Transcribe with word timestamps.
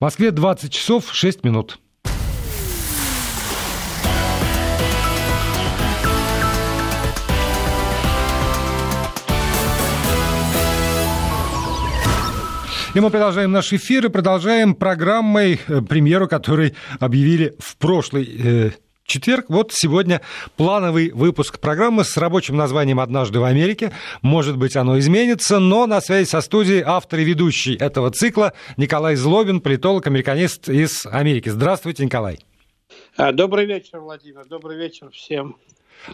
В 0.00 0.04
Москве 0.04 0.30
20 0.30 0.72
часов 0.72 1.12
6 1.12 1.42
минут. 1.42 1.80
И 12.94 13.00
мы 13.00 13.10
продолжаем 13.10 13.50
наш 13.50 13.72
эфир 13.72 14.06
и 14.06 14.08
продолжаем 14.08 14.76
программой, 14.76 15.60
э, 15.66 15.80
премьеру, 15.82 16.28
которой 16.28 16.76
объявили 17.00 17.56
в 17.58 17.76
прошлый 17.76 18.24
э, 18.24 18.70
четверг. 19.08 19.46
Вот 19.48 19.72
сегодня 19.72 20.20
плановый 20.56 21.10
выпуск 21.10 21.58
программы 21.58 22.04
с 22.04 22.16
рабочим 22.16 22.56
названием 22.56 23.00
«Однажды 23.00 23.40
в 23.40 23.44
Америке». 23.44 23.90
Может 24.22 24.56
быть, 24.56 24.76
оно 24.76 24.98
изменится, 24.98 25.58
но 25.58 25.86
на 25.86 26.00
связи 26.00 26.28
со 26.28 26.40
студией 26.40 26.82
автор 26.84 27.18
и 27.20 27.24
ведущий 27.24 27.74
этого 27.74 28.10
цикла 28.10 28.52
Николай 28.76 29.16
Злобин, 29.16 29.60
политолог, 29.60 30.06
американист 30.06 30.68
из 30.68 31.06
Америки. 31.06 31.48
Здравствуйте, 31.48 32.04
Николай. 32.04 32.38
А, 33.16 33.32
добрый 33.32 33.66
вечер, 33.66 33.98
Владимир. 33.98 34.44
Добрый 34.46 34.76
вечер 34.76 35.10
всем. 35.10 35.56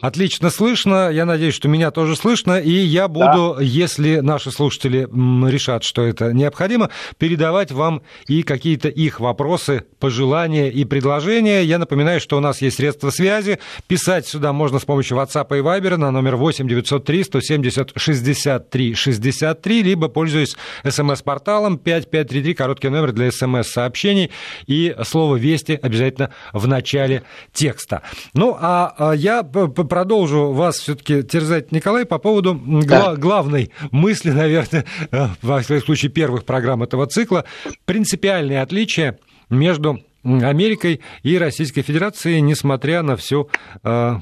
Отлично 0.01 0.51
слышно. 0.51 1.11
Я 1.11 1.25
надеюсь, 1.25 1.55
что 1.55 1.69
меня 1.69 1.91
тоже 1.91 2.17
слышно. 2.17 2.59
И 2.61 2.71
я 2.71 3.09
буду, 3.09 3.57
да. 3.57 3.63
если 3.63 4.17
наши 4.21 4.51
слушатели 4.51 5.09
решат, 5.49 5.85
что 5.85 6.03
это 6.03 6.33
необходимо, 6.33 6.91
передавать 7.19 7.71
вам 7.73 8.03
и 8.27 8.43
какие-то 8.43 8.89
их 8.89 9.21
вопросы, 9.21 9.85
пожелания 9.99 10.71
и 10.71 10.85
предложения. 10.85 11.63
Я 11.63 11.79
напоминаю, 11.79 12.21
что 12.21 12.37
у 12.37 12.41
нас 12.41 12.61
есть 12.61 12.77
средства 12.77 13.11
связи. 13.11 13.59
Писать 13.87 14.27
сюда 14.27 14.53
можно 14.53 14.79
с 14.79 14.85
помощью 14.85 15.17
WhatsApp 15.19 15.47
и 15.59 15.63
Viber 15.63 15.97
на 15.97 16.11
номер 16.11 16.37
8 16.37 16.69
903 16.69 17.25
170 17.25 17.93
63 17.97 18.95
63, 18.95 19.83
либо 19.83 20.09
пользуясь 20.09 20.57
смс-порталом 20.89 21.79
5533, 21.79 22.55
короткий 22.55 22.89
номер 22.89 23.13
для 23.13 23.31
смс-сообщений, 23.31 24.31
и 24.67 24.95
слово 25.05 25.37
«Вести» 25.37 25.79
обязательно 25.81 26.31
в 26.53 26.67
начале 26.67 27.23
текста. 27.53 28.03
Ну, 28.35 28.57
а, 28.61 28.95
а 28.97 29.13
я 29.13 29.43
продолжу 29.83 30.53
вас 30.53 30.79
все-таки 30.79 31.25
терзать, 31.25 31.73
Николай, 31.73 32.07
по 32.07 32.19
поводу 32.19 32.61
да. 32.87 33.17
главной 33.17 33.73
мысли, 33.91 34.31
наверное, 34.31 34.85
э, 35.11 35.27
во 35.43 35.61
всяком 35.61 35.85
случае, 35.85 36.13
первых 36.13 36.45
программ 36.45 36.85
этого 36.85 37.07
цикла. 37.07 37.45
Принципиальные 37.85 38.63
отличия 38.63 39.19
между 39.51 39.99
Америкой 40.23 41.01
и 41.25 41.37
Российской 41.37 41.83
Федерацией, 41.83 42.41
несмотря 42.41 43.03
на 43.03 43.17
всю 43.17 43.51
э, 43.83 44.15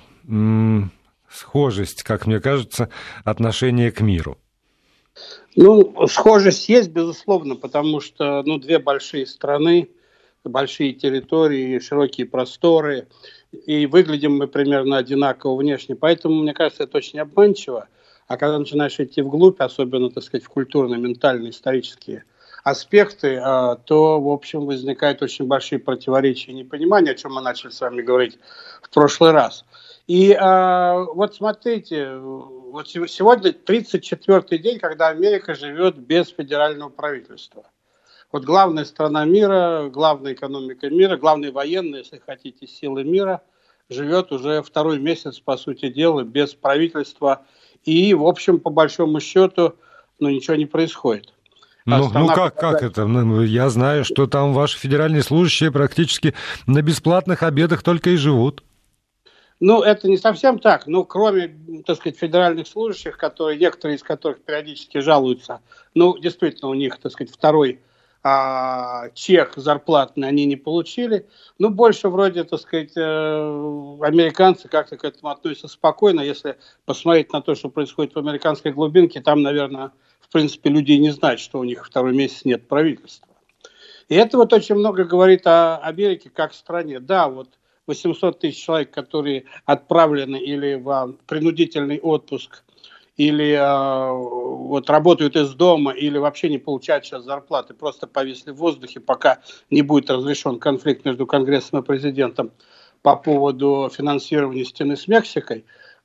схожесть, 1.30 2.03
как 2.03 2.27
мне 2.27 2.41
кажется, 2.41 2.89
отношения 3.25 3.91
к 3.92 4.00
миру. 4.00 4.39
Ну, 5.55 6.06
схожесть 6.08 6.69
есть, 6.69 6.91
безусловно, 6.91 7.56
потому 7.56 8.00
что 8.00 8.42
ну, 8.45 8.58
две 8.58 8.78
большие 8.78 9.27
страны, 9.27 9.91
большие 10.44 10.92
территории, 10.92 11.78
широкие 11.78 12.26
просторы– 12.26 13.08
и 13.52 13.86
выглядим 13.86 14.36
мы 14.36 14.48
примерно 14.48 14.96
одинаково 14.96 15.56
внешне. 15.56 15.94
Поэтому, 15.94 16.42
мне 16.42 16.54
кажется, 16.54 16.84
это 16.84 16.96
очень 16.98 17.20
обманчиво. 17.20 17.88
А 18.26 18.36
когда 18.36 18.58
начинаешь 18.58 18.98
идти 18.98 19.20
вглубь, 19.20 19.60
особенно, 19.60 20.10
так 20.10 20.22
сказать, 20.22 20.44
в 20.44 20.48
культурные, 20.48 20.98
ментальные, 20.98 21.50
исторические 21.50 22.24
аспекты, 22.64 23.40
а, 23.42 23.76
то, 23.76 24.20
в 24.20 24.28
общем, 24.28 24.66
возникают 24.66 25.20
очень 25.20 25.46
большие 25.46 25.80
противоречия 25.80 26.52
и 26.52 26.54
непонимания, 26.54 27.10
о 27.10 27.14
чем 27.14 27.34
мы 27.34 27.42
начали 27.42 27.70
с 27.70 27.80
вами 27.80 28.02
говорить 28.02 28.38
в 28.80 28.88
прошлый 28.90 29.32
раз. 29.32 29.64
И 30.06 30.32
а, 30.32 31.00
вот 31.00 31.34
смотрите, 31.34 32.16
вот 32.16 32.88
сегодня 32.88 33.50
34-й 33.50 34.58
день, 34.58 34.78
когда 34.78 35.08
Америка 35.08 35.54
живет 35.54 35.98
без 35.98 36.28
федерального 36.28 36.88
правительства. 36.88 37.64
Вот 38.33 38.44
главная 38.44 38.86
страна 38.86 39.27
мира, 39.27 39.91
главная 39.92 40.33
экономика 40.33 40.88
мира, 40.88 41.19
главные 41.19 41.52
военные, 41.52 42.00
если 42.00 42.19
хотите, 42.19 42.66
силы 42.66 43.05
мира 43.05 43.42
живет 43.91 44.33
уже 44.33 44.62
второй 44.62 44.98
месяц, 44.98 45.39
по 45.39 45.58
сути 45.58 45.91
дела, 45.91 46.22
без 46.22 46.55
правительства. 46.55 47.42
И, 47.84 48.14
в 48.14 48.27
общем, 48.27 48.58
по 48.58 48.70
большому 48.70 49.20
счету, 49.20 49.74
ну, 50.18 50.30
ничего 50.30 50.56
не 50.56 50.64
происходит. 50.64 51.34
А 51.84 51.98
ну, 51.98 52.11
ну 52.11 52.29
как, 52.29 52.55
как 52.55 52.83
это? 52.83 53.06
Ну, 53.06 53.42
я 53.42 53.68
знаю, 53.68 54.05
что 54.05 54.27
там 54.27 54.55
ваши 54.55 54.79
федеральные 54.79 55.23
служащие 55.23 55.70
практически 55.70 56.33
на 56.67 56.80
бесплатных 56.80 57.42
обедах 57.42 57.83
только 57.83 58.11
и 58.11 58.17
живут. 58.17 58.62
Ну, 59.61 59.83
это 59.83 60.08
не 60.08 60.17
совсем 60.17 60.58
так. 60.58 60.86
Ну, 60.86 61.05
кроме, 61.05 61.55
так 61.86 61.96
сказать, 61.98 62.18
федеральных 62.18 62.67
служащих, 62.67 63.18
которые, 63.18 63.58
некоторые 63.58 63.96
из 63.96 64.02
которых 64.02 64.42
периодически 64.42 64.98
жалуются, 64.98 65.61
ну, 65.95 66.17
действительно, 66.18 66.70
у 66.70 66.74
них, 66.74 66.98
так 66.98 67.12
сказать, 67.12 67.33
второй 67.33 67.80
а, 68.24 69.10
чек 69.14 69.55
зарплатный 69.56 70.28
они 70.28 70.44
не 70.44 70.56
получили. 70.56 71.28
Ну, 71.58 71.70
больше 71.70 72.08
вроде, 72.08 72.44
так 72.44 72.60
сказать, 72.60 72.92
э, 72.96 73.00
американцы 73.00 74.68
как-то 74.68 74.96
к 74.96 75.05
этому 75.05 75.30
относятся 75.30 75.68
спокойно. 75.68 76.20
Если 76.20 76.56
посмотреть 76.84 77.32
на 77.32 77.42
то, 77.42 77.55
что 77.56 77.68
происходит 77.68 78.14
в 78.14 78.18
американской 78.18 78.72
глубинке, 78.72 79.20
там, 79.20 79.42
наверное, 79.42 79.92
в 80.20 80.28
принципе, 80.30 80.70
люди 80.70 80.92
не 80.92 81.11
знают, 81.11 81.40
что 81.40 81.58
у 81.58 81.64
них 81.64 81.84
второй 81.84 82.14
месяц 82.14 82.44
нет 82.44 82.68
правительства. 82.68 83.28
И 84.08 84.14
это 84.14 84.36
вот 84.36 84.52
очень 84.52 84.77
много 84.77 85.05
говорит 85.05 85.46
о 85.46 85.78
Америке 85.78 86.30
как 86.32 86.55
стране. 86.55 87.00
Да, 87.00 87.28
вот 87.28 87.48
800 87.86 88.38
тысяч 88.38 88.64
человек, 88.64 88.92
которые 88.92 89.46
отправлены 89.64 90.36
или 90.36 90.74
в 90.74 91.16
принудительный 91.27 91.98
отпуск 91.98 92.62
или 93.17 93.52
э, 93.52 94.12
вот 94.12 94.89
работают 94.89 95.36
из 95.36 95.55
дома, 95.55 95.92
или 95.92 96.18
вообще 96.18 96.48
не 96.48 96.58
получают 96.58 97.05
сейчас 97.05 97.24
зарплаты, 97.24 97.74
просто 97.74 98.06
повисли 98.06 98.52
в 98.52 98.56
воздухе, 98.56 99.00
пока 99.00 99.40
не 99.70 99.83
будет 99.83 100.11
разрешен 100.11 100.58
конфликт 100.58 101.05
между 101.05 101.27
Конгрессом 101.27 101.80
и 101.80 101.83
президентом 101.83 102.52
по 103.02 103.17
поводу 103.17 103.90
финансирования 103.92 104.64
стены 104.64 104.96
с 104.96 105.08
Мексикой. 105.08 105.64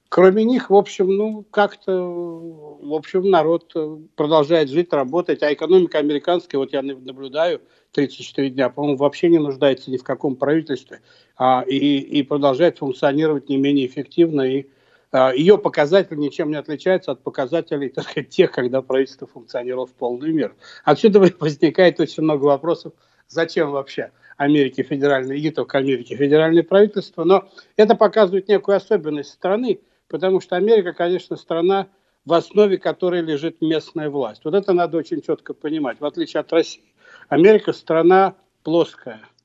Кроме 0.09 0.45
них, 0.45 0.69
в 0.69 0.75
общем, 0.75 1.15
ну, 1.15 1.45
как-то, 1.51 1.91
в 1.91 2.93
общем, 2.93 3.29
народ 3.29 3.73
продолжает 4.15 4.69
жить, 4.69 4.93
работать, 4.93 5.43
а 5.43 5.51
экономика 5.51 5.97
американская, 5.97 6.59
вот 6.59 6.71
я 6.71 6.81
наблюдаю 6.81 7.61
34 7.91 8.49
дня, 8.51 8.69
по-моему, 8.69 8.97
вообще 8.97 9.27
не 9.27 9.37
нуждается 9.37 9.91
ни 9.91 9.97
в 9.97 10.03
каком 10.03 10.37
правительстве, 10.37 11.01
а, 11.35 11.63
и, 11.67 11.97
и 11.99 12.23
продолжает 12.23 12.77
функционировать 12.77 13.49
не 13.49 13.57
менее 13.57 13.85
эффективно 13.85 14.41
и 14.41 14.67
ее 15.13 15.57
показатели 15.57 16.17
ничем 16.17 16.49
не 16.49 16.57
отличаются 16.57 17.11
от 17.11 17.23
показателей 17.23 17.89
так 17.95 18.05
сказать, 18.05 18.29
тех, 18.29 18.51
когда 18.51 18.81
правительство 18.81 19.27
функционировало 19.27 19.87
в 19.87 19.93
полную 19.93 20.33
меру. 20.33 20.53
Отсюда 20.83 21.19
возникает 21.19 21.99
очень 21.99 22.23
много 22.23 22.45
вопросов, 22.45 22.93
зачем 23.27 23.71
вообще 23.71 24.11
Америке 24.37 24.83
федеральное, 24.83 25.37
и 25.37 25.49
только 25.49 25.77
Америке 25.77 26.15
федеральное 26.15 26.63
правительство, 26.63 27.23
но 27.23 27.49
это 27.75 27.95
показывает 27.95 28.47
некую 28.47 28.77
особенность 28.77 29.31
страны, 29.31 29.79
потому 30.07 30.41
что 30.41 30.55
Америка, 30.55 30.93
конечно, 30.93 31.35
страна, 31.35 31.87
в 32.25 32.33
основе 32.33 32.77
которой 32.77 33.21
лежит 33.21 33.61
местная 33.61 34.09
власть. 34.09 34.41
Вот 34.43 34.53
это 34.53 34.73
надо 34.73 34.97
очень 34.97 35.21
четко 35.21 35.53
понимать, 35.53 35.99
в 36.01 36.05
отличие 36.05 36.41
от 36.41 36.51
России. 36.51 36.83
Америка 37.29 37.71
страна 37.73 38.35
плоская– 38.63 39.21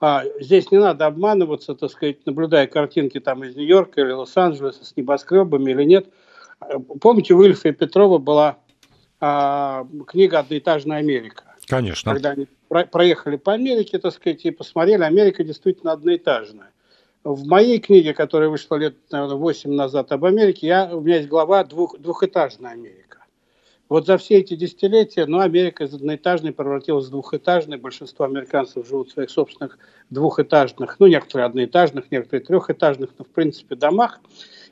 а, 0.00 0.24
здесь 0.40 0.70
не 0.70 0.78
надо 0.78 1.06
обманываться, 1.06 1.74
так 1.74 1.90
сказать, 1.90 2.24
наблюдая 2.24 2.66
картинки 2.66 3.18
там 3.18 3.42
из 3.44 3.56
Нью-Йорка 3.56 4.00
или 4.00 4.12
Лос-Анджелеса 4.12 4.84
с 4.84 4.96
небоскребами 4.96 5.72
или 5.72 5.84
нет. 5.84 6.06
Помните, 7.00 7.34
у 7.34 7.42
Ильфа 7.42 7.68
и 7.68 7.72
Петрова 7.72 8.18
была 8.18 8.58
а, 9.20 9.86
книга 10.06 10.38
«Одноэтажная 10.38 10.98
Америка». 10.98 11.44
Конечно. 11.66 12.12
Когда 12.12 12.30
они 12.30 12.46
про 12.68 12.84
проехали 12.84 13.36
по 13.36 13.52
Америке, 13.52 13.98
так 13.98 14.14
сказать, 14.14 14.44
и 14.44 14.50
посмотрели, 14.50 15.02
Америка 15.02 15.42
действительно 15.42 15.92
одноэтажная. 15.92 16.70
В 17.24 17.46
моей 17.46 17.78
книге, 17.78 18.14
которая 18.14 18.48
вышла 18.48 18.76
лет, 18.76 18.96
наверное, 19.10 19.36
8 19.36 19.70
назад 19.72 20.12
об 20.12 20.24
Америке, 20.24 20.66
я, 20.68 20.96
у 20.96 21.00
меня 21.00 21.16
есть 21.16 21.28
глава 21.28 21.64
двух, 21.64 21.98
«Двухэтажная 21.98 22.72
Америка». 22.72 23.07
Вот 23.88 24.06
за 24.06 24.18
все 24.18 24.38
эти 24.38 24.54
десятилетия, 24.54 25.24
ну, 25.24 25.40
Америка 25.40 25.84
из 25.84 25.94
одноэтажной 25.94 26.52
превратилась 26.52 27.06
в 27.06 27.10
двухэтажной. 27.10 27.78
Большинство 27.78 28.26
американцев 28.26 28.86
живут 28.86 29.08
в 29.08 29.12
своих 29.12 29.30
собственных 29.30 29.78
двухэтажных, 30.10 30.96
ну, 30.98 31.06
некоторые 31.06 31.46
одноэтажных, 31.46 32.10
некоторые 32.10 32.44
трехэтажных, 32.44 33.10
но, 33.18 33.24
в 33.24 33.28
принципе, 33.28 33.76
домах. 33.76 34.20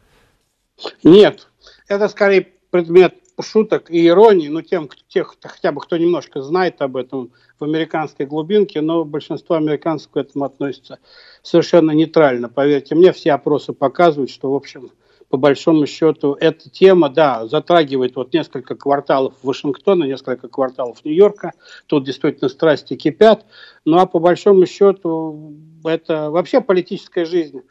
Нет, 1.04 1.48
это 1.88 2.08
скорее 2.08 2.54
предмет 2.70 3.16
шуток 3.40 3.92
и 3.92 4.08
иронии, 4.08 4.48
ну, 4.48 4.62
тем, 4.62 4.90
тех, 5.08 5.36
хотя 5.42 5.72
бы 5.72 5.80
кто 5.82 5.98
немножко 5.98 6.42
знает 6.42 6.82
об 6.82 6.98
этом 6.98 7.32
в 7.60 7.64
американской 7.64 8.26
глубинке, 8.26 8.82
но 8.82 9.06
большинство 9.06 9.56
американцев 9.56 10.12
к 10.12 10.18
этому 10.18 10.46
относится 10.46 11.00
совершенно 11.44 11.92
нейтрально. 11.92 12.50
Поверьте 12.50 12.96
мне, 12.96 13.12
все 13.12 13.34
опросы 13.34 13.74
показывают, 13.74 14.32
что, 14.32 14.52
в 14.52 14.56
общем, 14.56 14.92
по 15.30 15.38
большому 15.38 15.86
счету, 15.88 16.38
эта 16.40 16.70
тема, 16.70 17.10
да, 17.10 17.48
затрагивает 17.48 18.16
вот 18.16 18.34
несколько 18.34 18.76
кварталов 18.76 19.34
Вашингтона, 19.44 20.06
несколько 20.06 20.48
кварталов 20.48 21.04
Нью-Йорка. 21.04 21.52
Тут 21.86 22.06
действительно 22.06 22.48
страсти 22.50 22.96
кипят. 22.96 23.46
Ну 23.84 23.98
а 23.98 24.06
по 24.06 24.20
большому 24.20 24.66
счету, 24.66 25.54
это 25.84 26.32
вообще 26.32 26.62
политическая 26.62 27.26
жизнь 27.26 27.62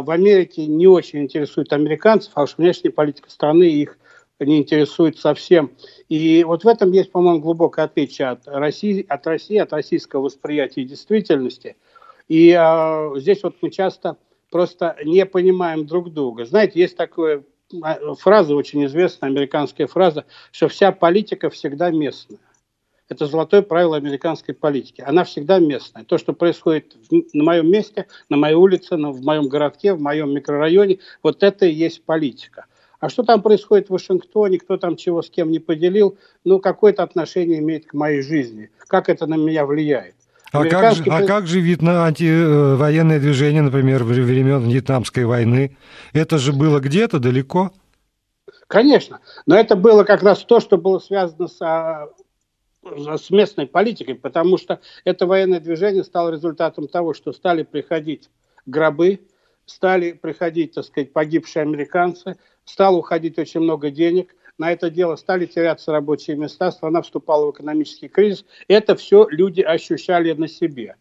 в 0.00 0.10
Америке 0.10 0.66
не 0.66 0.86
очень 0.86 1.20
интересует 1.20 1.72
американцев, 1.72 2.32
а 2.34 2.42
уж 2.44 2.56
внешняя 2.56 2.90
политика 2.90 3.30
страны 3.30 3.64
их 3.64 3.98
не 4.40 4.58
интересует 4.58 5.18
совсем. 5.18 5.72
И 6.08 6.44
вот 6.44 6.64
в 6.64 6.68
этом 6.68 6.92
есть, 6.92 7.12
по-моему, 7.12 7.40
глубокое 7.40 7.84
отличие 7.84 8.28
от 8.28 8.46
России, 8.46 9.04
от 9.08 9.26
России, 9.26 9.58
от 9.58 9.72
российского 9.72 10.22
восприятия 10.22 10.84
действительности. 10.84 11.76
И 12.28 12.52
а, 12.52 13.12
здесь 13.16 13.42
вот 13.42 13.56
мы 13.60 13.70
часто 13.70 14.16
просто 14.50 14.96
не 15.04 15.26
понимаем 15.26 15.86
друг 15.86 16.12
друга. 16.12 16.44
Знаете, 16.44 16.80
есть 16.80 16.96
такая 16.96 17.42
фраза, 18.18 18.54
очень 18.54 18.84
известная 18.86 19.30
американская 19.30 19.86
фраза, 19.86 20.24
что 20.50 20.68
вся 20.68 20.92
политика 20.92 21.50
всегда 21.50 21.90
местная. 21.90 22.38
Это 23.12 23.26
золотое 23.26 23.60
правило 23.60 23.98
американской 23.98 24.54
политики. 24.54 25.04
Она 25.06 25.24
всегда 25.24 25.58
местная. 25.58 26.02
То, 26.02 26.16
что 26.16 26.32
происходит 26.32 26.96
на 27.10 27.44
моем 27.44 27.70
месте, 27.70 28.06
на 28.30 28.38
моей 28.38 28.54
улице, 28.54 28.96
на, 28.96 29.10
в 29.10 29.20
моем 29.20 29.48
городке, 29.48 29.92
в 29.92 30.00
моем 30.00 30.32
микрорайоне, 30.34 30.98
вот 31.22 31.42
это 31.42 31.66
и 31.66 31.72
есть 31.74 32.02
политика. 32.04 32.64
А 33.00 33.10
что 33.10 33.22
там 33.22 33.42
происходит 33.42 33.88
в 33.88 33.92
Вашингтоне, 33.92 34.58
кто 34.58 34.78
там 34.78 34.96
чего 34.96 35.20
с 35.20 35.28
кем 35.28 35.50
не 35.50 35.58
поделил, 35.58 36.16
ну, 36.44 36.58
какое-то 36.58 37.02
отношение 37.02 37.58
имеет 37.58 37.86
к 37.86 37.92
моей 37.92 38.22
жизни. 38.22 38.70
Как 38.86 39.10
это 39.10 39.26
на 39.26 39.34
меня 39.34 39.66
влияет. 39.66 40.14
А 40.50 40.64
как, 40.64 40.94
же, 40.94 41.04
а 41.10 41.26
как 41.26 41.46
же 41.46 41.60
вид 41.60 41.82
на 41.82 42.06
антивоенное 42.06 43.20
движение, 43.20 43.60
например, 43.60 44.04
времен 44.04 44.70
Вьетнамской 44.70 45.26
войны? 45.26 45.76
Это 46.14 46.38
же 46.38 46.54
было 46.54 46.80
где-то 46.80 47.18
далеко? 47.18 47.72
Конечно, 48.68 49.20
но 49.44 49.54
это 49.54 49.76
было 49.76 50.04
как 50.04 50.22
раз 50.22 50.44
то, 50.44 50.60
что 50.60 50.78
было 50.78 50.98
связано 50.98 51.46
с 51.46 51.60
а, 51.60 52.08
с 52.84 53.30
местной 53.30 53.66
политикой, 53.66 54.14
потому 54.14 54.58
что 54.58 54.80
это 55.04 55.26
военное 55.26 55.60
движение 55.60 56.04
стало 56.04 56.30
результатом 56.30 56.88
того, 56.88 57.14
что 57.14 57.32
стали 57.32 57.62
приходить 57.62 58.28
гробы, 58.66 59.20
стали 59.66 60.12
приходить, 60.12 60.74
так 60.74 60.84
сказать, 60.84 61.12
погибшие 61.12 61.62
американцы, 61.62 62.36
стало 62.64 62.96
уходить 62.96 63.38
очень 63.38 63.60
много 63.60 63.90
денег, 63.90 64.34
на 64.58 64.72
это 64.72 64.90
дело 64.90 65.16
стали 65.16 65.46
теряться 65.46 65.92
рабочие 65.92 66.36
места, 66.36 66.70
страна 66.70 67.02
вступала 67.02 67.46
в 67.46 67.50
экономический 67.52 68.08
кризис. 68.08 68.44
Это 68.68 68.96
все 68.96 69.26
люди 69.30 69.62
ощущали 69.62 70.32
на 70.32 70.46
себе. 70.46 70.96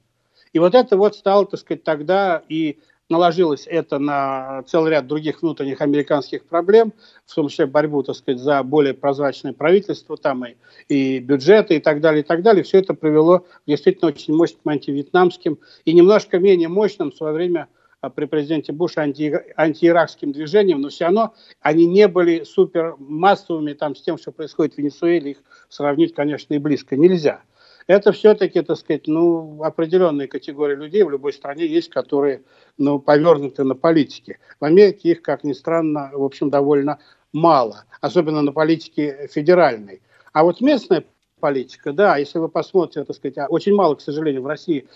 И 0.53 0.59
вот 0.59 0.73
это 0.73 0.97
вот 0.97 1.15
стало, 1.15 1.45
так 1.45 1.59
сказать, 1.59 1.83
тогда 1.83 2.43
и 2.49 2.79
наложилось 3.11 3.67
это 3.67 3.99
на 3.99 4.63
целый 4.63 4.91
ряд 4.91 5.05
других 5.05 5.41
внутренних 5.41 5.81
американских 5.81 6.45
проблем, 6.45 6.93
в 7.25 7.35
том 7.35 7.49
числе 7.49 7.67
борьбу, 7.67 8.01
так 8.01 8.15
сказать, 8.15 8.41
за 8.41 8.63
более 8.63 8.95
прозрачное 8.95 9.53
правительство, 9.53 10.17
там 10.17 10.45
и, 10.45 10.55
и 10.87 11.19
бюджеты 11.19 11.75
и 11.75 11.79
так 11.79 12.01
далее, 12.01 12.21
и 12.21 12.25
так 12.25 12.41
далее. 12.41 12.63
Все 12.63 12.79
это 12.79 12.95
привело 12.95 13.39
к 13.39 13.45
действительно 13.67 14.07
очень 14.07 14.33
мощным 14.33 14.61
антивьетнамским 14.65 15.59
и 15.85 15.93
немножко 15.93 16.39
менее 16.39 16.69
мощным 16.69 17.11
в 17.11 17.15
свое 17.15 17.33
время 17.33 17.67
а, 17.99 18.09
при 18.09 18.25
президенте 18.25 18.71
Буше 18.71 19.01
анти, 19.01 19.39
антииракским 19.55 20.31
движением, 20.31 20.81
но 20.81 20.89
все 20.89 21.05
равно 21.05 21.35
они 21.59 21.85
не 21.85 22.07
были 22.07 22.43
супер 22.43 22.95
массовыми 22.97 23.73
там, 23.73 23.95
с 23.95 24.01
тем, 24.01 24.17
что 24.17 24.31
происходит 24.31 24.75
в 24.75 24.77
Венесуэле, 24.79 25.31
их 25.31 25.37
сравнить, 25.69 26.15
конечно, 26.15 26.53
и 26.53 26.57
близко 26.57 26.95
нельзя 26.95 27.41
это 27.87 28.11
все-таки, 28.11 28.61
так 28.61 28.77
сказать, 28.77 29.07
ну, 29.07 29.63
определенные 29.63 30.27
категории 30.27 30.75
людей 30.75 31.03
в 31.03 31.09
любой 31.09 31.33
стране 31.33 31.65
есть, 31.65 31.89
которые, 31.89 32.43
ну, 32.77 32.99
повернуты 32.99 33.63
на 33.63 33.75
политике. 33.75 34.39
В 34.59 34.65
Америке 34.65 35.11
их, 35.11 35.21
как 35.21 35.43
ни 35.43 35.53
странно, 35.53 36.11
в 36.13 36.23
общем, 36.23 36.49
довольно 36.49 36.99
мало, 37.33 37.85
особенно 38.01 38.41
на 38.41 38.51
политике 38.51 39.27
федеральной. 39.31 40.01
А 40.33 40.43
вот 40.43 40.61
местная 40.61 41.03
политика, 41.41 41.91
да, 41.91 42.15
если 42.15 42.39
вы 42.39 42.47
посмотрите, 42.47 43.03
так 43.03 43.15
сказать, 43.15 43.37
а 43.39 43.47
очень 43.47 43.75
мало, 43.75 43.95
к 43.95 44.01
сожалению, 44.01 44.43
в 44.43 44.47
России 44.47 44.87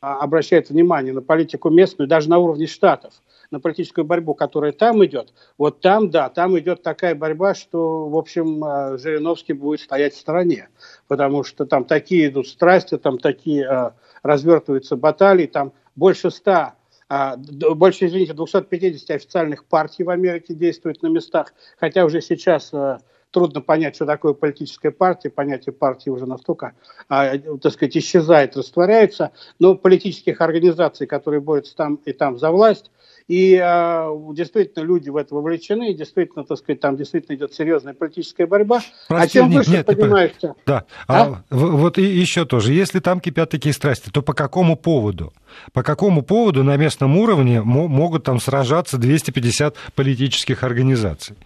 а, 0.00 0.18
обращает 0.18 0.70
внимание 0.70 1.12
на 1.12 1.22
политику 1.22 1.70
местную, 1.70 2.06
даже 2.06 2.28
на 2.30 2.38
уровне 2.38 2.66
штатов 2.66 3.14
на 3.50 3.60
политическую 3.60 4.04
борьбу, 4.04 4.34
которая 4.34 4.72
там 4.72 5.04
идет, 5.04 5.32
вот 5.58 5.80
там, 5.80 6.10
да, 6.10 6.28
там 6.28 6.58
идет 6.58 6.82
такая 6.82 7.14
борьба, 7.14 7.54
что, 7.54 8.08
в 8.08 8.16
общем, 8.16 8.64
э, 8.64 8.98
Жириновский 8.98 9.52
будет 9.52 9.80
стоять 9.80 10.14
в 10.14 10.18
стороне, 10.18 10.68
потому 11.08 11.44
что 11.44 11.64
там 11.64 11.84
такие 11.84 12.28
идут 12.28 12.48
страсти, 12.48 12.98
там 12.98 13.18
такие 13.18 13.92
развертываются 14.22 14.96
баталии, 14.96 15.46
там 15.46 15.72
больше 15.94 16.30
ста 16.30 16.74
а, 17.08 17.36
больше, 17.36 18.06
извините, 18.06 18.32
250 18.32 19.10
официальных 19.10 19.66
партий 19.66 20.04
в 20.04 20.10
Америке 20.10 20.54
действует 20.54 21.02
на 21.02 21.08
местах, 21.08 21.52
хотя 21.78 22.04
уже 22.06 22.22
сейчас 22.22 22.72
трудно 23.34 23.60
понять, 23.60 23.96
что 23.96 24.06
такое 24.06 24.32
политическая 24.32 24.92
партия, 24.92 25.28
понятие 25.28 25.72
партии 25.72 26.08
уже 26.08 26.24
настолько, 26.24 26.72
а, 27.08 27.36
так 27.36 27.72
сказать, 27.72 27.96
исчезает, 27.96 28.56
растворяется, 28.56 29.32
но 29.58 29.74
политических 29.74 30.40
организаций, 30.40 31.08
которые 31.08 31.40
борются 31.40 31.74
там 31.74 31.96
и 32.04 32.12
там 32.12 32.38
за 32.38 32.52
власть, 32.52 32.90
и 33.26 33.54
э, 33.54 34.08
действительно 34.34 34.84
люди 34.84 35.08
в 35.08 35.16
это 35.16 35.34
вовлечены, 35.34 35.90
и 35.90 35.94
действительно, 35.94 36.44
так 36.44 36.58
сказать, 36.58 36.80
там 36.80 36.96
действительно 36.96 37.36
идет 37.36 37.54
серьезная 37.54 37.94
политическая 37.94 38.46
борьба. 38.46 38.82
Прости, 39.08 39.38
а 39.38 39.42
чем 39.42 39.50
выше 39.50 39.70
нет, 39.70 39.86
понимаете... 39.86 40.54
Да, 40.66 40.84
а? 41.08 41.42
а 41.48 41.56
вот 41.56 41.96
и 41.96 42.02
еще 42.02 42.44
тоже, 42.44 42.74
если 42.74 43.00
там 43.00 43.20
кипят 43.20 43.48
такие 43.48 43.72
страсти, 43.72 44.10
то 44.10 44.20
по 44.20 44.34
какому 44.34 44.76
поводу? 44.76 45.32
По 45.72 45.82
какому 45.82 46.22
поводу 46.22 46.62
на 46.64 46.76
местном 46.76 47.16
уровне 47.16 47.62
могут 47.62 48.24
там 48.24 48.38
сражаться 48.38 48.98
250 48.98 49.74
политических 49.94 50.62
организаций? 50.62 51.36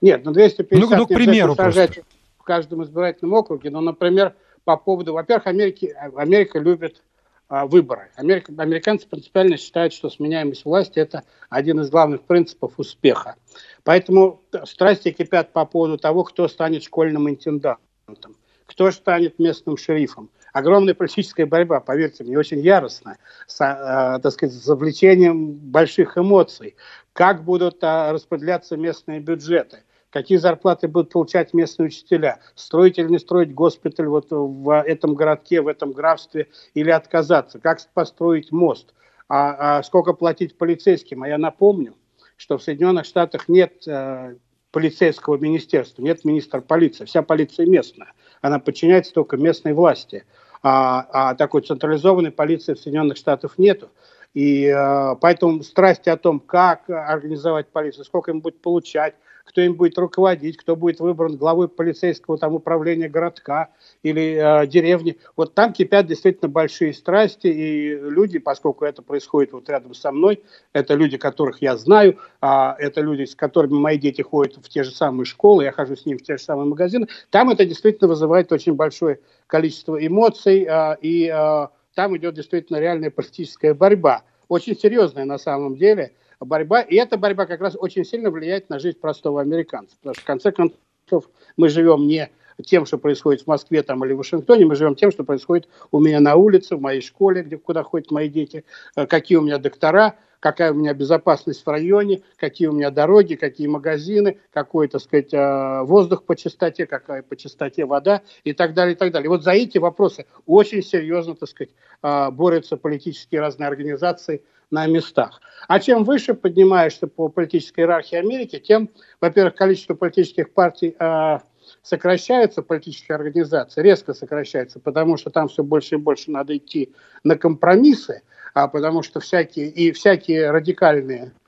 Нет, 0.00 0.24
ну 0.24 0.32
250 0.32 0.90
ну, 0.90 0.96
ну, 0.96 1.06
к 1.06 1.08
примеру 1.08 1.54
сражать 1.54 2.00
в 2.38 2.42
каждом 2.44 2.82
избирательном 2.84 3.34
округе, 3.34 3.70
но, 3.70 3.80
например, 3.80 4.34
по 4.64 4.76
поводу... 4.76 5.12
Во-первых, 5.12 5.46
Америки, 5.46 5.94
Америка 6.14 6.58
любит 6.58 7.02
а, 7.48 7.66
выборы. 7.66 8.10
Америка, 8.16 8.52
американцы 8.58 9.08
принципиально 9.08 9.56
считают, 9.56 9.94
что 9.94 10.10
сменяемость 10.10 10.66
власти– 10.66 10.98
это 11.00 11.24
один 11.48 11.80
из 11.80 11.88
главных 11.88 12.22
принципов 12.22 12.74
успеха. 12.76 13.36
Поэтому 13.84 14.42
страсти 14.64 15.10
кипят 15.12 15.54
по 15.54 15.64
поводу 15.64 15.96
того, 15.96 16.24
кто 16.24 16.46
станет 16.46 16.82
школьным 16.82 17.28
интендантом, 17.30 18.36
кто 18.66 18.90
станет 18.90 19.38
местным 19.38 19.78
шерифом. 19.78 20.28
Огромная 20.52 20.94
политическая 20.94 21.46
борьба, 21.46 21.80
поверьте 21.80 22.22
мне, 22.22 22.38
очень 22.38 22.60
яростная, 22.60 23.16
с, 23.46 23.60
э, 23.60 24.20
так 24.20 24.32
сказать, 24.32 24.54
с 24.54 24.64
завлечением 24.64 25.52
больших 25.52 26.18
эмоций. 26.18 26.76
Как 27.14 27.44
будут 27.44 27.82
э, 27.82 28.10
распределяться 28.12 28.76
местные 28.76 29.20
бюджеты 29.20 29.84
какие 30.10 30.38
зарплаты 30.38 30.88
будут 30.88 31.12
получать 31.12 31.54
местные 31.54 31.88
учителя, 31.88 32.40
строить 32.54 32.98
или 32.98 33.08
не 33.08 33.18
строить 33.18 33.54
госпиталь 33.54 34.06
вот 34.06 34.26
в 34.30 34.82
этом 34.82 35.14
городке, 35.14 35.60
в 35.60 35.68
этом 35.68 35.92
графстве, 35.92 36.48
или 36.74 36.90
отказаться, 36.90 37.58
как 37.58 37.80
построить 37.92 38.52
мост, 38.52 38.94
а, 39.28 39.78
а 39.78 39.82
сколько 39.82 40.12
платить 40.12 40.56
полицейским. 40.56 41.22
А 41.22 41.28
я 41.28 41.38
напомню, 41.38 41.94
что 42.36 42.58
в 42.58 42.62
Соединенных 42.62 43.04
Штатах 43.04 43.48
нет 43.48 43.86
э, 43.86 44.36
полицейского 44.70 45.36
министерства, 45.36 46.02
нет 46.02 46.24
министра 46.24 46.60
полиции, 46.60 47.04
вся 47.04 47.22
полиция 47.22 47.66
местная, 47.66 48.12
она 48.40 48.58
подчиняется 48.58 49.12
только 49.12 49.36
местной 49.36 49.72
власти, 49.72 50.24
а, 50.62 51.06
а 51.12 51.34
такой 51.34 51.62
централизованной 51.62 52.30
полиции 52.30 52.74
в 52.74 52.78
Соединенных 52.78 53.16
Штатах 53.16 53.58
нету. 53.58 53.90
И 54.34 54.66
э, 54.66 55.16
поэтому 55.20 55.62
страсти 55.62 56.10
о 56.10 56.16
том, 56.16 56.38
как 56.38 56.88
организовать 56.90 57.68
полицию, 57.68 58.04
сколько 58.04 58.30
им 58.30 58.40
будет 58.40 58.60
получать, 58.60 59.14
кто 59.48 59.62
им 59.62 59.74
будет 59.74 59.96
руководить, 59.96 60.58
кто 60.58 60.76
будет 60.76 61.00
выбран 61.00 61.36
главой 61.36 61.68
полицейского 61.68 62.36
там, 62.36 62.54
управления 62.54 63.08
городка 63.08 63.70
или 64.02 64.36
э, 64.36 64.66
деревни. 64.66 65.16
Вот 65.36 65.54
там 65.54 65.72
кипят 65.72 66.06
действительно 66.06 66.50
большие 66.50 66.92
страсти, 66.92 67.46
и 67.46 67.94
люди, 67.94 68.38
поскольку 68.38 68.84
это 68.84 69.00
происходит 69.00 69.52
вот 69.52 69.68
рядом 69.70 69.94
со 69.94 70.12
мной, 70.12 70.44
это 70.74 70.94
люди, 70.94 71.16
которых 71.16 71.62
я 71.62 71.78
знаю, 71.78 72.18
а 72.42 72.76
это 72.78 73.00
люди, 73.00 73.24
с 73.24 73.34
которыми 73.34 73.72
мои 73.72 73.96
дети 73.96 74.20
ходят 74.20 74.56
в 74.56 74.68
те 74.68 74.84
же 74.84 74.90
самые 74.90 75.24
школы, 75.24 75.64
я 75.64 75.72
хожу 75.72 75.96
с 75.96 76.04
ними 76.04 76.18
в 76.18 76.22
те 76.22 76.36
же 76.36 76.42
самые 76.42 76.66
магазины, 76.66 77.08
там 77.30 77.48
это 77.48 77.64
действительно 77.64 78.08
вызывает 78.08 78.52
очень 78.52 78.74
большое 78.74 79.20
количество 79.46 79.96
эмоций, 80.06 80.66
э, 80.68 80.96
и 81.00 81.32
э, 81.34 81.66
там 81.94 82.16
идет 82.18 82.34
действительно 82.34 82.76
реальная 82.78 83.10
политическая 83.10 83.72
борьба. 83.72 84.24
Очень 84.48 84.76
серьезная 84.76 85.24
на 85.24 85.38
самом 85.38 85.76
деле– 85.76 86.12
борьба, 86.40 86.80
и 86.80 86.96
эта 86.96 87.16
борьба 87.16 87.46
как 87.46 87.60
раз 87.60 87.76
очень 87.78 88.04
сильно 88.04 88.30
влияет 88.30 88.70
на 88.70 88.78
жизнь 88.78 88.98
простого 88.98 89.40
американца, 89.40 89.96
потому 89.96 90.14
что 90.14 90.22
в 90.22 90.26
конце 90.26 90.52
концов 90.52 91.30
мы 91.56 91.68
живем 91.68 92.06
не 92.06 92.30
тем, 92.64 92.86
что 92.86 92.98
происходит 92.98 93.42
в 93.42 93.46
Москве 93.46 93.82
там, 93.82 94.04
или 94.04 94.12
в 94.12 94.18
Вашингтоне, 94.18 94.66
мы 94.66 94.74
живем 94.74 94.94
тем, 94.94 95.10
что 95.10 95.24
происходит 95.24 95.68
у 95.90 96.00
меня 96.00 96.20
на 96.20 96.36
улице, 96.36 96.76
в 96.76 96.80
моей 96.80 97.00
школе, 97.00 97.42
где, 97.42 97.56
куда 97.56 97.82
ходят 97.82 98.10
мои 98.10 98.28
дети, 98.28 98.64
э, 98.96 99.06
какие 99.06 99.38
у 99.38 99.42
меня 99.42 99.58
доктора, 99.58 100.16
какая 100.40 100.72
у 100.72 100.74
меня 100.74 100.94
безопасность 100.94 101.64
в 101.64 101.68
районе, 101.68 102.22
какие 102.36 102.68
у 102.68 102.72
меня 102.72 102.90
дороги, 102.90 103.34
какие 103.34 103.66
магазины, 103.66 104.38
какой, 104.52 104.88
так 104.88 105.00
сказать, 105.00 105.32
э, 105.32 105.82
воздух 105.82 106.24
по 106.24 106.36
чистоте, 106.36 106.86
какая 106.86 107.22
по 107.22 107.36
чистоте 107.36 107.84
вода 107.84 108.22
и 108.44 108.52
так 108.52 108.74
далее, 108.74 108.94
и 108.94 108.96
так 108.96 109.12
далее. 109.12 109.28
Вот 109.28 109.42
за 109.42 109.52
эти 109.52 109.78
вопросы 109.78 110.26
очень 110.46 110.82
серьезно, 110.82 111.34
так 111.34 111.48
сказать, 111.48 111.70
э, 112.02 112.30
борются 112.30 112.76
политические 112.76 113.40
разные 113.40 113.68
организации 113.68 114.42
на 114.70 114.86
местах. 114.86 115.40
А 115.66 115.80
чем 115.80 116.04
выше 116.04 116.34
поднимаешься 116.34 117.06
по 117.06 117.28
политической 117.28 117.80
иерархии 117.80 118.16
Америки, 118.16 118.58
тем, 118.58 118.90
во-первых, 119.20 119.54
количество 119.54 119.94
политических 119.94 120.52
партий 120.52 120.94
э, 120.98 121.38
сокращается, 121.82 122.62
политические 122.62 123.16
организации 123.16 123.82
резко 123.82 124.14
сокращается, 124.14 124.80
потому 124.80 125.16
что 125.16 125.30
там 125.30 125.48
все 125.48 125.62
больше 125.62 125.96
и 125.96 125.98
больше 125.98 126.30
надо 126.30 126.56
идти 126.56 126.92
на 127.24 127.36
компромиссы, 127.36 128.22
а 128.54 128.68
потому 128.68 129.02
что 129.02 129.20
всякие 129.20 129.68
и 129.68 129.92
всякие 129.92 130.50
радикальные 130.50 131.24
а, 131.24 131.47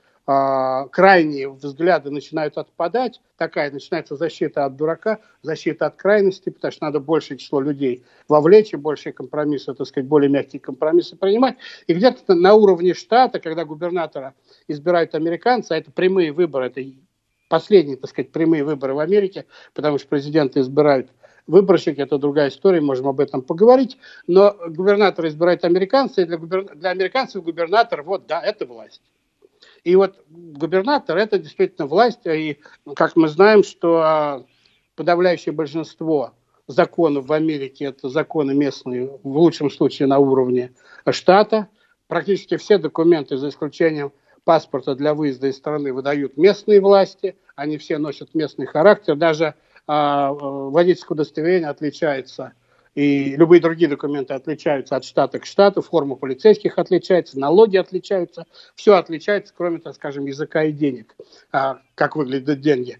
крайние 0.91 1.49
взгляды 1.49 2.11
начинают 2.11 2.57
отпадать, 2.57 3.21
такая 3.37 3.71
начинается 3.71 4.15
защита 4.15 4.65
от 4.65 4.75
дурака, 4.75 5.19
защита 5.41 5.87
от 5.87 5.95
крайности, 5.95 6.49
потому 6.49 6.71
что 6.71 6.85
надо 6.85 6.99
большее 6.99 7.37
число 7.37 7.61
людей 7.61 8.03
вовлечь 8.27 8.73
и 8.73 8.77
большие 8.77 9.13
компромиссы, 9.13 9.73
так 9.73 9.87
сказать, 9.87 10.07
более 10.07 10.29
мягкие 10.29 10.59
компромиссы 10.59 11.15
принимать. 11.15 11.57
И 11.87 11.93
где-то 11.93 12.35
на 12.35 12.53
уровне 12.53 12.93
штата, 12.93 13.39
когда 13.39 13.65
губернатора 13.65 14.33
избирают 14.67 15.15
американцы, 15.15 15.71
а 15.71 15.77
это 15.77 15.91
прямые 15.91 16.31
выборы, 16.31 16.67
это 16.67 16.81
последние, 17.49 17.97
так 17.97 18.09
сказать, 18.09 18.31
прямые 18.31 18.63
выборы 18.63 18.93
в 18.93 18.99
Америке, 18.99 19.45
потому 19.73 19.97
что 19.97 20.07
президента 20.07 20.61
избирают 20.61 21.09
выборщики, 21.47 21.99
это 21.99 22.17
другая 22.17 22.49
история, 22.49 22.81
можем 22.81 23.07
об 23.07 23.19
этом 23.19 23.41
поговорить, 23.41 23.97
но 24.27 24.55
губернатор 24.67 25.27
избирает 25.27 25.65
американцы, 25.65 26.21
и 26.21 26.25
для, 26.25 26.37
губер... 26.37 26.75
для 26.75 26.91
американцев 26.91 27.43
губернатор, 27.43 28.03
вот, 28.03 28.27
да, 28.27 28.41
это 28.41 28.65
власть. 28.65 29.01
И 29.83 29.95
вот 29.95 30.23
губернатор– 30.29 31.17
это 31.17 31.39
действительно 31.39 31.87
власть, 31.87 32.25
и 32.25 32.59
как 32.95 33.15
мы 33.15 33.27
знаем, 33.27 33.63
что 33.63 33.97
а, 33.97 34.45
подавляющее 34.95 35.53
большинство 35.53 36.33
законов 36.67 37.25
в 37.25 37.33
Америке– 37.33 37.85
это 37.85 38.09
законы 38.09 38.53
местные, 38.53 39.07
в 39.23 39.37
лучшем 39.37 39.71
случае 39.71 40.07
на 40.07 40.19
уровне 40.19 40.73
штата. 41.09 41.67
Практически 42.07 42.57
все 42.57 42.77
документы, 42.77 43.37
за 43.37 43.49
исключением 43.49 44.11
паспорта 44.43 44.95
для 44.95 45.15
выезда 45.15 45.47
из 45.47 45.57
страны, 45.57 45.93
выдают 45.93 46.37
местные 46.37 46.79
власти, 46.79 47.37
они 47.55 47.77
все 47.77 47.97
носят 47.97 48.35
местный 48.35 48.67
характер, 48.67 49.15
даже 49.15 49.55
а, 49.87 50.31
водительское 50.31 51.15
удостоверение 51.15 51.69
отличается 51.69 52.53
и 52.95 53.35
любые 53.35 53.61
другие 53.61 53.89
документы 53.89 54.33
отличаются 54.33 54.95
от 54.95 55.05
штата 55.05 55.39
к 55.39 55.45
штату, 55.45 55.81
форма 55.81 56.15
полицейских 56.15 56.77
отличается, 56.77 57.39
налоги 57.39 57.77
отличаются, 57.77 58.45
все 58.75 58.95
отличается, 58.95 59.53
кроме, 59.55 59.79
так 59.79 59.95
скажем, 59.95 60.25
языка 60.25 60.63
и 60.63 60.71
денег, 60.71 61.15
а, 61.51 61.79
как 61.95 62.15
выглядят 62.15 62.61
деньги. 62.61 62.99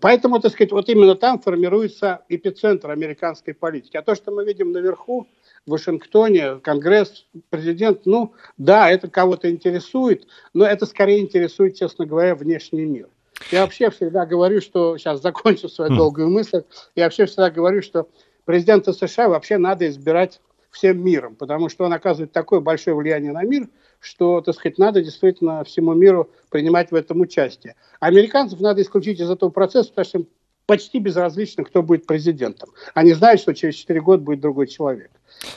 Поэтому, 0.00 0.40
так 0.40 0.52
сказать, 0.52 0.72
вот 0.72 0.88
именно 0.88 1.14
там 1.14 1.38
формируется 1.38 2.22
эпицентр 2.28 2.90
американской 2.90 3.54
политики. 3.54 3.96
А 3.96 4.02
то, 4.02 4.14
что 4.14 4.32
мы 4.32 4.44
видим 4.44 4.72
наверху, 4.72 5.28
в 5.66 5.70
Вашингтоне, 5.70 6.56
Конгресс, 6.60 7.26
президент, 7.50 8.06
ну, 8.06 8.32
да, 8.56 8.90
это 8.90 9.08
кого-то 9.08 9.50
интересует, 9.50 10.26
но 10.54 10.64
это 10.64 10.86
скорее 10.86 11.20
интересует, 11.20 11.76
честно 11.76 12.06
говоря, 12.06 12.34
внешний 12.36 12.84
мир. 12.84 13.08
Я 13.50 13.62
вообще 13.62 13.90
всегда 13.90 14.24
говорю, 14.26 14.60
что, 14.60 14.96
сейчас 14.96 15.20
закончу 15.20 15.68
свою 15.68 15.94
долгую 15.94 16.30
мысль, 16.30 16.62
я 16.94 17.04
вообще 17.04 17.26
всегда 17.26 17.50
говорю, 17.50 17.82
что 17.82 18.08
президента 18.46 18.94
США 18.94 19.28
вообще 19.28 19.58
надо 19.58 19.86
избирать 19.88 20.40
всем 20.70 21.04
миром, 21.04 21.36
потому 21.36 21.68
что 21.68 21.84
он 21.84 21.92
оказывает 21.92 22.32
такое 22.32 22.60
большое 22.60 22.96
влияние 22.96 23.32
на 23.32 23.42
мир, 23.42 23.68
что, 24.00 24.40
так 24.40 24.54
сказать, 24.54 24.78
надо 24.78 25.02
действительно 25.02 25.64
всему 25.64 25.92
миру 25.94 26.30
принимать 26.50 26.90
в 26.90 26.94
этом 26.94 27.20
участие. 27.20 27.74
Американцев 28.00 28.60
надо 28.60 28.82
исключить 28.82 29.20
из 29.20 29.30
этого 29.30 29.50
процесса, 29.50 29.90
потому 29.90 30.04
что 30.04 30.18
им 30.18 30.28
почти 30.66 30.98
безразлично, 30.98 31.64
кто 31.64 31.82
будет 31.82 32.06
президентом. 32.06 32.70
Они 32.94 33.12
знают, 33.12 33.40
что 33.40 33.54
через 33.54 33.74
4 33.74 34.00
года 34.00 34.22
будет 34.22 34.40
другой 34.40 34.66
человек 34.66 35.10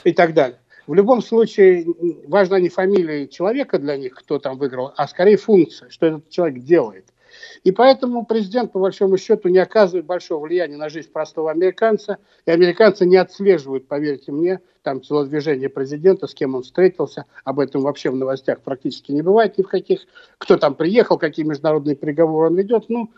и 0.04 0.12
так 0.12 0.34
далее. 0.34 0.58
В 0.86 0.94
любом 0.94 1.22
случае, 1.22 1.86
важна 2.26 2.58
не 2.58 2.68
фамилия 2.68 3.28
человека 3.28 3.78
для 3.78 3.96
них, 3.96 4.14
кто 4.14 4.38
там 4.38 4.58
выиграл, 4.58 4.92
а 4.96 5.06
скорее 5.06 5.36
функция, 5.36 5.90
что 5.90 6.06
этот 6.06 6.28
человек 6.30 6.62
делает– 6.64 7.06
и 7.64 7.72
поэтому 7.72 8.24
президент, 8.24 8.72
по 8.72 8.78
большому 8.78 9.16
счету, 9.16 9.48
не 9.48 9.58
оказывает 9.58 10.06
большого 10.06 10.44
влияния 10.44 10.76
на 10.76 10.88
жизнь 10.88 11.10
простого 11.10 11.50
американца, 11.50 12.18
и 12.46 12.50
американцы 12.50 13.06
не 13.06 13.16
отслеживают, 13.16 13.88
поверьте 13.88 14.32
мне, 14.32 14.60
там 14.82 15.00
телодвижение 15.00 15.68
президента, 15.68 16.26
с 16.26 16.34
кем 16.34 16.54
он 16.54 16.62
встретился, 16.62 17.26
об 17.44 17.60
этом 17.60 17.82
вообще 17.82 18.10
в 18.10 18.16
новостях 18.16 18.60
практически 18.60 19.12
не 19.12 19.22
бывает 19.22 19.58
ни 19.58 19.62
в 19.62 19.68
каких, 19.68 20.00
кто 20.38 20.56
там 20.56 20.74
приехал, 20.74 21.18
какие 21.18 21.44
международные 21.44 21.96
переговоры 21.96 22.48
он 22.48 22.56
ведет, 22.56 22.86
ну, 22.88 23.10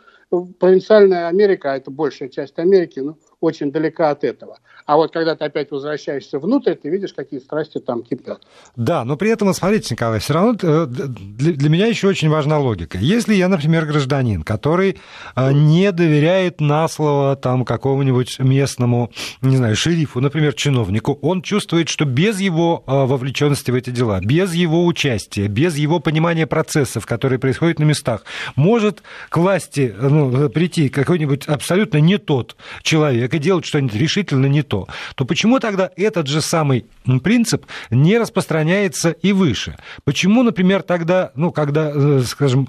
провинциальная 0.58 1.28
Америка, 1.28 1.72
а 1.72 1.76
это 1.76 1.90
большая 1.90 2.28
часть 2.28 2.58
Америки, 2.58 3.00
ну, 3.00 3.16
очень 3.42 3.72
далека 3.72 4.10
от 4.10 4.24
этого. 4.24 4.58
А 4.86 4.96
вот 4.96 5.12
когда 5.12 5.36
ты 5.36 5.44
опять 5.44 5.70
возвращаешься 5.70 6.38
внутрь, 6.38 6.74
ты 6.74 6.88
видишь, 6.88 7.12
какие 7.12 7.40
страсти 7.40 7.78
там 7.78 8.02
кипят. 8.02 8.42
Да, 8.76 9.04
но 9.04 9.16
при 9.16 9.30
этом, 9.30 9.52
смотрите, 9.54 9.94
Николай, 9.94 10.18
все 10.18 10.34
равно 10.34 10.56
э, 10.60 10.86
для, 10.86 11.68
меня 11.68 11.86
еще 11.86 12.08
очень 12.08 12.28
важна 12.28 12.58
логика. 12.58 12.98
Если 12.98 13.34
я, 13.34 13.48
например, 13.48 13.86
гражданин, 13.86 14.42
который 14.42 14.98
э, 15.36 15.52
не 15.52 15.92
доверяет 15.92 16.60
на 16.60 16.88
слово 16.88 17.36
там 17.36 17.64
какому-нибудь 17.64 18.38
местному, 18.40 19.10
не 19.40 19.56
знаю, 19.56 19.76
шерифу, 19.76 20.20
например, 20.20 20.54
чиновнику, 20.54 21.18
он 21.22 21.42
чувствует, 21.42 21.88
что 21.88 22.04
без 22.04 22.40
его 22.40 22.82
э, 22.86 22.90
вовлеченности 22.90 23.70
в 23.70 23.74
эти 23.74 23.90
дела, 23.90 24.20
без 24.20 24.52
его 24.54 24.84
участия, 24.86 25.48
без 25.48 25.76
его 25.76 26.00
понимания 26.00 26.46
процессов, 26.46 27.06
которые 27.06 27.38
происходят 27.38 27.78
на 27.78 27.84
местах, 27.84 28.24
может 28.56 29.02
к 29.28 29.36
власти 29.36 29.94
ну, 29.98 30.48
прийти 30.48 30.88
какой-нибудь 30.88 31.46
абсолютно 31.46 31.98
не 31.98 32.18
тот 32.18 32.56
человек 32.82 33.31
и 33.34 33.38
делать 33.38 33.64
что-нибудь 33.64 33.94
решительно 33.94 34.46
не 34.46 34.62
то, 34.62 34.88
то 35.14 35.24
почему 35.24 35.58
тогда 35.60 35.90
этот 35.96 36.26
же 36.26 36.40
самый 36.40 36.86
принцип 37.22 37.66
не 37.90 38.18
распространяется 38.18 39.10
и 39.10 39.32
выше? 39.32 39.76
Почему, 40.04 40.42
например, 40.42 40.82
тогда, 40.82 41.32
ну, 41.34 41.52
когда, 41.52 41.90
э, 41.94 42.22
скажем, 42.26 42.66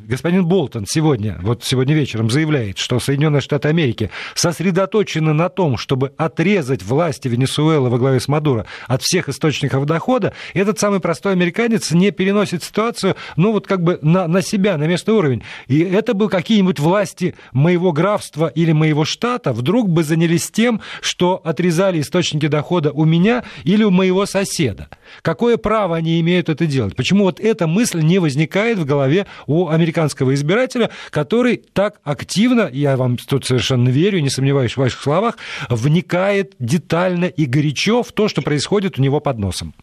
господин 0.00 0.46
Болтон 0.46 0.86
сегодня, 0.86 1.38
вот 1.42 1.64
сегодня 1.64 1.94
вечером 1.94 2.30
заявляет, 2.30 2.78
что 2.78 3.00
Соединенные 3.00 3.40
Штаты 3.40 3.68
Америки 3.68 4.10
сосредоточены 4.34 5.32
на 5.32 5.48
том, 5.48 5.76
чтобы 5.76 6.12
отрезать 6.16 6.82
власти 6.82 7.28
Венесуэлы 7.28 7.88
во 7.88 7.98
главе 7.98 8.20
с 8.20 8.28
Мадуро 8.28 8.66
от 8.86 9.02
всех 9.02 9.28
источников 9.28 9.86
дохода, 9.86 10.32
этот 10.54 10.78
самый 10.78 11.00
простой 11.00 11.32
американец 11.32 11.90
не 11.90 12.10
переносит 12.10 12.62
ситуацию, 12.62 13.16
ну, 13.36 13.52
вот 13.52 13.66
как 13.66 13.82
бы 13.82 13.98
на, 14.02 14.26
на 14.26 14.42
себя, 14.42 14.76
на 14.76 14.84
местный 14.84 15.14
уровень. 15.14 15.42
И 15.66 15.80
это 15.80 16.14
бы 16.14 16.28
какие-нибудь 16.28 16.78
власти 16.78 17.34
моего 17.52 17.92
графства 17.92 18.46
или 18.46 18.72
моего 18.72 19.04
штата 19.04 19.52
вдруг 19.52 19.88
бы 19.88 19.99
занялись 20.02 20.50
тем, 20.50 20.80
что 21.00 21.40
отрезали 21.44 22.00
источники 22.00 22.46
дохода 22.46 22.92
у 22.92 23.04
меня 23.04 23.44
или 23.64 23.84
у 23.84 23.90
моего 23.90 24.26
соседа. 24.26 24.88
Какое 25.22 25.56
право 25.56 25.96
они 25.96 26.20
имеют 26.20 26.48
это 26.48 26.66
делать? 26.66 26.96
Почему 26.96 27.24
вот 27.24 27.40
эта 27.40 27.66
мысль 27.66 28.00
не 28.00 28.18
возникает 28.18 28.78
в 28.78 28.84
голове 28.84 29.26
у 29.46 29.68
американского 29.68 30.34
избирателя, 30.34 30.90
который 31.10 31.62
так 31.72 32.00
активно, 32.02 32.68
я 32.72 32.96
вам 32.96 33.16
тут 33.16 33.46
совершенно 33.46 33.88
верю, 33.88 34.20
не 34.20 34.30
сомневаюсь 34.30 34.72
в 34.72 34.78
ваших 34.78 35.00
словах, 35.00 35.38
вникает 35.68 36.54
детально 36.58 37.26
и 37.26 37.46
горячо 37.46 38.02
в 38.02 38.12
то, 38.12 38.28
что 38.28 38.42
происходит 38.42 38.98
у 38.98 39.02
него 39.02 39.20
под 39.20 39.38
носом? 39.38 39.74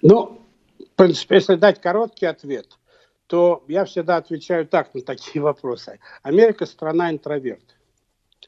Ну, 0.00 0.42
принципе, 1.02 1.34
если 1.36 1.56
дать 1.56 1.80
короткий 1.80 2.26
ответ, 2.26 2.66
то 3.26 3.64
я 3.66 3.84
всегда 3.84 4.18
отвечаю 4.18 4.66
так 4.66 4.94
на 4.94 5.00
такие 5.02 5.42
вопросы. 5.42 5.98
Америка 6.22 6.64
страна 6.64 7.10
интроверт 7.10 7.74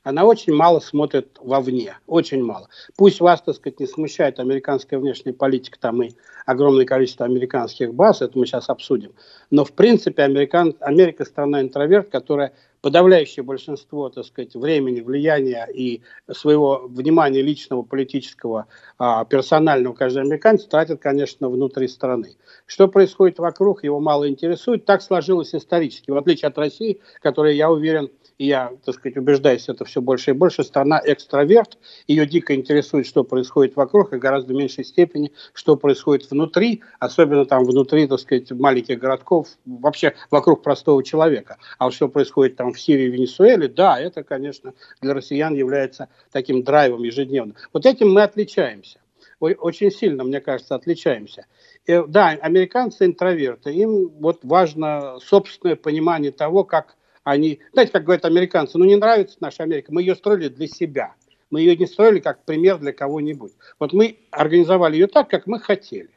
она 0.04 0.24
очень 0.24 0.52
мало 0.52 0.78
смотрит 0.80 1.38
вовне, 1.40 1.96
очень 2.06 2.44
мало. 2.44 2.68
Пусть 2.96 3.20
вас, 3.20 3.42
так 3.42 3.56
сказать, 3.56 3.80
не 3.80 3.86
смущает 3.86 4.38
американская 4.38 5.00
внешняя 5.00 5.32
политика, 5.32 5.78
там 5.80 6.02
и 6.02 6.10
огромное 6.46 6.84
количество 6.84 7.24
американских 7.26 7.94
баз, 7.94 8.20
это 8.20 8.38
мы 8.38 8.46
сейчас 8.46 8.68
обсудим. 8.68 9.12
Но, 9.50 9.64
в 9.64 9.72
принципе, 9.72 10.22
Американ, 10.22 10.76
Америка 10.80 11.24
страна 11.24 11.62
интроверт, 11.62 12.10
которая 12.10 12.52
подавляющее 12.82 13.42
большинство, 13.42 14.10
так 14.10 14.26
сказать, 14.26 14.54
времени, 14.54 15.00
влияния 15.00 15.66
и 15.74 16.02
своего 16.30 16.82
внимания 16.86 17.40
личного, 17.40 17.80
политического, 17.80 18.66
а, 18.98 19.24
персонального 19.24 19.94
каждый 19.94 20.20
американец 20.20 20.66
тратит, 20.66 21.00
конечно, 21.00 21.48
внутри 21.48 21.88
страны. 21.88 22.36
Что 22.66 22.88
происходит 22.88 23.38
вокруг, 23.38 23.84
его 23.84 24.00
мало 24.00 24.28
интересует. 24.28 24.84
Так 24.84 25.00
сложилось 25.00 25.54
исторически, 25.54 26.10
в 26.10 26.16
отличие 26.18 26.48
от 26.48 26.58
России, 26.58 27.00
которая, 27.22 27.54
я 27.54 27.70
уверен, 27.70 28.10
и 28.38 28.46
я, 28.46 28.72
так 28.84 28.94
сказать, 28.94 29.16
убеждаюсь, 29.16 29.68
это 29.68 29.84
все 29.84 30.00
больше 30.00 30.30
и 30.30 30.34
больше, 30.34 30.64
страна 30.64 31.00
экстраверт, 31.04 31.78
ее 32.06 32.26
дико 32.26 32.54
интересует, 32.54 33.06
что 33.06 33.24
происходит 33.24 33.76
вокруг, 33.76 34.12
и 34.12 34.18
гораздо 34.18 34.54
меньшей 34.54 34.84
степени, 34.84 35.32
что 35.52 35.76
происходит 35.76 36.30
внутри, 36.30 36.82
особенно 36.98 37.46
там 37.46 37.64
внутри, 37.64 38.06
так 38.06 38.20
сказать, 38.20 38.50
маленьких 38.52 38.98
городков, 38.98 39.48
вообще 39.64 40.14
вокруг 40.30 40.62
простого 40.62 41.02
человека. 41.04 41.58
А 41.78 41.90
что 41.90 42.08
происходит 42.08 42.56
там 42.56 42.72
в 42.72 42.80
Сирии 42.80 43.08
Венесуэле, 43.08 43.68
да, 43.68 44.00
это, 44.00 44.22
конечно, 44.24 44.74
для 45.00 45.14
россиян 45.14 45.54
является 45.54 46.08
таким 46.32 46.62
драйвом 46.62 47.02
ежедневно. 47.02 47.54
Вот 47.72 47.86
этим 47.86 48.12
мы 48.12 48.22
отличаемся. 48.22 48.98
Очень 49.40 49.90
сильно, 49.90 50.24
мне 50.24 50.40
кажется, 50.40 50.74
отличаемся. 50.74 51.46
И, 51.86 52.02
да, 52.08 52.28
американцы 52.30 53.04
интроверты, 53.04 53.72
им 53.72 54.08
вот 54.20 54.40
важно 54.42 55.18
собственное 55.20 55.76
понимание 55.76 56.32
того, 56.32 56.64
как 56.64 56.96
они, 57.24 57.60
знаете, 57.72 57.92
как 57.92 58.04
говорят 58.04 58.24
американцы, 58.24 58.78
ну 58.78 58.84
не 58.84 58.96
нравится 58.96 59.38
наша 59.40 59.62
Америка, 59.62 59.92
мы 59.92 60.02
ее 60.02 60.14
строили 60.14 60.48
для 60.48 60.68
себя. 60.68 61.14
Мы 61.50 61.60
ее 61.60 61.76
не 61.76 61.86
строили 61.86 62.20
как 62.20 62.44
пример 62.44 62.78
для 62.78 62.92
кого-нибудь. 62.92 63.52
Вот 63.78 63.92
мы 63.92 64.18
организовали 64.30 64.94
ее 64.94 65.06
так, 65.06 65.28
как 65.28 65.46
мы 65.46 65.58
хотели. 65.60 66.10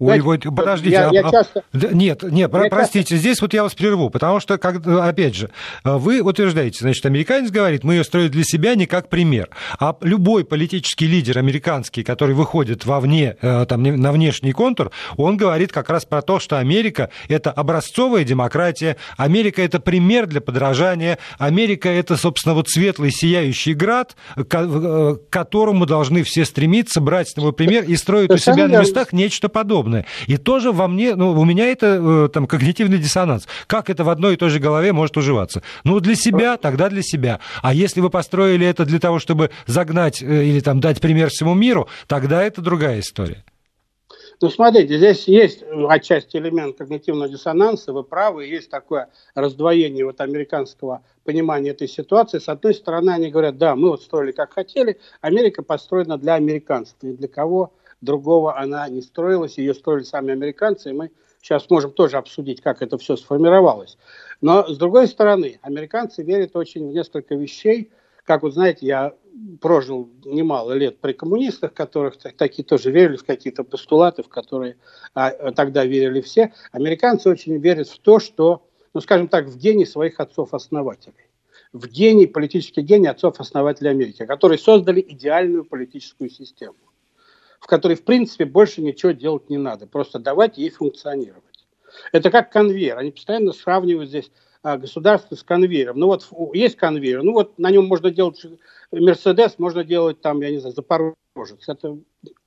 Ой, 0.00 0.20
вот, 0.20 0.44
подождите, 0.44 0.92
я, 0.92 1.08
а, 1.08 1.12
я 1.12 1.28
часто... 1.28 1.64
нет, 1.72 2.22
нет, 2.22 2.52
я 2.52 2.68
простите, 2.70 3.00
часто... 3.00 3.16
здесь 3.16 3.42
вот 3.42 3.52
я 3.52 3.64
вас 3.64 3.74
прерву, 3.74 4.10
потому 4.10 4.38
что, 4.38 4.56
как, 4.56 4.86
опять 4.86 5.34
же, 5.34 5.50
вы 5.82 6.20
утверждаете, 6.20 6.78
значит, 6.82 7.04
американец 7.04 7.50
говорит, 7.50 7.82
мы 7.82 7.94
ее 7.94 8.04
строим 8.04 8.30
для 8.30 8.44
себя 8.44 8.76
не 8.76 8.86
как 8.86 9.08
пример, 9.08 9.48
а 9.80 9.96
любой 10.02 10.44
политический 10.44 11.08
лидер 11.08 11.38
американский, 11.38 12.04
который 12.04 12.36
выходит 12.36 12.86
вовне, 12.86 13.38
э, 13.42 13.66
там, 13.68 13.82
на 13.82 14.12
внешний 14.12 14.52
контур, 14.52 14.92
он 15.16 15.36
говорит 15.36 15.72
как 15.72 15.90
раз 15.90 16.04
про 16.04 16.22
то, 16.22 16.38
что 16.38 16.60
Америка– 16.60 17.10
это 17.28 17.50
образцовая 17.50 18.22
демократия, 18.22 18.98
Америка– 19.16 19.62
это 19.64 19.80
пример 19.80 20.28
для 20.28 20.40
подражания, 20.40 21.18
Америка– 21.38 21.88
это, 21.90 22.16
собственно, 22.16 22.54
вот 22.54 22.68
светлый, 22.68 23.10
сияющий 23.10 23.74
град, 23.74 24.14
к 24.36 24.54
э, 24.54 25.16
которому 25.28 25.86
должны 25.86 26.22
все 26.22 26.44
стремиться, 26.44 27.00
брать 27.00 27.30
с 27.30 27.36
него 27.36 27.50
пример 27.50 27.82
и 27.82 27.96
строить 27.96 28.30
у 28.30 28.38
себя 28.38 28.68
на 28.68 28.82
местах 28.82 29.12
нечто 29.12 29.48
подобное 29.48 29.87
подобное. 29.88 30.06
И 30.26 30.36
тоже 30.36 30.72
во 30.72 30.88
мне, 30.88 31.14
ну, 31.14 31.32
у 31.32 31.44
меня 31.44 31.66
это 31.66 31.86
э, 31.86 32.28
там 32.32 32.46
когнитивный 32.46 32.98
диссонанс. 32.98 33.48
Как 33.66 33.90
это 33.90 34.04
в 34.04 34.08
одной 34.08 34.34
и 34.34 34.36
той 34.36 34.50
же 34.50 34.58
голове 34.58 34.92
может 34.92 35.16
уживаться? 35.16 35.62
Ну, 35.84 36.00
для 36.00 36.14
себя, 36.14 36.56
тогда 36.56 36.88
для 36.88 37.02
себя. 37.02 37.40
А 37.62 37.74
если 37.74 38.00
вы 38.00 38.10
построили 38.10 38.66
это 38.66 38.84
для 38.84 38.98
того, 38.98 39.18
чтобы 39.18 39.50
загнать 39.66 40.22
э, 40.22 40.44
или 40.44 40.60
там 40.60 40.80
дать 40.80 41.00
пример 41.00 41.30
всему 41.30 41.54
миру, 41.54 41.88
тогда 42.06 42.42
это 42.42 42.60
другая 42.60 43.00
история. 43.00 43.44
Ну, 44.40 44.50
смотрите, 44.50 44.98
здесь 44.98 45.26
есть 45.26 45.64
отчасти 45.88 46.36
элемент 46.36 46.78
когнитивного 46.78 47.28
диссонанса, 47.28 47.92
вы 47.92 48.04
правы, 48.04 48.46
есть 48.46 48.70
такое 48.70 49.08
раздвоение 49.34 50.04
вот 50.04 50.20
американского 50.20 51.02
понимания 51.24 51.70
этой 51.70 51.88
ситуации. 51.88 52.38
С 52.38 52.48
одной 52.48 52.74
стороны, 52.74 53.10
они 53.10 53.30
говорят, 53.30 53.58
да, 53.58 53.74
мы 53.74 53.88
вот 53.88 54.02
строили 54.02 54.30
как 54.30 54.52
хотели, 54.52 54.98
Америка 55.20 55.64
построена 55.64 56.18
для 56.18 56.34
американцев, 56.34 56.94
и 57.02 57.14
для 57.14 57.26
кого 57.26 57.72
другого 58.00 58.58
она 58.58 58.88
не 58.88 59.02
строилась, 59.02 59.58
ее 59.58 59.74
строили 59.74 60.04
сами 60.04 60.32
американцы, 60.32 60.90
и 60.90 60.92
мы 60.92 61.10
сейчас 61.40 61.68
можем 61.70 61.92
тоже 61.92 62.16
обсудить, 62.16 62.60
как 62.60 62.82
это 62.82 62.98
все 62.98 63.16
сформировалось. 63.16 63.96
Но, 64.40 64.66
с 64.66 64.76
другой 64.76 65.08
стороны, 65.08 65.58
американцы 65.62 66.22
верят 66.22 66.56
очень 66.56 66.88
в 66.88 66.92
несколько 66.92 67.34
вещей, 67.34 67.90
как 68.24 68.42
вот 68.42 68.52
знаете, 68.52 68.86
я 68.86 69.14
прожил 69.60 70.10
немало 70.24 70.72
лет 70.72 71.00
при 71.00 71.12
коммунистах, 71.12 71.72
которых 71.72 72.18
такие 72.18 72.64
тоже 72.64 72.90
верили 72.90 73.16
в 73.16 73.24
какие-то 73.24 73.64
постулаты, 73.64 74.22
в 74.22 74.28
которые 74.28 74.76
а, 75.14 75.52
тогда 75.52 75.84
верили 75.84 76.20
все. 76.20 76.52
Американцы 76.72 77.30
очень 77.30 77.56
верят 77.56 77.88
в 77.88 77.98
то, 78.00 78.18
что, 78.18 78.66
ну, 78.92 79.00
скажем 79.00 79.28
так, 79.28 79.46
в 79.46 79.56
гений 79.56 79.86
своих 79.86 80.20
отцов-основателей 80.20 81.14
в 81.72 81.86
гений, 81.86 82.26
политический 82.26 82.80
гений 82.80 83.08
отцов-основателей 83.08 83.90
Америки, 83.90 84.24
которые 84.24 84.58
создали 84.58 85.04
идеальную 85.06 85.64
политическую 85.64 86.30
систему 86.30 86.76
в 87.60 87.66
которой, 87.66 87.94
в 87.94 88.04
принципе, 88.04 88.44
больше 88.44 88.82
ничего 88.82 89.12
делать 89.12 89.50
не 89.50 89.58
надо. 89.58 89.86
Просто 89.86 90.18
давать 90.18 90.58
ей 90.58 90.70
функционировать. 90.70 91.44
Это 92.12 92.30
как 92.30 92.52
конвейер. 92.52 92.98
Они 92.98 93.10
постоянно 93.10 93.52
сравнивают 93.52 94.08
здесь 94.08 94.30
а, 94.62 94.76
государство 94.76 95.34
с 95.34 95.42
конвейером. 95.42 95.98
Ну 95.98 96.06
вот 96.06 96.28
есть 96.52 96.76
конвейер, 96.76 97.22
ну 97.22 97.32
вот 97.32 97.58
на 97.58 97.70
нем 97.70 97.86
можно 97.86 98.10
делать 98.10 98.44
Мерседес, 98.90 99.58
можно 99.58 99.84
делать 99.84 100.20
там, 100.20 100.40
я 100.42 100.50
не 100.50 100.58
знаю, 100.58 100.74
Запорожец. 100.74 101.68
Это 101.68 101.96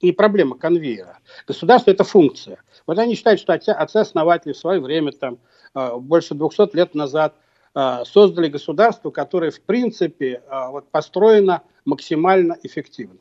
не 0.01 0.11
проблема 0.11 0.57
конвейера. 0.57 1.19
Государство– 1.47 1.91
это 1.91 2.03
функция. 2.03 2.61
Вот 2.85 2.99
они 2.99 3.15
считают, 3.15 3.39
что 3.39 3.53
отцы-основатели 3.53 4.51
в 4.53 4.57
свое 4.57 4.81
время, 4.81 5.13
там, 5.13 5.39
а, 5.73 5.97
больше 5.97 6.35
200 6.35 6.75
лет 6.75 6.95
назад, 6.95 7.35
а, 7.73 8.03
создали 8.03 8.49
государство, 8.49 9.09
которое, 9.11 9.51
в 9.51 9.61
принципе, 9.61 10.43
вот, 10.49 10.89
построено 10.89 11.61
максимально 11.85 12.57
эффективно. 12.63 13.19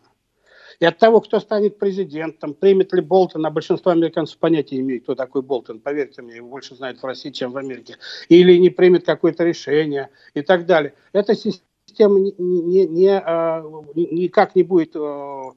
И 0.80 0.86
от 0.86 0.98
того, 0.98 1.20
кто 1.20 1.40
станет 1.40 1.78
президентом, 1.78 2.54
примет 2.54 2.94
ли 2.94 3.02
Болтон, 3.02 3.44
а 3.44 3.50
большинство 3.50 3.92
американцев 3.92 4.38
понятия 4.38 4.80
имеют, 4.80 5.04
кто 5.04 5.14
такой 5.14 5.42
Болтон, 5.42 5.78
поверьте 5.78 6.22
мне, 6.22 6.36
его 6.36 6.48
больше 6.48 6.74
знают 6.74 7.02
в 7.02 7.04
России, 7.04 7.30
чем 7.30 7.52
в 7.52 7.58
Америке, 7.58 7.98
или 8.30 8.56
не 8.56 8.70
примет 8.70 9.04
какое-то 9.04 9.44
решение 9.44 10.08
и 10.32 10.40
так 10.40 10.64
далее. 10.64 10.94
Эта 11.12 11.34
система 11.34 12.18
не, 12.18 12.32
не, 12.38 12.86
не, 12.86 13.10
а, 13.10 13.62
никак 13.94 14.56
не 14.56 14.62
будет 14.62 14.96
а, 14.96 15.52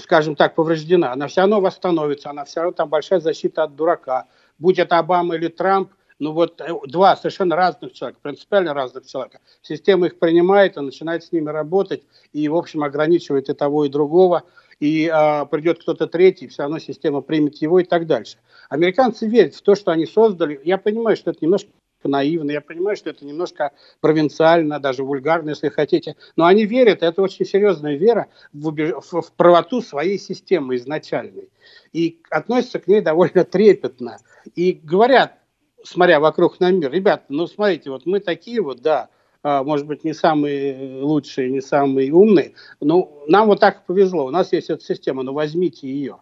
скажем 0.00 0.34
так, 0.34 0.56
повреждена. 0.56 1.12
Она 1.12 1.28
все 1.28 1.42
равно 1.42 1.60
восстановится, 1.60 2.30
она 2.30 2.44
все 2.44 2.60
равно 2.60 2.72
там 2.72 2.88
большая 2.88 3.20
защита 3.20 3.62
от 3.62 3.76
дурака. 3.76 4.26
Будь 4.58 4.80
это 4.80 4.98
Обама 4.98 5.36
или 5.36 5.48
Трамп, 5.48 5.92
ну 6.18 6.32
вот 6.32 6.60
э, 6.60 6.68
два 6.86 7.16
совершенно 7.16 7.56
разных 7.56 7.92
человека, 7.92 8.20
принципиально 8.22 8.74
разных 8.74 9.06
человека. 9.06 9.40
Система 9.62 10.06
их 10.06 10.18
принимает 10.18 10.76
и 10.76 10.80
начинает 10.80 11.24
с 11.24 11.32
ними 11.32 11.50
работать, 11.50 12.02
и, 12.32 12.48
в 12.48 12.56
общем, 12.56 12.82
ограничивает 12.82 13.48
и 13.48 13.54
того, 13.54 13.84
и 13.84 13.88
другого. 13.88 14.44
И 14.78 15.08
а, 15.08 15.46
придет 15.46 15.80
кто-то 15.80 16.06
третий, 16.06 16.48
все 16.48 16.62
равно 16.62 16.78
система 16.78 17.22
примет 17.22 17.56
его 17.56 17.80
и 17.80 17.84
так 17.84 18.06
дальше. 18.06 18.36
Американцы 18.68 19.26
верят 19.26 19.54
в 19.54 19.62
то, 19.62 19.74
что 19.74 19.90
они 19.90 20.04
создали. 20.04 20.60
Я 20.64 20.76
понимаю, 20.76 21.16
что 21.16 21.30
это 21.30 21.38
немножко 21.40 21.70
наивно, 22.04 22.50
я 22.50 22.60
понимаю, 22.60 22.96
что 22.96 23.10
это 23.10 23.24
немножко 23.24 23.72
провинциально, 24.00 24.78
даже 24.78 25.02
вульгарно, 25.02 25.50
если 25.50 25.70
хотите, 25.70 26.16
но 26.36 26.44
они 26.46 26.66
верят, 26.66 27.02
это 27.02 27.22
очень 27.22 27.46
серьезная 27.46 27.96
вера 27.96 28.28
в, 28.52 28.70
в, 28.70 29.22
в 29.22 29.32
правоту 29.32 29.80
своей 29.80 30.18
системы 30.18 30.76
изначальной. 30.76 31.48
И 31.92 32.20
относятся 32.30 32.78
к 32.78 32.86
ней 32.86 33.00
довольно 33.00 33.44
трепетно. 33.44 34.18
И 34.54 34.72
говорят, 34.72 35.38
смотря 35.82 36.20
вокруг 36.20 36.60
на 36.60 36.70
мир, 36.70 36.90
ребята, 36.90 37.24
ну 37.28 37.46
смотрите, 37.46 37.90
вот 37.90 38.06
мы 38.06 38.20
такие 38.20 38.60
вот, 38.60 38.80
да, 38.80 39.08
а, 39.42 39.62
может 39.62 39.86
быть, 39.86 40.04
не 40.04 40.12
самые 40.12 41.02
лучшие, 41.02 41.50
не 41.50 41.60
самые 41.60 42.12
умные, 42.12 42.54
но 42.80 43.24
нам 43.28 43.46
вот 43.46 43.60
так 43.60 43.86
повезло, 43.86 44.26
у 44.26 44.30
нас 44.30 44.52
есть 44.52 44.70
эта 44.70 44.82
система, 44.82 45.22
ну 45.22 45.32
возьмите 45.32 45.88
ее. 45.88 46.18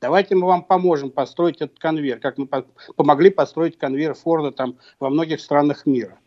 Давайте 0.00 0.34
мы 0.34 0.46
вам 0.46 0.64
поможем 0.64 1.10
построить 1.10 1.62
этот 1.62 1.78
конвейер, 1.78 2.18
как 2.18 2.36
мы 2.36 2.46
помогли 2.94 3.30
построить 3.30 3.78
конвейер 3.78 4.12
Форда 4.14 4.52
там 4.52 4.76
во 5.00 5.08
многих 5.08 5.40
странах 5.40 5.86
мира. 5.86 6.18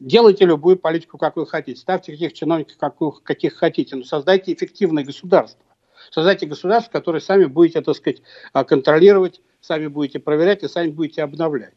Делайте 0.00 0.44
любую 0.46 0.78
политику, 0.78 1.18
как 1.18 1.36
вы 1.36 1.46
хотите, 1.46 1.78
ставьте 1.78 2.12
каких 2.12 2.32
чиновников, 2.32 2.76
каких, 2.78 3.22
каких 3.24 3.54
хотите, 3.56 3.96
но 3.96 4.04
создайте 4.04 4.54
эффективное 4.54 5.04
государство. 5.04 5.62
Создайте 6.10 6.46
государство, 6.46 6.92
которое 6.92 7.20
сами 7.20 7.44
будете, 7.46 7.80
так 7.80 7.96
сказать, 7.96 8.22
а, 8.52 8.64
контролировать, 8.64 9.42
сами 9.60 9.88
будете 9.88 10.20
проверять 10.20 10.62
и 10.62 10.68
сами 10.68 10.88
будете 10.88 11.22
обновлять. 11.22 11.74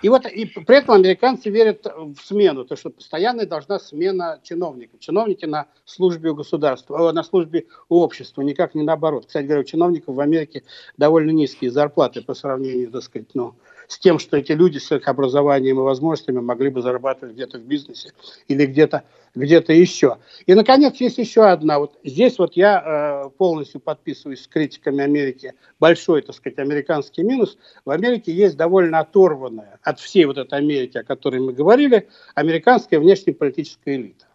И 0.00 0.08
вот 0.08 0.26
и 0.26 0.46
при 0.46 0.76
этом 0.76 0.94
американцы 0.94 1.50
верят 1.50 1.84
в 1.84 2.16
смену, 2.22 2.64
то 2.64 2.76
что 2.76 2.90
постоянно 2.90 3.46
должна 3.46 3.78
смена 3.80 4.38
чиновников. 4.42 5.00
Чиновники 5.00 5.44
на 5.44 5.66
службе 5.84 6.30
у 6.30 6.34
государства, 6.34 7.10
на 7.12 7.22
службе 7.24 7.66
у 7.88 8.00
общества, 8.00 8.42
никак 8.42 8.74
не 8.74 8.82
наоборот. 8.82 9.26
Кстати 9.26 9.46
говоря, 9.46 9.62
у 9.62 9.64
чиновников 9.64 10.14
в 10.14 10.20
Америке 10.20 10.62
довольно 10.96 11.30
низкие 11.30 11.70
зарплаты 11.70 12.22
по 12.22 12.34
сравнению, 12.34 12.90
так 12.90 13.02
сказать, 13.02 13.28
ну, 13.34 13.54
с 13.88 13.98
тем, 13.98 14.18
что 14.18 14.36
эти 14.36 14.52
люди 14.52 14.78
с 14.78 14.92
их 14.92 15.08
образованием 15.08 15.78
и 15.78 15.82
возможностями 15.82 16.38
могли 16.38 16.68
бы 16.68 16.82
зарабатывать 16.82 17.34
где-то 17.34 17.58
в 17.58 17.62
бизнесе 17.62 18.12
или 18.46 18.66
где-то 18.66 19.02
где-то 19.34 19.72
еще. 19.72 20.18
И, 20.46 20.54
наконец, 20.54 20.96
есть 20.96 21.18
еще 21.18 21.46
одна. 21.46 21.78
Вот 21.78 21.98
здесь 22.04 22.38
вот 22.38 22.54
я 22.54 23.24
э, 23.26 23.30
полностью 23.36 23.80
подписываюсь 23.80 24.42
с 24.42 24.48
критиками 24.48 25.02
Америки. 25.02 25.54
Большой, 25.78 26.22
так 26.22 26.34
сказать, 26.34 26.58
американский 26.58 27.22
минус. 27.22 27.56
В 27.84 27.90
Америке 27.90 28.32
есть 28.32 28.56
довольно 28.56 29.00
оторванная 29.00 29.78
от 29.82 30.00
всей 30.00 30.24
вот 30.24 30.38
этой 30.38 30.58
Америки, 30.58 30.98
о 30.98 31.04
которой 31.04 31.40
мы 31.40 31.52
говорили, 31.52 32.08
американская 32.34 33.00
внешнеполитическая 33.00 33.96
элита. 33.96 34.26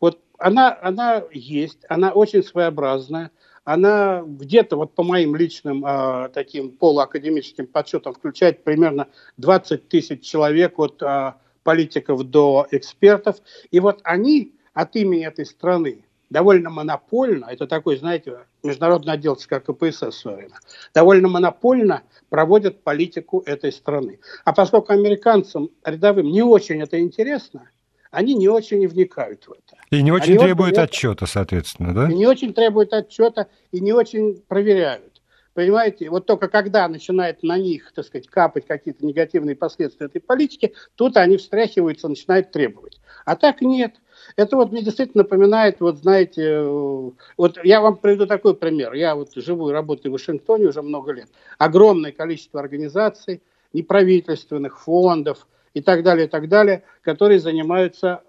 Вот 0.00 0.20
она, 0.38 0.76
она 0.82 1.24
есть, 1.32 1.80
она 1.88 2.12
очень 2.12 2.42
своеобразная 2.42 3.30
она 3.64 4.22
где-то, 4.26 4.76
вот 4.76 4.94
по 4.94 5.02
моим 5.02 5.34
личным 5.34 5.84
э, 5.84 6.28
таким 6.32 6.70
полуакадемическим 6.70 7.66
подсчетам, 7.66 8.14
включает 8.14 8.62
примерно 8.62 9.08
20 9.38 9.88
тысяч 9.88 10.22
человек 10.22 10.78
от 10.78 11.02
э, 11.02 11.32
политиков 11.62 12.22
до 12.24 12.66
экспертов. 12.70 13.36
И 13.70 13.80
вот 13.80 14.00
они 14.04 14.52
от 14.74 14.94
имени 14.96 15.26
этой 15.26 15.46
страны 15.46 16.04
довольно 16.30 16.68
монопольно, 16.68 17.46
это 17.46 17.66
такой, 17.66 17.96
знаете, 17.96 18.38
международный 18.62 19.14
отдел 19.14 19.36
ЦК 19.36 19.62
КПСС 19.64 20.02
в 20.02 20.12
свое 20.12 20.36
время, 20.36 20.58
довольно 20.92 21.28
монопольно 21.28 22.02
проводят 22.28 22.82
политику 22.82 23.42
этой 23.46 23.72
страны. 23.72 24.18
А 24.44 24.52
поскольку 24.52 24.92
американцам 24.92 25.70
рядовым 25.84 26.26
не 26.26 26.42
очень 26.42 26.82
это 26.82 27.00
интересно, 27.00 27.68
они 28.14 28.34
не 28.34 28.48
очень 28.48 28.86
вникают 28.86 29.46
в 29.46 29.52
это. 29.52 29.76
И 29.90 30.02
не 30.02 30.12
очень 30.12 30.34
они 30.34 30.38
требуют 30.38 30.76
вот, 30.76 30.84
отчета, 30.84 31.26
соответственно, 31.26 31.94
да? 31.94 32.10
И 32.10 32.14
не 32.14 32.26
очень 32.26 32.54
требуют 32.54 32.92
отчета, 32.92 33.48
и 33.72 33.80
не 33.80 33.92
очень 33.92 34.42
проверяют. 34.48 35.14
Понимаете, 35.54 36.10
вот 36.10 36.26
только 36.26 36.48
когда 36.48 36.88
начинает 36.88 37.44
на 37.44 37.56
них, 37.56 37.92
так 37.94 38.04
сказать, 38.04 38.26
капать 38.26 38.66
какие-то 38.66 39.06
негативные 39.06 39.54
последствия 39.54 40.06
этой 40.06 40.20
политики, 40.20 40.74
тут 40.96 41.16
они 41.16 41.36
встряхиваются, 41.36 42.08
начинают 42.08 42.50
требовать. 42.50 43.00
А 43.24 43.36
так 43.36 43.60
нет. 43.60 43.94
Это 44.36 44.56
вот 44.56 44.72
мне 44.72 44.82
действительно 44.82 45.22
напоминает, 45.22 45.80
вот 45.80 45.98
знаете, 45.98 46.42
э, 46.42 47.10
вот 47.36 47.58
я 47.62 47.80
вам 47.80 47.96
приведу 47.96 48.26
такой 48.26 48.54
пример. 48.56 48.94
Я 48.94 49.14
вот 49.14 49.32
живу 49.34 49.70
и 49.70 49.72
работаю 49.72 50.10
в 50.10 50.14
Вашингтоне 50.14 50.66
уже 50.66 50.82
много 50.82 51.12
лет. 51.12 51.28
Огромное 51.58 52.10
количество 52.10 52.58
организаций, 52.58 53.40
неправительственных 53.72 54.80
фондов, 54.80 55.46
и 55.74 55.80
так 55.80 56.02
далее, 56.02 56.26
и 56.26 56.30
так 56.30 56.48
далее, 56.48 56.84
которые 57.02 57.40
занимаются 57.40 58.22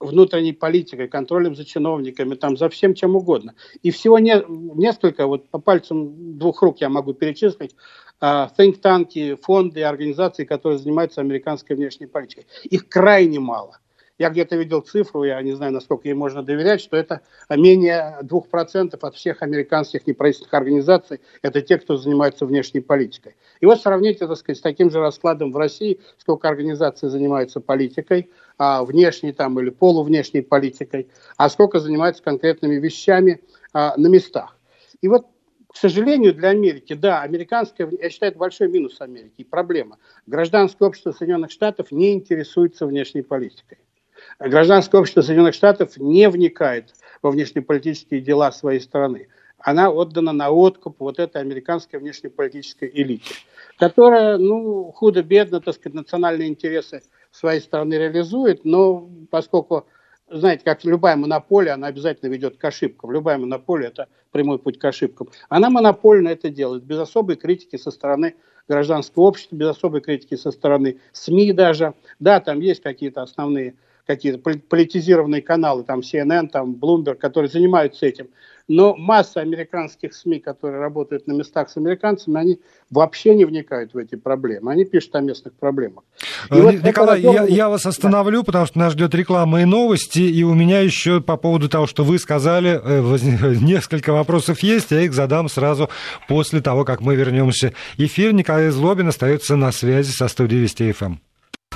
внутренней 0.00 0.52
политикой, 0.52 1.08
контролем 1.08 1.56
за 1.56 1.64
чиновниками, 1.64 2.34
там, 2.34 2.56
за 2.56 2.68
всем 2.68 2.94
чем 2.94 3.16
угодно. 3.16 3.54
И 3.82 3.90
всего 3.90 4.18
не, 4.18 4.44
несколько, 4.48 5.26
вот 5.26 5.48
по 5.48 5.58
пальцам 5.58 6.38
двух 6.38 6.62
рук 6.62 6.80
я 6.80 6.88
могу 6.88 7.14
перечислить, 7.14 7.74
uh, 8.20 8.48
think-танки, 8.56 9.36
фонды, 9.36 9.82
организации, 9.82 10.44
которые 10.44 10.78
занимаются 10.78 11.20
американской 11.20 11.74
внешней 11.74 12.06
политикой. 12.06 12.46
Их 12.64 12.88
крайне 12.88 13.40
мало. 13.40 13.78
Я 14.18 14.30
где-то 14.30 14.56
видел 14.56 14.80
цифру, 14.80 15.22
я 15.22 15.40
не 15.42 15.52
знаю, 15.52 15.72
насколько 15.72 16.08
ей 16.08 16.14
можно 16.14 16.42
доверять, 16.42 16.80
что 16.80 16.96
это 16.96 17.20
менее 17.48 18.18
2% 18.22 18.98
от 19.00 19.14
всех 19.14 19.42
американских 19.42 20.08
неправительственных 20.08 20.54
организаций, 20.54 21.20
это 21.42 21.62
те, 21.62 21.78
кто 21.78 21.96
занимается 21.96 22.44
внешней 22.44 22.80
политикой. 22.80 23.36
И 23.60 23.66
вот 23.66 23.80
сравните, 23.80 24.26
так 24.26 24.36
сказать, 24.36 24.58
с 24.58 24.60
таким 24.60 24.90
же 24.90 24.98
раскладом 24.98 25.52
в 25.52 25.56
России, 25.56 26.00
сколько 26.18 26.48
организаций 26.48 27.08
занимается 27.08 27.60
политикой, 27.60 28.30
а, 28.58 28.84
внешней 28.84 29.32
там 29.32 29.58
или 29.60 29.70
полувнешней 29.70 30.42
политикой, 30.42 31.08
а 31.36 31.48
сколько 31.48 31.78
занимается 31.78 32.22
конкретными 32.22 32.74
вещами 32.74 33.40
а, 33.72 33.94
на 33.96 34.08
местах. 34.08 34.56
И 35.00 35.06
вот 35.06 35.26
к 35.68 35.76
сожалению, 35.76 36.34
для 36.34 36.48
Америки, 36.48 36.94
да, 36.94 37.22
американская, 37.22 37.88
я 38.00 38.10
считаю, 38.10 38.32
это 38.32 38.38
большой 38.38 38.68
минус 38.68 39.00
Америки 39.00 39.44
проблема. 39.44 39.98
Гражданское 40.26 40.88
общество 40.88 41.12
Соединенных 41.12 41.50
Штатов 41.52 41.92
не 41.92 42.14
интересуется 42.14 42.86
внешней 42.86 43.22
политикой. 43.22 43.78
Гражданское 44.38 45.00
общество 45.00 45.22
Соединенных 45.22 45.54
Штатов 45.54 45.96
не 45.96 46.28
вникает 46.28 46.94
во 47.22 47.30
внешнеполитические 47.30 48.20
дела 48.20 48.52
своей 48.52 48.80
страны. 48.80 49.28
Она 49.58 49.90
отдана 49.90 50.32
на 50.32 50.50
откуп 50.50 50.96
вот 51.00 51.18
этой 51.18 51.40
американской 51.40 51.98
внешнеполитической 51.98 52.90
элите, 52.92 53.34
которая, 53.78 54.38
ну, 54.38 54.92
худо-бедно, 54.92 55.60
так 55.60 55.74
сказать, 55.74 55.94
национальные 55.94 56.48
интересы 56.48 57.02
своей 57.32 57.60
страны 57.60 57.94
реализует, 57.94 58.64
но 58.64 59.08
поскольку 59.30 59.86
знаете, 60.30 60.62
как 60.64 60.84
любая 60.84 61.16
монополия, 61.16 61.72
она 61.72 61.86
обязательно 61.86 62.30
ведет 62.30 62.58
к 62.58 62.64
ошибкам. 62.64 63.12
Любая 63.12 63.38
монополия– 63.38 63.86
это 63.88 64.08
прямой 64.30 64.58
путь 64.58 64.78
к 64.78 64.84
ошибкам. 64.84 65.28
Она 65.48 65.70
монопольно 65.70 66.28
это 66.28 66.50
делает, 66.50 66.84
без 66.84 66.98
особой 66.98 67.36
критики 67.36 67.76
со 67.76 67.90
стороны 67.90 68.34
гражданского 68.68 69.24
общества, 69.24 69.56
без 69.56 69.68
особой 69.68 70.02
критики 70.02 70.36
со 70.36 70.50
стороны 70.50 70.98
СМИ 71.12 71.52
даже. 71.52 71.94
Да, 72.18 72.40
там 72.40 72.60
есть 72.60 72.82
какие-то 72.82 73.22
основные 73.22 73.74
какие-то 74.08 74.38
политизированные 74.38 75.42
каналы, 75.42 75.84
там 75.84 76.00
CNN, 76.00 76.48
там 76.48 76.74
Bloomberg, 76.74 77.16
которые 77.16 77.50
занимаются 77.50 78.06
этим. 78.06 78.28
Но 78.66 78.96
масса 78.96 79.40
американских 79.40 80.14
СМИ, 80.14 80.40
которые 80.40 80.80
работают 80.80 81.26
на 81.26 81.32
местах 81.32 81.70
с 81.70 81.76
американцами, 81.76 82.38
они 82.38 82.60
вообще 82.90 83.34
не 83.34 83.44
вникают 83.44 83.92
в 83.92 83.98
эти 83.98 84.14
проблемы. 84.14 84.72
Они 84.72 84.84
пишут 84.84 85.14
о 85.16 85.20
местных 85.20 85.54
проблемах. 85.54 86.04
И 86.50 86.54
Николай, 86.54 86.76
вот 86.76 86.84
Николай 86.84 87.20
я, 87.20 87.44
я 87.44 87.68
вас 87.68 87.84
остановлю, 87.86 88.40
да. 88.40 88.44
потому 88.44 88.66
что 88.66 88.78
нас 88.78 88.92
ждет 88.92 89.14
реклама 89.14 89.62
и 89.62 89.64
новости, 89.66 90.20
и 90.20 90.42
у 90.42 90.54
меня 90.54 90.80
еще 90.80 91.20
по 91.20 91.36
поводу 91.36 91.68
того, 91.68 91.86
что 91.86 92.04
вы 92.04 92.18
сказали, 92.18 92.80
э, 92.82 93.56
несколько 93.62 94.12
вопросов 94.12 94.62
есть, 94.62 94.90
я 94.90 95.02
их 95.02 95.12
задам 95.12 95.48
сразу 95.48 95.90
после 96.28 96.60
того, 96.62 96.84
как 96.84 97.00
мы 97.02 97.14
вернемся. 97.14 97.74
Эфир 97.98 98.32
Николай 98.32 98.68
Злобин 98.68 99.08
остается 99.08 99.56
на 99.56 99.70
связи 99.72 100.12
со 100.12 100.28
студией 100.28 100.62
Вести 100.62 100.92
ФМ. 100.92 101.16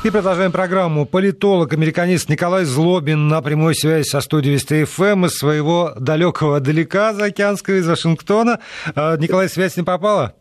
И 0.05 0.11
продолжаем 0.11 0.51
программу. 0.51 1.07
Политолог, 1.07 1.73
американист 1.75 2.29
Николай 2.29 2.65
Злобин 2.65 3.29
на 3.29 3.41
прямой 3.41 3.77
связи 3.77 4.03
со 4.03 4.21
студией 4.21 4.55
Вести 4.55 4.83
ФМ 4.83 5.27
из 5.27 5.35
своего 5.35 5.93
далекого 5.97 6.59
далека 6.59 7.15
за 7.15 7.27
океанского 7.27 7.77
из 7.77 7.87
Вашингтона. 7.87 8.59
А, 8.97 9.17
Николай, 9.17 9.49
связь 9.49 9.77
не 9.77 9.85
попала? 9.85 10.35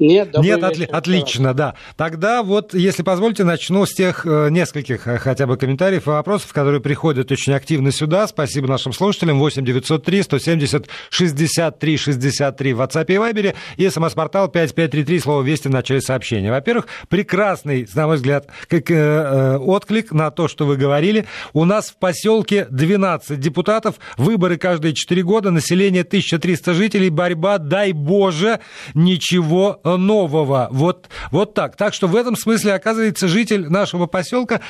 Нет, 0.00 0.34
Нет 0.38 0.62
отли- 0.62 0.86
отлично, 0.86 1.52
да. 1.52 1.74
Тогда 1.96 2.42
вот, 2.42 2.72
если 2.72 3.02
позволите, 3.02 3.44
начну 3.44 3.84
с 3.84 3.92
тех 3.92 4.26
э, 4.26 4.48
нескольких 4.50 5.06
э, 5.06 5.18
хотя 5.18 5.46
бы 5.46 5.58
комментариев 5.58 6.06
и 6.06 6.10
вопросов, 6.10 6.52
которые 6.54 6.80
приходят 6.80 7.30
очень 7.30 7.52
активно 7.52 7.92
сюда. 7.92 8.26
Спасибо 8.26 8.66
нашим 8.66 8.94
слушателям. 8.94 9.38
8 9.38 9.62
903 9.62 10.22
170 10.22 10.88
63 11.10 11.96
63 11.98 12.72
в 12.72 12.80
WhatsApp 12.80 13.04
и 13.08 13.14
Viber 13.14 13.54
и 13.76 13.88
смс-портал 13.90 14.48
5533, 14.48 15.18
слово 15.18 15.42
«Вести» 15.42 15.68
в 15.68 15.72
начале 15.72 16.00
сообщения. 16.00 16.50
Во-первых, 16.50 16.86
прекрасный, 17.10 17.86
на 17.94 18.06
мой 18.06 18.16
взгляд, 18.16 18.48
как, 18.68 18.90
э, 18.90 18.94
э, 18.94 19.56
отклик 19.58 20.12
на 20.12 20.30
то, 20.30 20.48
что 20.48 20.64
вы 20.64 20.78
говорили. 20.78 21.26
У 21.52 21.66
нас 21.66 21.90
в 21.90 21.96
поселке 21.96 22.66
12 22.70 23.38
депутатов, 23.38 23.96
выборы 24.16 24.56
каждые 24.56 24.94
4 24.94 25.22
года, 25.22 25.50
население 25.50 26.04
1300 26.04 26.72
жителей, 26.72 27.10
борьба, 27.10 27.58
дай 27.58 27.92
боже, 27.92 28.60
ничего 28.94 29.78
нового. 29.96 30.68
Вот, 30.70 31.08
вот 31.30 31.54
так. 31.54 31.76
Так 31.76 31.94
что 31.94 32.06
в 32.06 32.16
этом 32.16 32.36
смысле, 32.36 32.74
оказывается, 32.74 33.28
житель 33.28 33.68
нашего 33.68 34.06
поселка 34.06 34.60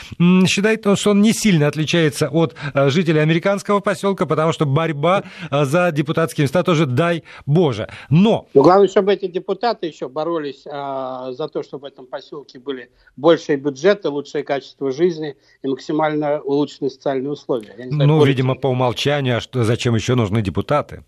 считает, 0.46 0.86
что 0.98 1.10
он 1.10 1.22
не 1.22 1.32
сильно 1.32 1.66
отличается 1.66 2.28
от 2.28 2.54
э, 2.74 2.90
жителей 2.90 3.20
американского 3.20 3.80
поселка, 3.80 4.26
потому 4.26 4.52
что 4.52 4.66
борьба 4.66 5.24
э, 5.50 5.64
за 5.64 5.90
депутатские 5.92 6.44
места 6.44 6.62
тоже 6.62 6.86
дай 6.86 7.24
Боже. 7.46 7.88
Но... 8.08 8.46
Ну, 8.54 8.62
главное, 8.62 8.88
чтобы 8.88 9.12
эти 9.12 9.26
депутаты 9.26 9.86
еще 9.86 10.08
боролись 10.08 10.64
а, 10.70 11.32
за 11.32 11.48
то, 11.48 11.62
чтобы 11.62 11.82
в 11.82 11.84
этом 11.92 12.06
поселке 12.06 12.58
были 12.58 12.90
большие 13.16 13.56
бюджеты, 13.56 14.08
лучшее 14.08 14.44
качество 14.44 14.90
жизни 14.92 15.36
и 15.62 15.68
максимально 15.68 16.40
улучшенные 16.40 16.90
социальные 16.90 17.30
условия. 17.30 17.74
Знаю, 17.76 18.08
ну, 18.08 18.24
видимо, 18.24 18.54
по 18.54 18.68
умолчанию, 18.68 19.38
а 19.38 19.40
что, 19.40 19.64
зачем 19.64 19.94
еще 19.94 20.14
нужны 20.14 20.42
депутаты? 20.42 21.04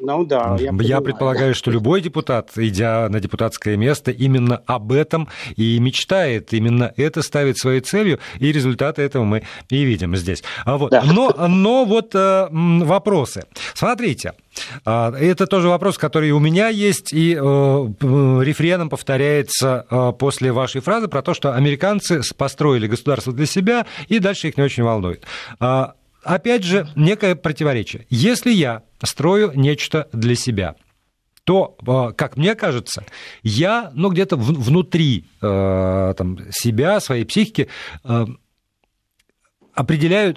Ну 0.00 0.24
да, 0.24 0.56
я, 0.58 0.72
я 0.80 1.00
предполагаю, 1.00 1.54
что 1.54 1.70
любой 1.70 2.00
депутат, 2.00 2.50
идя 2.56 3.08
на 3.08 3.20
депутатское 3.20 3.76
место, 3.76 4.10
именно 4.10 4.62
об 4.66 4.92
этом 4.92 5.28
и 5.56 5.78
мечтает, 5.78 6.52
именно 6.52 6.92
это 6.96 7.22
ставит 7.22 7.58
своей 7.58 7.80
целью, 7.80 8.18
и 8.38 8.52
результаты 8.52 9.02
этого 9.02 9.24
мы 9.24 9.42
и 9.68 9.84
видим 9.84 10.16
здесь. 10.16 10.42
А 10.64 10.76
вот. 10.76 10.90
Да. 10.90 11.02
Но, 11.04 11.34
но 11.48 11.84
вот 11.84 12.14
э, 12.14 12.48
вопросы. 12.50 13.44
Смотрите, 13.74 14.32
э, 14.84 15.12
это 15.14 15.46
тоже 15.46 15.68
вопрос, 15.68 15.98
который 15.98 16.30
у 16.30 16.38
меня 16.38 16.68
есть, 16.68 17.12
и 17.12 17.34
э, 17.34 17.38
рефреном 17.40 18.88
повторяется 18.88 19.86
э, 19.90 20.12
после 20.18 20.52
вашей 20.52 20.80
фразы 20.80 21.08
про 21.08 21.22
то, 21.22 21.34
что 21.34 21.54
американцы 21.54 22.20
построили 22.36 22.86
государство 22.86 23.32
для 23.32 23.46
себя, 23.46 23.86
и 24.08 24.18
дальше 24.18 24.48
их 24.48 24.56
не 24.56 24.62
очень 24.62 24.82
волнует. 24.82 25.24
Опять 26.26 26.64
же, 26.64 26.88
некое 26.96 27.36
противоречие. 27.36 28.04
Если 28.10 28.50
я 28.50 28.82
строю 29.00 29.52
нечто 29.54 30.08
для 30.12 30.34
себя, 30.34 30.74
то, 31.44 31.76
э, 31.86 32.12
как 32.14 32.36
мне 32.36 32.56
кажется, 32.56 33.04
я, 33.44 33.92
ну, 33.94 34.10
где-то 34.10 34.36
внутри 34.36 35.26
э, 35.40 36.14
там, 36.18 36.38
себя, 36.50 36.98
своей 36.98 37.24
психики 37.24 37.68
э, 38.02 38.26
определяю 39.72 40.34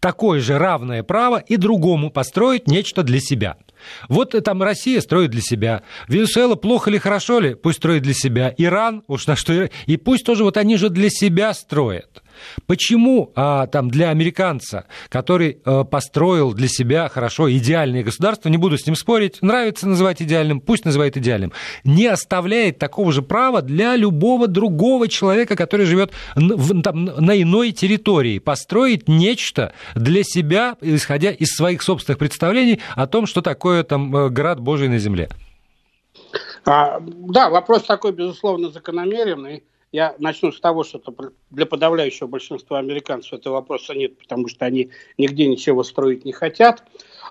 такое 0.00 0.40
же 0.40 0.58
равное 0.58 1.04
право 1.04 1.36
и 1.36 1.56
другому 1.56 2.10
построить 2.10 2.66
нечто 2.66 3.04
для 3.04 3.20
себя– 3.20 3.56
Вот 4.08 4.34
там 4.44 4.62
Россия 4.62 5.00
строит 5.00 5.30
для 5.30 5.40
себя. 5.40 5.82
Венесуэла 6.08 6.54
плохо 6.54 6.90
ли, 6.90 6.98
хорошо 6.98 7.40
ли, 7.40 7.54
пусть 7.54 7.78
строит 7.78 8.02
для 8.02 8.14
себя. 8.14 8.54
Иран, 8.56 9.02
уж 9.06 9.26
на 9.26 9.36
что... 9.36 9.68
И 9.86 9.96
пусть 9.96 10.24
тоже 10.24 10.44
вот 10.44 10.56
они 10.56 10.76
же 10.76 10.90
для 10.90 11.10
себя 11.10 11.54
строят. 11.54 12.22
Почему 12.66 13.32
а, 13.34 13.66
там 13.66 13.90
для 13.90 14.10
американца, 14.10 14.86
который 15.08 15.58
а, 15.64 15.84
построил 15.84 16.52
для 16.52 16.68
себя 16.68 17.08
хорошо 17.08 17.50
идеальное 17.50 18.02
государство, 18.02 18.48
не 18.48 18.56
буду 18.56 18.78
с 18.78 18.86
ним 18.86 18.96
спорить, 18.96 19.42
нравится 19.42 19.88
называть 19.88 20.22
идеальным, 20.22 20.60
пусть 20.60 20.84
называет 20.84 21.16
идеальным, 21.16 21.52
не 21.84 22.06
оставляет 22.06 22.78
такого 22.78 23.12
же 23.12 23.22
права 23.22 23.62
для 23.62 23.96
любого 23.96 24.46
другого 24.46 25.08
человека, 25.08 25.56
который 25.56 25.86
живет 25.86 26.12
в, 26.34 26.82
там, 26.82 27.04
на 27.04 27.40
иной 27.40 27.72
территории, 27.72 28.38
построить 28.38 29.08
нечто 29.08 29.72
для 29.94 30.22
себя, 30.22 30.76
исходя 30.80 31.30
из 31.30 31.54
своих 31.54 31.82
собственных 31.82 32.18
представлений 32.18 32.80
о 32.94 33.06
том, 33.06 33.26
что 33.26 33.42
такое 33.42 33.82
там 33.82 34.14
э, 34.14 34.28
град 34.28 34.60
Божий 34.60 34.88
на 34.88 34.98
земле? 34.98 35.28
А, 36.64 37.00
да, 37.00 37.50
вопрос 37.50 37.84
такой, 37.84 38.12
безусловно, 38.12 38.70
закономерный. 38.70 39.64
Я 39.92 40.14
начну 40.18 40.52
с 40.52 40.60
того, 40.60 40.84
что 40.84 41.02
для 41.50 41.66
подавляющего 41.66 42.28
большинства 42.28 42.78
американцев 42.78 43.32
этого 43.32 43.54
вопроса 43.54 43.92
нет, 43.94 44.16
потому 44.18 44.46
что 44.46 44.64
они 44.64 44.90
нигде 45.18 45.48
ничего 45.48 45.82
строить 45.82 46.24
не 46.24 46.32
хотят. 46.32 46.84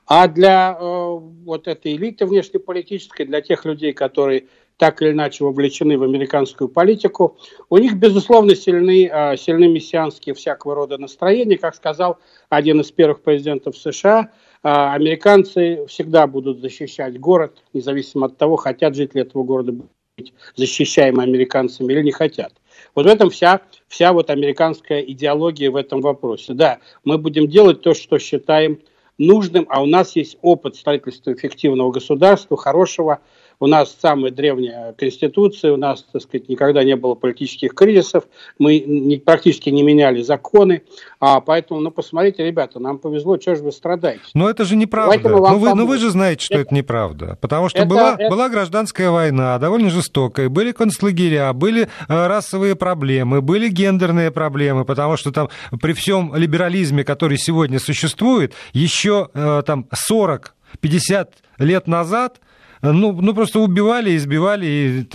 А 0.05 0.27
для 0.27 0.77
э, 0.77 0.83
вот 0.83 1.67
этой 1.69 1.95
элиты 1.95 2.25
внешнеполитической, 2.25 3.25
для 3.25 3.39
тех 3.41 3.63
людей, 3.63 3.93
которые 3.93 4.47
так 4.75 5.01
или 5.01 5.11
иначе 5.11 5.43
вовлечены 5.45 5.97
в 5.97 6.03
американскую 6.03 6.67
политику, 6.67 7.37
у 7.69 7.77
них, 7.77 7.95
безусловно, 7.95 8.55
сильны, 8.55 9.09
э, 9.09 9.37
сильны 9.37 9.69
мессианские 9.69 10.35
всякого 10.35 10.75
рода 10.75 10.97
настроения. 10.97 11.57
Как 11.57 11.75
сказал 11.75 12.19
один 12.49 12.81
из 12.81 12.91
первых 12.91 13.21
президентов 13.21 13.77
США, 13.77 14.31
э, 14.63 14.67
американцы 14.67 15.85
всегда 15.87 16.27
будут 16.27 16.59
защищать 16.59 17.17
город, 17.19 17.63
независимо 17.71 18.25
от 18.25 18.37
того, 18.37 18.57
хотят 18.57 18.95
жители 18.95 19.21
этого 19.21 19.43
города 19.43 19.73
быть 20.19 20.33
защищаемы 20.55 21.23
американцами 21.23 21.91
или 21.93 22.03
не 22.03 22.11
хотят. 22.11 22.53
Вот 22.95 23.05
в 23.05 23.09
этом 23.09 23.29
вся, 23.29 23.61
вся 23.87 24.13
вот 24.13 24.29
американская 24.29 25.01
идеология 25.01 25.71
в 25.71 25.75
этом 25.75 26.01
вопросе. 26.01 26.53
Да, 26.53 26.79
мы 27.03 27.17
будем 27.17 27.47
делать 27.47 27.81
то, 27.81 27.93
что 27.93 28.19
считаем 28.19 28.79
нужным, 29.17 29.65
а 29.69 29.81
у 29.81 29.85
нас 29.85 30.15
есть 30.15 30.37
опыт 30.41 30.75
строительства 30.75 31.33
эффективного 31.33 31.91
государства, 31.91 32.57
хорошего, 32.57 33.19
у 33.59 33.67
нас 33.67 33.95
самая 33.99 34.31
древняя 34.31 34.93
конституция, 34.93 35.73
у 35.73 35.77
нас, 35.77 36.05
так 36.11 36.21
сказать, 36.21 36.47
никогда 36.47 36.83
не 36.83 36.95
было 36.95 37.15
политических 37.15 37.73
кризисов, 37.73 38.25
мы 38.57 38.79
не, 38.79 39.17
практически 39.17 39.69
не 39.69 39.83
меняли 39.83 40.21
законы, 40.21 40.83
а 41.19 41.41
поэтому, 41.41 41.79
ну, 41.81 41.91
посмотрите, 41.91 42.45
ребята, 42.45 42.79
нам 42.79 42.99
повезло, 42.99 43.39
что 43.39 43.55
же 43.55 43.63
вы 43.63 43.71
страдаете? 43.71 44.21
Но 44.33 44.49
это 44.49 44.63
же 44.65 44.75
неправда. 44.75 45.19
Ну 45.29 45.57
вы, 45.57 45.75
ну 45.75 45.85
вы 45.85 45.97
же 45.97 46.09
знаете, 46.09 46.45
что 46.45 46.55
это, 46.55 46.63
это 46.63 46.75
неправда, 46.75 47.37
потому 47.41 47.69
что 47.69 47.79
это, 47.79 47.87
была, 47.87 48.15
это... 48.17 48.29
была 48.29 48.49
гражданская 48.49 49.09
война, 49.09 49.57
довольно 49.59 49.89
жестокая, 49.89 50.49
были 50.49 50.71
концлагеря, 50.71 51.51
были 51.53 51.83
э, 51.83 51.87
расовые 52.07 52.75
проблемы, 52.75 53.41
были 53.41 53.69
гендерные 53.69 54.31
проблемы, 54.31 54.85
потому 54.85 55.17
что 55.17 55.31
там 55.31 55.49
при 55.81 55.93
всем 55.93 56.33
либерализме, 56.35 57.03
который 57.03 57.37
сегодня 57.37 57.79
существует, 57.79 58.53
еще 58.73 59.29
э, 59.33 59.63
там 59.65 59.87
40 59.93 60.55
50 60.81 61.33
лет 61.59 61.87
назад 61.87 62.39
ну, 62.81 63.11
ну 63.11 63.33
просто 63.33 63.59
убивали, 63.59 64.15
избивали, 64.15 64.65
и 64.65 65.07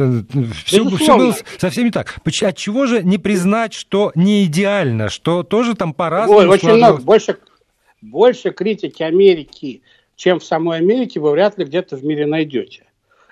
все, 0.65 0.89
все 0.97 1.17
было 1.17 1.35
совсем 1.59 1.85
не 1.85 1.91
так. 1.91 2.17
От 2.43 2.57
чего 2.57 2.87
же 2.87 3.03
не 3.03 3.19
признать, 3.19 3.73
что 3.73 4.13
не 4.15 4.45
идеально, 4.45 5.09
что 5.09 5.43
тоже 5.43 5.75
там 5.75 5.95
по-разному 5.95 6.41
Ой, 6.41 6.47
очень 6.47 6.75
много, 6.75 7.03
больше, 7.03 7.39
больше 8.03 8.51
критики 8.51 9.03
Америки, 9.03 9.83
чем 10.17 10.41
в 10.41 10.45
самой 10.45 10.79
Америке, 10.79 11.21
вы 11.21 11.31
вряд 11.31 11.59
ли 11.59 11.65
где-то 11.65 11.97
в 11.97 12.05
мире 12.05 12.27
найдете. 12.27 12.85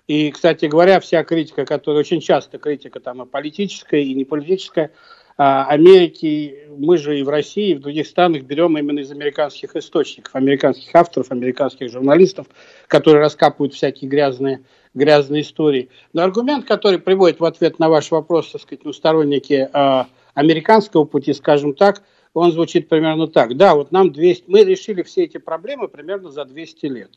И, 0.09 0.31
кстати 0.31 0.67
говоря, 0.67 0.99
вся 1.01 1.23
критика, 1.25 1.65
которая 1.65 2.01
очень 2.01 2.21
часто 2.21 2.59
критика 2.59 3.01
там 3.01 3.23
и 3.23 3.27
политическая, 3.27 4.03
и 4.03 4.15
не 4.15 4.25
политическая, 4.25 4.91
Америки, 5.37 6.69
мы 6.77 6.99
же 6.99 7.19
и 7.19 7.23
в 7.23 7.29
России, 7.29 7.71
и 7.71 7.75
в 7.75 7.81
других 7.81 8.07
странах 8.07 8.43
берем 8.43 8.77
именно 8.77 9.01
из 9.01 9.11
американских 9.11 9.77
источников, 9.77 10.35
американских 10.35 10.95
авторов, 10.95 11.31
американских 11.31 11.91
журналистов, 11.91 12.47
которые 12.87 13.23
раскапывают 13.23 13.75
всякие 13.75 14.11
грязные, 14.11 14.63
грязные 14.95 15.43
истории. 15.43 15.89
Но 16.13 16.23
аргумент, 16.23 16.67
который 16.67 16.99
приводит 16.99 17.41
в 17.41 17.45
ответ 17.45 17.79
на 17.79 17.89
ваш 17.89 18.11
вопрос, 18.11 18.51
так 18.51 18.63
сказать, 18.63 18.85
ну, 18.85 18.93
сторонники 18.93 19.69
э, 19.73 20.05
американского 20.35 21.05
пути, 21.05 21.33
скажем 21.33 21.75
так, 21.75 22.03
он 22.35 22.53
звучит 22.53 22.89
примерно 22.89 23.27
так. 23.27 23.57
Да, 23.57 23.75
вот 23.75 23.93
нам 23.93 24.13
200, 24.13 24.45
мы 24.49 24.65
решили 24.65 25.03
все 25.03 25.25
эти 25.25 25.39
проблемы 25.39 25.89
примерно 25.89 26.31
за 26.31 26.45
200 26.45 26.87
лет. 26.87 27.11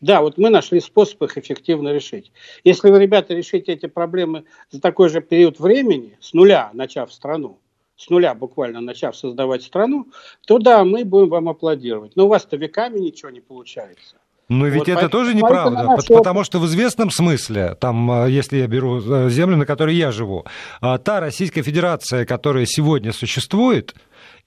Да, 0.00 0.20
вот 0.20 0.38
мы 0.38 0.48
нашли 0.48 0.80
способ 0.80 1.22
их 1.24 1.38
эффективно 1.38 1.92
решить. 1.92 2.30
Если 2.62 2.90
вы, 2.90 3.00
ребята, 3.00 3.34
решите 3.34 3.72
эти 3.72 3.86
проблемы 3.86 4.44
за 4.70 4.80
такой 4.80 5.08
же 5.08 5.20
период 5.20 5.58
времени, 5.58 6.16
с 6.20 6.32
нуля 6.34 6.70
начав 6.72 7.12
страну, 7.12 7.58
с 7.96 8.08
нуля 8.08 8.34
буквально 8.34 8.80
начав 8.80 9.16
создавать 9.16 9.64
страну, 9.64 10.06
то 10.46 10.58
да, 10.58 10.84
мы 10.84 11.04
будем 11.04 11.30
вам 11.30 11.48
аплодировать. 11.48 12.14
Но 12.14 12.26
у 12.26 12.28
вас-то 12.28 12.56
веками 12.56 13.00
ничего 13.00 13.30
не 13.30 13.40
получается. 13.40 14.16
Но 14.48 14.66
ведь 14.66 14.86
вот, 14.86 14.88
это 14.88 15.08
тоже 15.10 15.34
неправда, 15.34 15.96
потому 16.08 16.42
что 16.42 16.58
в 16.58 16.66
известном 16.66 17.10
смысле, 17.10 17.76
там, 17.78 18.10
а, 18.10 18.26
если 18.26 18.58
я 18.58 18.66
беру 18.66 18.98
э, 18.98 19.28
землю, 19.28 19.58
на 19.58 19.66
которой 19.66 19.94
я 19.94 20.10
живу, 20.10 20.46
а, 20.80 20.96
та 20.96 21.20
Российская 21.20 21.62
Федерация, 21.62 22.24
которая 22.24 22.64
сегодня 22.64 23.12
существует, 23.12 23.94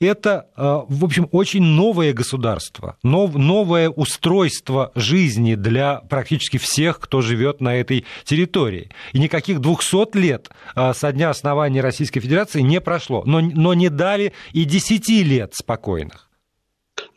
это, 0.06 0.48
а, 0.56 0.86
в 0.88 1.06
общем, 1.06 1.30
очень 1.32 1.64
новое 1.64 2.14
государство, 2.14 2.98
нов, 3.04 3.36
новое 3.36 3.90
устройство 3.90 4.92
жизни 4.96 5.56
для 5.56 6.02
практически 6.10 6.58
всех, 6.58 7.00
кто 7.00 7.22
живет 7.22 7.62
на 7.62 7.76
этой 7.76 8.06
территории. 8.24 8.90
И 9.14 9.20
никаких 9.20 9.60
200 9.60 10.18
лет 10.18 10.50
а, 10.76 10.94
со 10.94 11.12
дня 11.12 11.30
основания 11.30 11.82
Российской 11.82 12.20
Федерации 12.20 12.62
не 12.62 12.82
прошло, 12.82 13.24
но, 13.26 13.42
но 13.42 13.74
не 13.74 13.90
дали 13.90 14.34
и 14.54 14.66
10 14.66 15.10
лет 15.26 15.54
спокойных. 15.54 16.32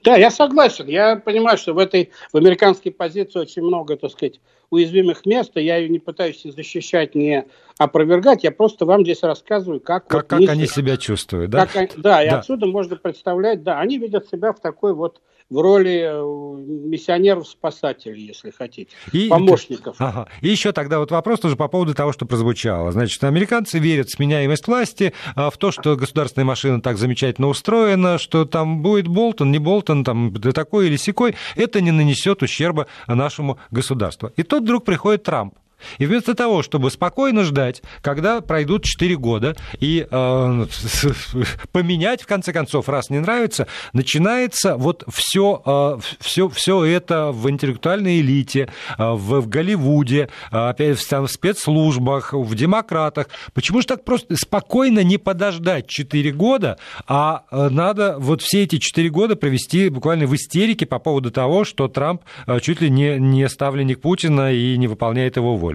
Да, 0.04 0.16
я 0.16 0.30
согласен. 0.30 0.86
Я 0.86 1.16
понимаю, 1.16 1.56
что 1.56 1.72
в 1.72 1.78
этой 1.78 2.10
в 2.32 2.36
американской 2.36 2.92
позиции 2.92 3.38
очень 3.38 3.62
много, 3.62 3.96
так 3.96 4.10
сказать, 4.10 4.40
уязвимых 4.70 5.26
мест, 5.26 5.56
и 5.56 5.62
я 5.62 5.76
ее 5.76 5.88
не 5.88 5.98
пытаюсь 5.98 6.42
защищать, 6.42 7.14
не 7.14 7.46
опровергать, 7.78 8.44
я 8.44 8.50
просто 8.50 8.86
вам 8.86 9.02
здесь 9.02 9.22
рассказываю, 9.22 9.80
как... 9.80 10.06
Как, 10.06 10.32
вот 10.32 10.40
как 10.40 10.50
они 10.50 10.66
себя 10.66 10.96
чувствуют, 10.96 11.50
да? 11.50 11.66
Как, 11.66 11.90
да, 11.96 12.22
и 12.22 12.30
да. 12.30 12.38
отсюда 12.38 12.66
можно 12.66 12.96
представлять, 12.96 13.62
да, 13.62 13.80
они 13.80 13.98
видят 13.98 14.28
себя 14.28 14.52
в 14.52 14.60
такой 14.60 14.94
вот 14.94 15.20
в 15.50 15.60
роли 15.60 16.00
э, 16.04 16.86
миссионеров-спасателей, 16.88 18.26
если 18.26 18.50
хотите, 18.50 18.90
и, 19.12 19.28
помощников. 19.28 19.96
Ага. 20.04 20.28
И 20.40 20.48
еще 20.48 20.72
тогда 20.72 20.98
вот 20.98 21.10
вопрос 21.10 21.40
тоже 21.40 21.56
по 21.56 21.68
поводу 21.68 21.94
того, 21.94 22.12
что 22.12 22.26
прозвучало. 22.26 22.92
Значит, 22.92 23.22
американцы 23.24 23.78
верят 23.78 24.08
в 24.08 24.12
сменяемость 24.12 24.66
власти, 24.66 25.12
а, 25.34 25.50
в 25.50 25.56
то, 25.56 25.70
что 25.70 25.96
государственная 25.96 26.44
машина 26.44 26.80
так 26.80 26.98
замечательно 26.98 27.48
устроена, 27.48 28.18
что 28.18 28.44
там 28.44 28.82
будет 28.82 29.08
Болтон, 29.08 29.52
не 29.52 29.58
Болтон, 29.58 30.04
там 30.04 30.34
такой 30.34 30.88
или 30.88 30.96
секой, 30.96 31.36
это 31.56 31.80
не 31.80 31.90
нанесет 31.90 32.42
ущерба 32.42 32.86
нашему 33.06 33.58
государству. 33.70 34.30
И 34.36 34.42
тут 34.42 34.64
вдруг 34.64 34.84
приходит 34.84 35.22
Трамп. 35.22 35.54
И 35.98 36.06
вместо 36.06 36.34
того, 36.34 36.62
чтобы 36.62 36.90
спокойно 36.90 37.44
ждать, 37.44 37.82
когда 38.00 38.40
пройдут 38.40 38.84
4 38.84 39.16
года, 39.16 39.56
и 39.80 40.06
э, 40.08 40.66
поменять, 41.72 42.22
в 42.22 42.26
конце 42.26 42.52
концов, 42.52 42.88
раз 42.88 43.10
не 43.10 43.20
нравится, 43.20 43.66
начинается 43.92 44.76
вот 44.76 45.04
все, 45.12 45.62
э, 45.64 45.98
все, 46.20 46.48
все 46.48 46.84
это 46.84 47.32
в 47.32 47.48
интеллектуальной 47.50 48.20
элите, 48.20 48.68
э, 48.98 49.12
в, 49.12 49.40
в 49.40 49.48
Голливуде, 49.48 50.28
э, 50.50 50.56
опять 50.56 50.98
в, 50.98 51.08
там, 51.08 51.26
в 51.26 51.30
спецслужбах, 51.30 52.32
в 52.32 52.54
демократах. 52.54 53.28
Почему 53.52 53.80
же 53.80 53.86
так 53.86 54.04
просто 54.04 54.36
спокойно 54.36 55.02
не 55.02 55.18
подождать 55.18 55.86
4 55.88 56.32
года, 56.32 56.78
а 57.06 57.44
э, 57.50 57.68
надо 57.70 58.16
вот 58.18 58.42
все 58.42 58.62
эти 58.62 58.78
4 58.78 59.08
года 59.10 59.36
провести 59.36 59.88
буквально 59.88 60.26
в 60.26 60.34
истерике 60.34 60.86
по 60.86 60.98
поводу 60.98 61.30
того, 61.30 61.64
что 61.64 61.88
Трамп 61.88 62.22
э, 62.46 62.60
чуть 62.60 62.80
ли 62.80 62.90
не, 62.90 63.18
не 63.18 63.48
ставленник 63.48 64.00
Путина 64.00 64.52
и 64.52 64.76
не 64.76 64.86
выполняет 64.86 65.36
его 65.36 65.56
волю? 65.56 65.73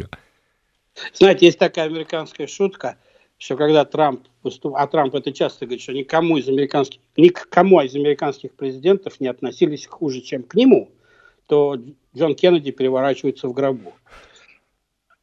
Знаете, 1.14 1.46
есть 1.46 1.60
такая 1.60 1.86
американская 1.86 2.48
шутка, 2.48 2.98
что 3.38 3.56
когда 3.56 3.86
Трамп 3.86 4.28
а 4.74 4.88
Трамп 4.88 5.16
это 5.16 5.32
часто 5.34 5.66
говорит, 5.66 5.82
что 5.82 5.94
никому 5.94 6.38
из 6.38 6.48
американских, 6.48 7.00
ни 7.18 7.30
к 7.30 7.50
кому 7.50 7.82
из 7.82 7.96
американских 7.96 8.54
президентов 8.56 9.20
не 9.20 9.28
относились 9.28 9.86
хуже, 9.86 10.22
чем 10.22 10.44
к 10.44 10.56
нему, 10.56 10.92
то 11.48 11.78
Джон 12.16 12.36
Кеннеди 12.36 12.72
переворачивается 12.72 13.48
в 13.48 13.54
гробу. 13.54 13.94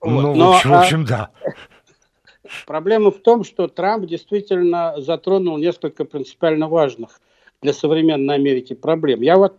Ну, 0.03 0.21
вот. 0.21 0.37
Но, 0.37 0.53
в 0.53 0.67
общем, 0.67 1.05
а... 1.05 1.07
да. 1.07 1.31
Проблема 2.67 3.11
в 3.11 3.19
том, 3.19 3.43
что 3.45 3.69
Трамп 3.69 4.07
действительно 4.07 4.95
затронул 4.99 5.57
несколько 5.57 6.05
принципиально 6.05 6.69
важных 6.69 7.21
для 7.63 7.73
современной 7.73 8.35
Америки 8.35 8.75
проблем. 8.75 9.23
Я 9.23 9.37
вот 9.37 9.57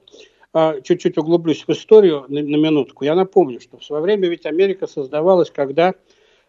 чуть-чуть 0.53 1.17
углублюсь 1.17 1.63
в 1.67 1.69
историю 1.71 2.25
на, 2.27 2.41
на 2.41 2.55
минутку. 2.55 3.03
Я 3.03 3.15
напомню, 3.15 3.59
что 3.59 3.77
в 3.77 3.83
свое 3.83 4.01
время 4.01 4.27
ведь 4.27 4.45
Америка 4.45 4.87
создавалась, 4.87 5.51
когда 5.51 5.93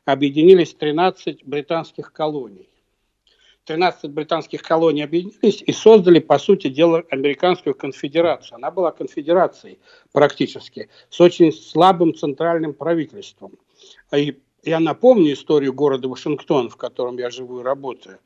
объединились 0.05 0.75
13 0.75 1.45
британских 1.45 2.13
колоний. 2.13 2.69
13 3.65 4.11
британских 4.11 4.63
колоний 4.63 5.03
объединились 5.03 5.63
и 5.63 5.73
создали, 5.73 6.21
по 6.21 6.39
сути 6.39 6.69
дела, 6.69 7.05
американскую 7.11 7.75
конфедерацию. 7.75 8.57
Она 8.57 8.71
была 8.71 8.93
конфедерацией 8.93 9.79
практически, 10.13 10.89
с 11.11 11.21
очень 11.21 11.53
слабым 11.53 12.15
центральным 12.15 12.73
правительством. 12.73 13.53
И 14.17 14.39
я 14.65 14.81
напомню 14.81 15.35
историю 15.35 15.75
города 15.75 16.09
Вашингтон, 16.09 16.71
в 16.71 16.77
котором 16.77 17.19
я 17.19 17.29
живу 17.29 17.61
и 17.61 17.63
работаю. 17.63 18.19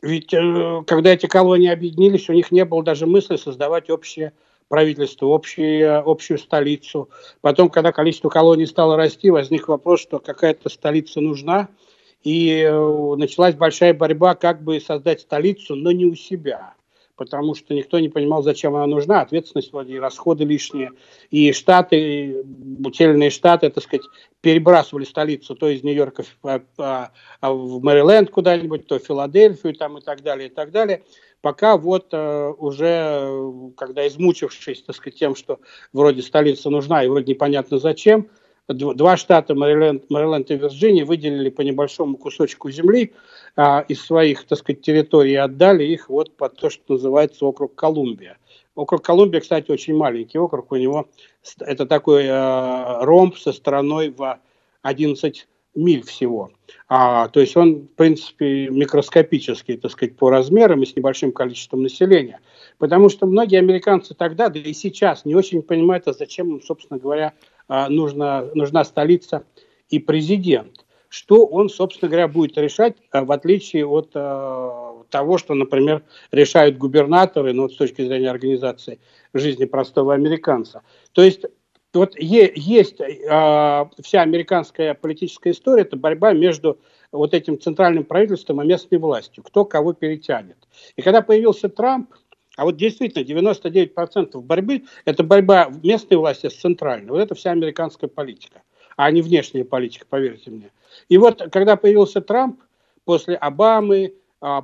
Ведь 0.00 0.32
э, 0.32 0.82
когда 0.86 1.12
эти 1.12 1.26
колонии 1.26 1.70
объединились, 1.70 2.28
у 2.30 2.32
них 2.32 2.50
не 2.50 2.64
было 2.64 2.82
даже 2.82 3.06
мысли 3.06 3.36
создавать 3.36 3.90
общее 3.90 4.32
правительство, 4.68 5.26
общее, 5.26 5.96
общую 5.96 6.38
столицу. 6.38 7.08
Потом, 7.40 7.70
когда 7.70 7.92
количество 7.92 8.28
колоний 8.28 8.66
стало 8.66 8.96
расти, 8.96 9.30
возник 9.30 9.68
вопрос, 9.68 10.00
что 10.00 10.18
какая-то 10.18 10.68
столица 10.68 11.20
нужна– 11.20 11.68
и 12.26 12.60
э, 12.60 13.14
началась 13.16 13.54
большая 13.54 13.94
борьба, 13.94 14.34
как 14.34 14.60
бы 14.60 14.80
создать 14.80 15.20
столицу, 15.20 15.76
но 15.76 15.92
не 15.92 16.06
у 16.06 16.16
себя. 16.16 16.74
Потому 17.16 17.54
что 17.54 17.72
никто 17.74 17.98
не 17.98 18.10
понимал, 18.10 18.42
зачем 18.42 18.74
она 18.76 18.86
нужна. 18.86 19.22
Ответственность 19.22 19.72
вроде 19.72 19.98
расходы 19.98 20.44
лишние. 20.44 20.92
И 21.30 21.52
штаты, 21.52 22.42
бутельные 22.44 23.30
штаты, 23.30 23.70
так 23.70 23.82
сказать, 23.82 24.04
перебрасывали 24.42 25.04
столицу 25.04 25.54
то 25.54 25.68
из 25.68 25.82
Нью-Йорка 25.82 26.22
в, 26.22 26.46
а, 26.46 26.62
а, 26.78 27.10
а 27.40 27.52
в 27.52 27.82
Мэриленд 27.82 28.30
куда-нибудь, 28.30 28.86
то 28.86 28.98
в 28.98 29.02
Филадельфию 29.02 29.74
там, 29.74 29.98
и 29.98 30.02
так 30.02 30.22
далее, 30.22 30.48
и 30.48 30.52
так 30.52 30.70
далее. 30.70 31.04
Пока 31.40 31.76
вот 31.76 32.08
э, 32.12 32.52
уже, 32.58 33.72
когда 33.76 34.06
измучившись, 34.06 34.82
так 34.82 34.96
сказать, 34.96 35.18
тем, 35.18 35.34
что 35.34 35.60
вроде 35.92 36.22
столица 36.22 36.70
нужна 36.70 37.04
и 37.04 37.08
вроде 37.08 37.32
непонятно 37.32 37.78
зачем, 37.78 38.28
два 38.68 39.16
штата, 39.16 39.54
Мэриленд, 39.54 40.10
Мэриленд 40.10 40.50
и 40.50 40.56
Вирджиния, 40.56 41.04
выделили 41.04 41.50
по 41.50 41.60
небольшому 41.60 42.16
кусочку 42.16 42.70
земли 42.70 43.14
а, 43.54 43.84
из 43.88 44.04
своих, 44.04 44.44
так 44.44 44.58
сказать, 44.58 44.82
территорий 44.82 45.36
отдали 45.36 45.84
их 45.84 46.08
вот 46.08 46.36
под 46.36 46.56
то, 46.56 46.70
что 46.70 46.94
называется 46.94 47.44
округ 47.46 47.74
Колумбия. 47.74 48.38
Округ 48.74 49.02
Колумбия, 49.02 49.40
кстати, 49.40 49.70
очень 49.70 49.96
маленький 49.96 50.38
округ, 50.38 50.70
у 50.72 50.76
него 50.76 51.08
это 51.60 51.86
такой 51.86 52.24
э, 52.24 53.04
ромб 53.04 53.38
со 53.38 53.52
стороной 53.52 54.10
в 54.10 54.38
11 54.82 55.46
миль 55.76 56.04
всего. 56.04 56.50
А, 56.88 57.28
то 57.28 57.40
есть 57.40 57.56
он, 57.56 57.82
в 57.82 57.94
принципе, 57.94 58.68
микроскопический, 58.68 59.76
так 59.76 59.92
сказать, 59.92 60.16
по 60.16 60.30
размерам 60.30 60.82
и 60.82 60.86
с 60.86 60.96
небольшим 60.96 61.32
количеством 61.32 61.82
населения. 61.82 62.40
Потому 62.78 63.08
что 63.08 63.26
многие 63.26 63.58
американцы 63.58 64.14
тогда, 64.14 64.48
да 64.48 64.58
и 64.58 64.72
сейчас, 64.72 65.24
не 65.24 65.34
очень 65.34 65.62
понимают, 65.62 66.08
а 66.08 66.12
зачем 66.12 66.56
им, 66.56 66.62
собственно 66.62 66.98
говоря, 66.98 67.34
нужна, 67.68 68.44
нужна 68.54 68.84
столица 68.84 69.44
и 69.88 69.98
президент. 69.98 70.84
Что 71.08 71.46
он, 71.46 71.68
собственно 71.68 72.10
говоря, 72.10 72.28
будет 72.28 72.58
решать, 72.58 72.96
а, 73.10 73.24
в 73.24 73.32
отличие 73.32 73.86
от 73.86 74.10
а, 74.14 75.02
того, 75.10 75.38
что, 75.38 75.54
например, 75.54 76.02
решают 76.32 76.78
губернаторы, 76.78 77.52
ну, 77.52 77.68
с 77.68 77.76
точки 77.76 78.02
зрения 78.02 78.30
организации 78.30 78.98
жизни 79.32 79.64
простого 79.64 80.14
американца. 80.14 80.82
То 81.12 81.22
есть 81.22 81.44
вот 81.94 82.14
е- 82.18 82.52
есть 82.54 83.00
э, 83.00 83.86
вся 84.02 84.22
американская 84.22 84.94
политическая 84.94 85.50
история, 85.50 85.82
это 85.82 85.96
борьба 85.96 86.32
между 86.32 86.78
вот 87.12 87.32
этим 87.32 87.58
центральным 87.58 88.04
правительством 88.04 88.60
и 88.62 88.66
местной 88.66 88.98
властью, 88.98 89.42
кто 89.42 89.64
кого 89.64 89.94
перетянет. 89.94 90.58
И 90.96 91.02
когда 91.02 91.22
появился 91.22 91.68
Трамп, 91.68 92.10
а 92.56 92.64
вот 92.64 92.76
действительно 92.76 93.22
99% 93.22 94.40
борьбы– 94.40 94.84
это 95.04 95.22
борьба 95.22 95.70
местной 95.82 96.16
власти 96.16 96.48
с 96.48 96.54
центральной. 96.54 97.10
Вот 97.10 97.20
это 97.20 97.34
вся 97.34 97.52
американская 97.52 98.08
политика, 98.08 98.62
а 98.96 99.10
не 99.10 99.22
внешняя 99.22 99.64
политика, 99.64 100.06
поверьте 100.08 100.50
мне. 100.50 100.70
И 101.08 101.18
вот 101.18 101.42
когда 101.52 101.76
появился 101.76 102.20
Трамп, 102.20 102.60
после 103.04 103.36
Обамы, 103.36 104.14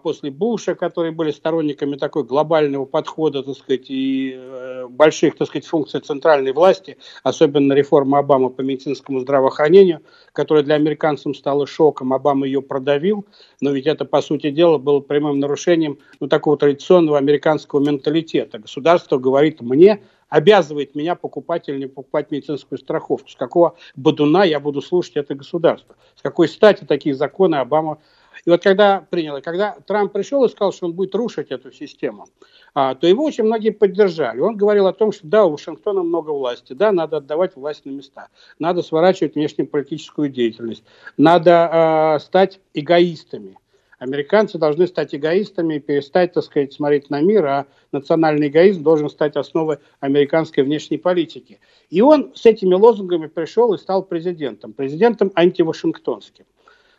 после 0.03 0.31
Буша, 0.31 0.75
которые 0.75 1.12
были 1.12 1.33
сторонниками 1.33 1.97
такой 1.97 2.23
глобального 2.23 2.85
подхода, 2.85 3.42
так 3.42 3.57
сказать, 3.57 3.87
и 3.88 4.33
э, 4.37 4.87
больших, 4.88 5.37
так 5.37 5.49
сказать, 5.49 5.66
функций 5.66 6.01
центральной 6.01 6.53
власти, 6.53 6.99
особенно 7.25 7.73
реформа 7.73 8.18
Обамы 8.18 8.51
по 8.51 8.61
медицинскому 8.61 9.21
здравоохранению, 9.21 10.03
которая 10.33 10.62
для 10.62 10.77
американцев 10.77 11.37
стала 11.37 11.66
шоком, 11.66 12.12
Обама 12.12 12.47
ее 12.47 12.62
продавил, 12.62 13.27
но 13.61 13.73
ведь 13.73 13.87
это, 13.87 14.05
по 14.05 14.23
сути 14.23 14.51
дела, 14.51 14.79
было 14.79 15.01
прямым 15.01 15.40
нарушением 15.40 15.99
ну, 16.21 16.29
такого 16.29 16.57
традиционного 16.57 17.18
американского 17.18 17.81
менталитета. 17.81 18.61
Государство 18.61 19.18
говорит 19.18 19.62
мне, 19.62 20.01
обязывает 20.33 20.95
меня 20.95 21.14
покупать 21.14 21.68
или 21.68 21.79
не 21.79 21.87
покупать 21.87 22.31
медицинскую 22.31 22.79
страховку. 22.79 23.29
С 23.29 23.35
какого 23.35 23.77
бодуна 23.97 24.45
я 24.45 24.61
буду 24.61 24.81
слушать 24.81 25.16
это 25.16 25.35
государство? 25.35 25.95
С 26.16 26.23
какой 26.23 26.49
стати 26.49 26.85
такие 26.85 27.14
законы 27.14 27.57
Обама 27.57 27.99
и 28.45 28.51
вот 28.51 28.62
когда 28.62 29.07
принял, 29.09 29.40
когда 29.40 29.77
Трамп 29.87 30.12
пришел 30.12 30.45
и 30.45 30.49
сказал, 30.49 30.73
что 30.73 30.87
он 30.87 30.92
будет 30.92 31.14
рушить 31.14 31.51
эту 31.51 31.73
систему, 31.73 32.27
а, 32.75 32.95
то 32.95 33.07
его 33.07 33.25
очень 33.25 33.45
многие 33.45 33.71
поддержали. 33.71 34.40
Он 34.40 34.57
говорил 34.57 34.87
о 34.87 34.92
том, 34.92 35.12
что 35.12 35.27
да, 35.27 35.45
у 35.45 35.51
Вашингтона 35.53 36.03
много 36.03 36.31
власти, 36.31 36.73
да, 36.73 36.92
надо 36.92 37.18
отдавать 37.18 37.57
власть 37.57 37.85
на 37.85 37.90
места, 37.90 38.29
надо 38.59 38.83
сворачивать 38.83 39.35
внешнеполитическую 39.35 40.29
деятельность, 40.29 40.85
надо 41.16 41.68
а, 41.71 42.18
стать 42.18 42.61
эгоистами. 42.75 43.57
Американцы 44.03 44.59
должны 44.59 44.88
стать 44.88 45.14
эгоистами 45.14 45.77
и 45.77 45.79
перестать, 45.79 46.33
так 46.33 46.42
сказать, 46.42 46.73
смотреть 46.73 47.09
на 47.09 47.21
мир, 47.21 47.47
а 47.47 47.66
национальный 47.92 48.49
эгоизм 48.49 48.83
должен 48.83 49.09
стать 49.09 49.37
основой 49.37 49.79
американской 50.01 50.64
внешней 50.64 50.99
политики. 50.99 51.61
И 51.88 52.01
он 52.01 52.33
с 52.35 52.45
этими 52.45 52.75
лозунгами 52.75 53.29
пришел 53.29 53.73
и 53.75 53.79
стал 53.79 54.03
президентом, 54.03 54.73
президентом 54.73 55.31
антивашингтонским. 55.37 56.47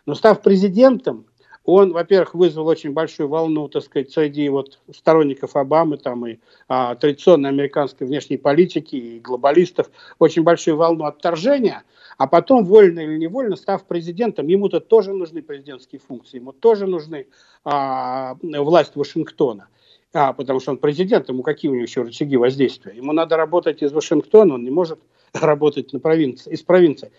Но 0.05 0.15
став 0.15 0.41
президентом, 0.41 1.25
он, 1.65 1.93
во-первых, 1.93 2.33
вызвал 2.33 2.67
очень 2.67 2.91
большую 2.91 3.29
волну, 3.29 3.69
так 3.69 3.83
сказать, 3.83 4.11
среди 4.11 4.49
вот 4.49 4.79
сторонников 4.93 5.55
Обамы 5.55 5.97
там 5.97 6.27
и 6.27 6.39
а, 6.67 6.95
традиционной 6.95 7.49
американской 7.49 8.05
внешней 8.05 8.37
политики 8.37 8.95
и 8.95 9.19
глобалистов, 9.19 9.89
очень 10.19 10.43
большую 10.43 10.75
волну 10.75 11.05
отторжения, 11.05 11.83
а 12.17 12.27
потом, 12.27 12.65
вольно 12.65 12.99
или 12.99 13.17
невольно, 13.17 13.55
став 13.55 13.85
президентом, 13.85 14.47
ему-то 14.47 14.81
тоже 14.81 15.13
нужны 15.13 15.41
президентские 15.41 16.01
функции, 16.05 16.37
ему 16.37 16.51
тоже 16.51 16.85
нужны 16.85 17.27
а, 17.63 18.35
власть 18.41 18.95
Вашингтона. 18.95 19.69
А, 20.13 20.33
потому 20.33 20.59
что 20.59 20.71
он 20.71 20.77
президент, 20.77 21.29
ему 21.29 21.43
какие 21.43 21.71
у 21.71 21.73
него 21.73 21.83
еще 21.83 22.01
рычаги 22.01 22.35
воздействия? 22.35 22.93
Ему 22.93 23.13
надо 23.13 23.37
работать 23.37 23.81
из 23.81 23.93
Вашингтона, 23.93 24.55
он 24.55 24.63
не 24.63 24.69
может 24.69 24.99
работать 25.33 25.91
на 25.93 25.99
провинции, 25.99 26.51
из 26.51 26.61
провинции. 26.61 27.11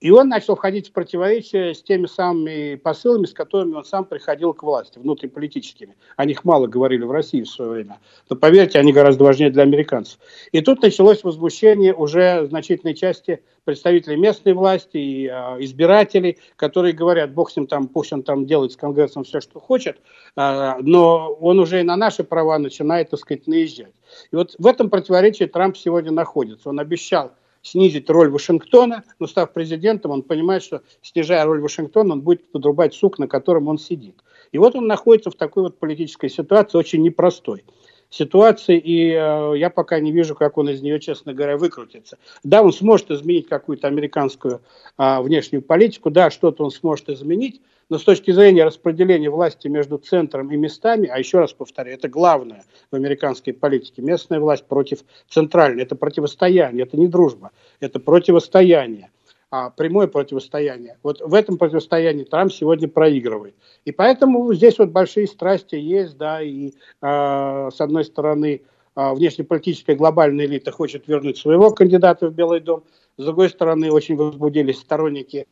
И 0.00 0.10
он 0.10 0.28
начал 0.28 0.56
входить 0.56 0.90
в 0.90 0.92
противоречие 0.92 1.74
с 1.74 1.82
теми 1.82 2.06
самыми 2.06 2.74
посылами, 2.74 3.24
с 3.24 3.32
которыми 3.32 3.74
он 3.74 3.84
сам 3.84 4.04
приходил 4.04 4.52
к 4.52 4.62
власти, 4.62 4.98
внутриполитическими. 4.98 5.96
О 6.16 6.24
них 6.24 6.44
мало 6.44 6.66
говорили 6.66 7.04
в 7.04 7.10
России 7.10 7.42
в 7.42 7.48
свое 7.48 7.70
время. 7.70 8.00
Но 8.28 8.36
поверьте, 8.36 8.78
они 8.78 8.92
гораздо 8.92 9.24
важнее 9.24 9.50
для 9.50 9.62
американцев. 9.62 10.18
И 10.50 10.60
тут 10.60 10.82
началось 10.82 11.24
возмущение 11.24 11.94
уже 11.94 12.46
значительной 12.46 12.94
части 12.94 13.42
представителей 13.64 14.16
местной 14.16 14.54
власти 14.54 14.96
и 14.96 15.26
э, 15.28 15.32
избирателей, 15.60 16.38
которые 16.56 16.92
говорят, 16.92 17.32
бог 17.32 17.50
с 17.50 17.56
ним 17.56 17.68
там, 17.68 17.86
пусть 17.86 18.12
он 18.12 18.24
там 18.24 18.44
делает 18.44 18.72
с 18.72 18.76
Конгрессом 18.76 19.22
все, 19.22 19.40
что 19.40 19.60
хочет, 19.60 19.98
э, 20.36 20.74
но 20.80 21.32
он 21.40 21.60
уже 21.60 21.80
и 21.80 21.84
на 21.84 21.96
наши 21.96 22.24
права 22.24 22.58
начинает, 22.58 23.10
так 23.10 23.20
сказать, 23.20 23.46
наезжать. 23.46 23.92
И 24.32 24.36
вот 24.36 24.56
в 24.58 24.66
этом 24.66 24.90
противоречии 24.90 25.44
Трамп 25.44 25.76
сегодня 25.76 26.10
находится. 26.10 26.68
Он 26.68 26.80
обещал 26.80 27.32
снизить 27.62 28.10
роль 28.10 28.30
Вашингтона, 28.30 29.04
но 29.18 29.26
став 29.26 29.52
президентом, 29.52 30.10
он 30.10 30.22
понимает, 30.22 30.62
что 30.62 30.82
снижая 31.00 31.44
роль 31.44 31.60
Вашингтона, 31.60 32.14
он 32.14 32.20
будет 32.20 32.50
подрубать 32.50 32.94
сук, 32.94 33.18
на 33.18 33.28
котором 33.28 33.68
он 33.68 33.78
сидит. 33.78 34.16
И 34.50 34.58
вот 34.58 34.74
он 34.74 34.86
находится 34.86 35.30
в 35.30 35.34
такой 35.34 35.62
вот 35.62 35.78
политической 35.78 36.28
ситуации, 36.28 36.76
очень 36.76 37.02
непростой 37.02 37.64
ситуации, 38.12 38.78
и 38.78 39.10
э, 39.10 39.54
я 39.56 39.70
пока 39.70 39.98
не 39.98 40.12
вижу, 40.12 40.34
как 40.34 40.58
он 40.58 40.68
из 40.68 40.82
нее, 40.82 41.00
честно 41.00 41.32
говоря, 41.32 41.56
выкрутится. 41.56 42.18
Да, 42.44 42.62
он 42.62 42.72
сможет 42.72 43.10
изменить 43.10 43.48
какую-то 43.48 43.88
американскую 43.88 44.60
э, 44.98 45.20
внешнюю 45.22 45.62
политику, 45.62 46.10
да, 46.10 46.30
что-то 46.30 46.64
он 46.64 46.70
сможет 46.70 47.08
изменить, 47.08 47.62
но 47.92 47.98
с 47.98 48.04
точки 48.04 48.30
зрения 48.30 48.64
распределения 48.64 49.28
власти 49.28 49.68
между 49.68 49.98
центром 49.98 50.50
и 50.50 50.56
местами, 50.56 51.10
а 51.12 51.18
еще 51.18 51.40
раз 51.40 51.52
повторяю, 51.52 51.98
это 51.98 52.08
главное 52.08 52.64
в 52.90 52.96
американской 52.96 53.52
политике, 53.52 54.00
местная 54.00 54.40
власть 54.40 54.64
против 54.64 55.00
центральной, 55.28 55.82
это 55.82 55.94
противостояние, 55.94 56.84
это 56.84 56.96
не 56.96 57.06
дружба, 57.06 57.50
это 57.80 58.00
противостояние 58.00 59.10
а, 59.50 59.68
прямое 59.68 60.06
противостояние. 60.06 60.96
Вот 61.02 61.20
в 61.20 61.34
этом 61.34 61.58
противостоянии 61.58 62.24
Трамп 62.24 62.50
сегодня 62.50 62.88
проигрывает. 62.88 63.54
И 63.84 63.92
поэтому 63.92 64.54
здесь 64.54 64.78
вот 64.78 64.88
большие 64.88 65.26
страсти 65.26 65.74
есть, 65.74 66.16
да, 66.16 66.40
и 66.40 66.68
э, 66.68 66.70
с 67.02 67.78
одной 67.78 68.06
стороны 68.06 68.62
э, 68.96 69.12
внешнеполитическая 69.12 69.96
глобальная 69.96 70.46
элита 70.46 70.72
хочет 70.72 71.06
вернуть 71.08 71.36
своего 71.36 71.70
кандидата 71.72 72.30
в 72.30 72.32
Белый 72.32 72.60
дом, 72.60 72.84
с 73.18 73.24
другой 73.26 73.50
стороны 73.50 73.92
очень 73.92 74.16
возбудились 74.16 74.78
сторонники 74.78 75.46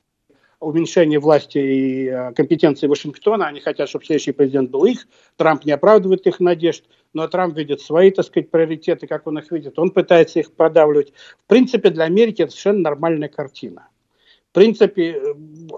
уменьшение 0.61 1.19
власти 1.19 1.59
и 1.59 2.07
э, 2.07 2.33
компетенции 2.35 2.87
Вашингтона. 2.87 3.47
Они 3.47 3.61
хотят, 3.61 3.89
чтобы 3.89 4.05
следующий 4.05 4.33
президент 4.33 4.71
был 4.71 4.85
их. 4.85 5.09
Трамп 5.37 5.65
не 5.65 5.73
оправдывает 5.73 6.27
их 6.27 6.39
надежд, 6.39 6.85
но 7.15 7.27
Трамп 7.27 7.57
видит 7.57 7.81
свои, 7.81 8.11
так 8.11 8.27
сказать, 8.27 8.51
приоритеты, 8.51 9.07
как 9.07 9.27
он 9.27 9.39
их 9.39 9.51
видит. 9.51 9.79
Он 9.79 9.91
пытается 9.91 10.39
их 10.39 10.53
продавливать. 10.53 11.13
В 11.39 11.49
принципе, 11.49 11.91
для 11.91 12.05
Америки 12.05 12.43
это 12.43 12.53
совершенно 12.53 12.81
нормальная 12.81 13.29
картина. 13.29 13.89
В 14.51 14.53
принципе, 14.53 15.23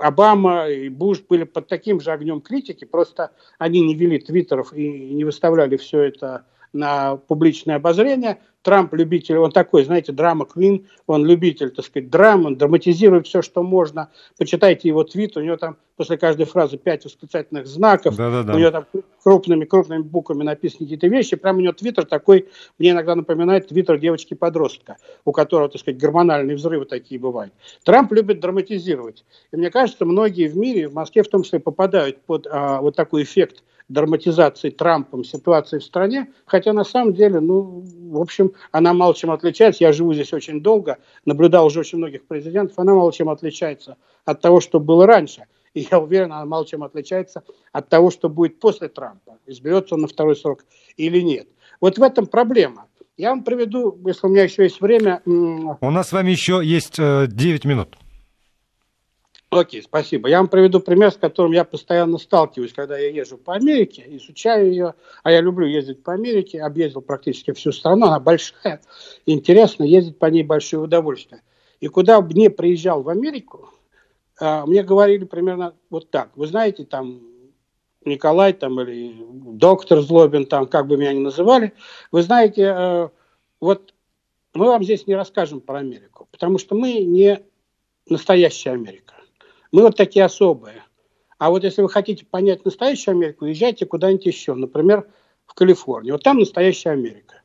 Обама 0.01 0.69
и 0.69 0.89
Буш 0.89 1.21
были 1.21 1.45
под 1.45 1.69
таким 1.69 2.01
же 2.01 2.11
огнем 2.11 2.41
критики, 2.41 2.87
просто 2.87 3.31
они 3.59 3.81
не 3.83 3.95
вели 3.95 4.19
твиттеров 4.19 4.73
и 4.73 4.89
не 4.89 5.25
выставляли 5.25 5.77
все 5.77 6.01
это 6.01 6.47
на 6.73 7.17
публичное 7.17 7.77
обозрение. 7.77 8.39
Трамп 8.63 8.95
любитель, 8.95 9.39
он 9.39 9.51
такой, 9.51 9.85
знаете, 9.85 10.13
драма 10.13 10.47
Квин, 10.47 10.87
он 11.09 11.27
любитель, 11.27 11.71
так 11.71 11.85
сказать, 11.85 12.11
драм, 12.11 12.47
он 12.47 12.57
драматизирует 12.57 13.27
все, 13.27 13.43
что 13.43 13.65
можно. 13.65 14.11
Почитайте 14.39 14.87
его 14.87 15.03
твит, 15.03 15.37
у 15.37 15.41
него 15.41 15.57
там 15.57 15.77
после 15.97 16.17
каждой 16.17 16.47
фразы 16.47 16.77
пять 16.77 17.05
восклицательных 17.05 17.67
знаков, 17.67 18.17
Да-да-да. 18.17 18.55
у 18.55 18.59
него 18.59 18.71
там 18.71 18.87
крупными-крупными 19.25 20.03
буквами 20.03 20.45
написаны 20.45 20.87
какие-то 20.87 21.09
вещи, 21.09 21.35
прямо 21.35 21.59
у 21.59 21.61
него 21.63 21.73
твиттер 21.73 22.05
такой, 22.05 22.49
мне 22.79 22.91
иногда 22.91 23.17
напоминает 23.17 23.67
твиттер 23.67 23.99
девочки-подростка, 23.99 24.97
у 25.25 25.33
которого, 25.33 25.69
так 25.69 25.81
сказать, 25.81 26.01
гормональные 26.01 26.57
взрывы 26.57 26.85
такие 26.85 27.21
бывают. 27.21 27.53
Трамп 27.83 28.13
любит 28.13 28.39
драматизировать. 28.39 29.25
И 29.53 29.57
мне 29.57 29.71
кажется, 29.71 30.05
многие 30.05 30.47
в 30.47 30.57
мире, 30.57 30.89
в 30.89 30.95
Москве 30.95 31.25
в 31.25 31.29
том 31.29 31.43
числе, 31.43 31.59
попадают 31.59 32.23
под 32.23 32.47
а, 32.49 32.81
вот 32.81 32.95
такой 32.95 33.25
эффект 33.25 33.65
драматизации 33.89 34.71
Трампом 34.71 35.25
ситуации 35.25 35.79
в 35.79 35.85
стране, 35.85 36.33
хотя 36.47 36.73
на 36.73 36.85
самом 36.85 37.15
деле, 37.15 37.41
ну, 37.41 37.85
в 38.11 38.21
общем, 38.21 38.53
она 38.71 38.93
мало 38.95 39.15
чем 39.15 39.31
отличается. 39.31 39.85
Я 39.85 39.93
живу 39.93 40.15
здесь 40.15 40.33
очень 40.33 40.63
долго, 40.63 40.99
наблюдал 41.25 41.67
уже 41.67 41.81
очень 41.81 41.99
многих 41.99 42.27
президентов, 42.27 42.79
она 42.79 42.95
мало 42.95 43.13
чем 43.13 43.29
отличается 43.29 43.97
от 44.25 44.41
того, 44.41 44.61
что 44.61 44.81
было 44.81 45.07
раньше. 45.07 45.45
И 45.75 45.87
я 45.91 45.99
уверен, 45.99 46.33
она 46.33 46.45
мало 46.45 46.67
чем 46.67 46.83
отличается 46.83 47.43
от 47.73 47.89
того, 47.89 48.11
что 48.11 48.29
будет 48.29 48.61
после 48.61 48.89
Трампа. 48.89 49.39
Изберется 49.47 49.95
он 49.95 50.03
на 50.03 50.09
второй 50.09 50.37
срок 50.37 50.65
или 50.97 51.21
нет. 51.21 51.49
Вот 51.81 51.99
в 51.99 52.03
этом 52.03 52.27
проблема. 52.27 52.87
Я 53.17 53.31
вам 53.31 53.45
приведу, 53.45 53.99
если 54.07 54.27
у 54.27 54.31
меня 54.31 54.45
еще 54.45 54.65
есть 54.65 54.81
время... 54.81 55.23
У 55.25 55.91
нас 55.91 56.09
с 56.09 56.13
вами 56.13 56.31
еще 56.31 56.61
есть 56.63 56.97
9 56.97 57.65
э, 57.65 57.69
минут. 57.69 57.97
Окей, 59.53 59.83
спасибо. 59.83 60.31
Я 60.31 60.39
вам 60.39 60.49
приведу 60.49 60.81
пример, 60.81 61.13
с 61.13 61.19
которым 61.19 61.53
я 61.53 61.65
постоянно 61.65 62.17
сталкиваюсь, 62.17 62.73
когда 62.73 62.97
я 62.97 63.11
езжу 63.11 63.37
по 63.37 63.55
Америке, 63.55 64.03
изучаю 64.07 64.71
ее, 64.71 64.95
а 65.23 65.31
я 65.31 65.43
люблю 65.43 65.67
ездить 65.67 66.03
по 66.03 66.15
Америке, 66.15 66.63
объездил 66.63 67.03
практически 67.03 67.53
всю 67.53 67.71
страну, 67.71 68.07
она 68.07 68.19
большая, 68.19 68.81
интересно, 69.27 69.85
ездить 69.85 70.19
по 70.19 70.25
ней 70.25 70.43
большое 70.43 70.85
удовольствие. 70.85 71.43
И 71.81 71.89
куда 71.89 72.23
бы 72.23 72.33
не 72.33 72.49
приезжал 72.49 73.03
в 73.03 73.11
Америку, 73.11 73.69
а, 74.41 74.65
мне 74.65 74.83
говорили 74.83 75.25
примерно 75.25 75.75
вот 75.91 76.09
так. 76.09 76.31
Вы 76.35 76.47
знаете, 76.47 76.87
там 76.87 77.21
Николай 78.07 78.55
там 78.55 78.81
или 78.81 79.15
доктор 79.59 80.01
Злобин, 80.01 80.47
там, 80.47 80.67
как 80.67 80.87
бы 80.87 80.97
меня 80.97 81.13
ни 81.13 81.19
называли, 81.19 81.75
вы 82.11 82.23
знаете, 82.23 82.63
э, 82.75 83.09
вот 83.61 83.93
мы 84.55 84.69
вам 84.69 84.83
здесь 84.83 85.07
не 85.07 85.15
расскажем 85.15 85.61
про 85.61 85.81
Америку, 85.81 86.27
потому 86.31 86.57
что 86.57 86.75
мы 86.75 87.05
не 87.05 87.43
настоящая 88.09 88.71
Америка. 88.71 89.13
Мы 89.73 89.83
вот 89.83 89.97
такие 89.97 90.25
особые. 90.25 90.85
А 91.39 91.51
вот 91.51 91.65
если 91.65 91.83
вы 91.83 91.89
хотите 91.89 92.25
понять 92.27 92.65
настоящую 92.65 93.17
Америку, 93.17 93.47
езжайте 93.47 93.87
куда-нибудь 93.87 94.27
еще, 94.27 94.55
например, 94.55 95.09
в 95.47 95.55
Калифорнию. 95.55 96.15
Вот 96.15 96.23
там 96.23 96.39
настоящая 96.39 96.91
Америка. 96.91 97.43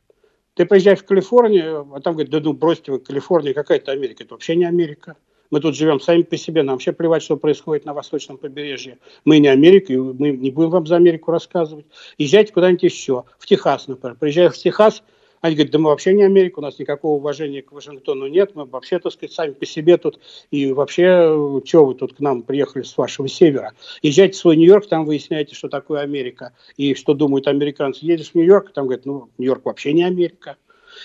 Ты 0.54 0.66
приезжаешь 0.66 1.00
в 1.00 1.06
Калифорнию, 1.06 1.88
а 1.94 2.02
там 2.02 2.14
говорят, 2.14 2.32
да 2.32 2.40
ну 2.42 2.54
бросьте 2.54 2.92
вы, 2.92 3.00
Калифорния, 3.00 3.54
какая 3.54 3.78
это 3.78 3.94
Америка? 3.94 4.24
Это 4.24 4.34
вообще 4.34 4.56
не 4.56 4.66
Америка. 4.66 5.16
Мы 5.50 5.62
тут 5.62 5.76
живем 5.76 6.02
сами 6.02 6.24
по 6.24 6.36
себе, 6.36 6.64
нам 6.64 6.76
вообще 6.76 6.92
плевать, 6.92 7.24
что 7.24 7.38
происходит 7.38 7.86
на 7.86 7.94
восточном 7.94 8.38
побережье. 8.38 8.98
Мы 9.24 9.40
не 9.40 9.48
Америка, 9.48 9.94
и 9.94 9.98
мы 9.98 10.32
не 10.32 10.52
будем 10.52 10.72
вам 10.72 10.86
за 10.86 10.98
Америку 10.98 11.32
рассказывать. 11.32 11.86
Езжайте 12.18 12.52
куда-нибудь 12.52 12.84
еще, 12.84 13.24
в 13.40 13.46
Техас, 13.46 13.88
например. 13.88 14.18
Приезжая 14.20 14.50
в 14.50 14.58
Техас, 14.58 15.04
они 15.42 15.56
говорят, 15.56 15.72
да 15.72 15.80
мы 15.80 15.90
вообще 15.90 16.14
не 16.14 16.24
Америка, 16.24 16.60
у 16.60 16.62
нас 16.62 16.80
никакого 16.80 17.18
уважения 17.18 17.62
к 17.62 17.72
Вашингтону 17.72 18.28
нет, 18.28 18.52
мы 18.56 18.66
вообще, 18.66 19.00
так 19.00 19.14
сказать, 19.14 19.34
сами 19.34 19.52
по 19.52 19.66
себе 19.66 19.98
тут, 19.98 20.20
и 20.52 20.72
вообще, 20.72 21.62
что 21.66 21.86
вы 21.86 21.96
тут 21.96 22.16
к 22.16 22.20
нам 22.20 22.44
приехали 22.44 22.84
с 22.84 22.98
вашего 22.98 23.28
севера? 23.28 23.74
Езжайте 24.02 24.34
в 24.34 24.38
свой 24.38 24.58
Нью-Йорк, 24.58 24.88
там 24.88 25.06
выясняете, 25.06 25.56
что 25.56 25.70
такое 25.70 26.02
Америка, 26.02 26.54
и 26.76 26.96
что 26.96 27.14
думают 27.14 27.48
американцы. 27.48 28.06
Едешь 28.06 28.32
в 28.32 28.36
Нью-Йорк, 28.36 28.72
там 28.74 28.86
говорят, 28.86 29.06
ну, 29.06 29.30
Нью-Йорк 29.38 29.66
вообще 29.66 29.94
не 29.94 30.04
Америка 30.04 30.58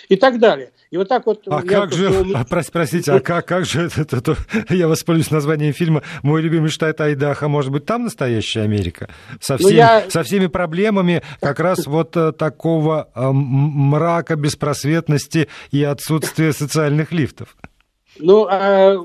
и 0.08 0.16
так 0.16 0.38
далее. 0.38 0.72
И 0.90 0.96
вот 0.96 1.08
так 1.08 1.26
вот... 1.26 1.42
А 1.46 1.62
как 1.62 1.92
же, 1.92 2.10
а, 2.34 2.44
простите, 2.44 3.12
а 3.12 3.20
как, 3.20 3.46
как 3.46 3.64
же 3.64 3.82
это, 3.82 4.02
это, 4.02 4.16
это, 4.16 4.36
я 4.74 4.88
воспользуюсь 4.88 5.30
названием 5.30 5.72
фильма 5.72 6.02
«Мой 6.22 6.42
любимый 6.42 6.68
штат 6.68 7.00
Айдаха», 7.00 7.48
может 7.48 7.70
быть, 7.70 7.86
там 7.86 8.04
настоящая 8.04 8.62
Америка? 8.62 9.08
Со 9.40 9.54
ну, 9.54 9.58
всеми, 9.58 9.76
я... 9.76 10.10
со 10.10 10.22
всеми 10.22 10.46
проблемами 10.46 11.22
как 11.40 11.60
раз 11.60 11.86
вот 11.86 12.16
э, 12.16 12.32
такого 12.32 13.08
э, 13.14 13.30
мрака, 13.32 14.36
беспросветности 14.36 15.48
и 15.70 15.82
отсутствия 15.82 16.52
социальных 16.52 17.12
лифтов. 17.12 17.56
Ну, 18.18 18.46
а, 18.50 18.96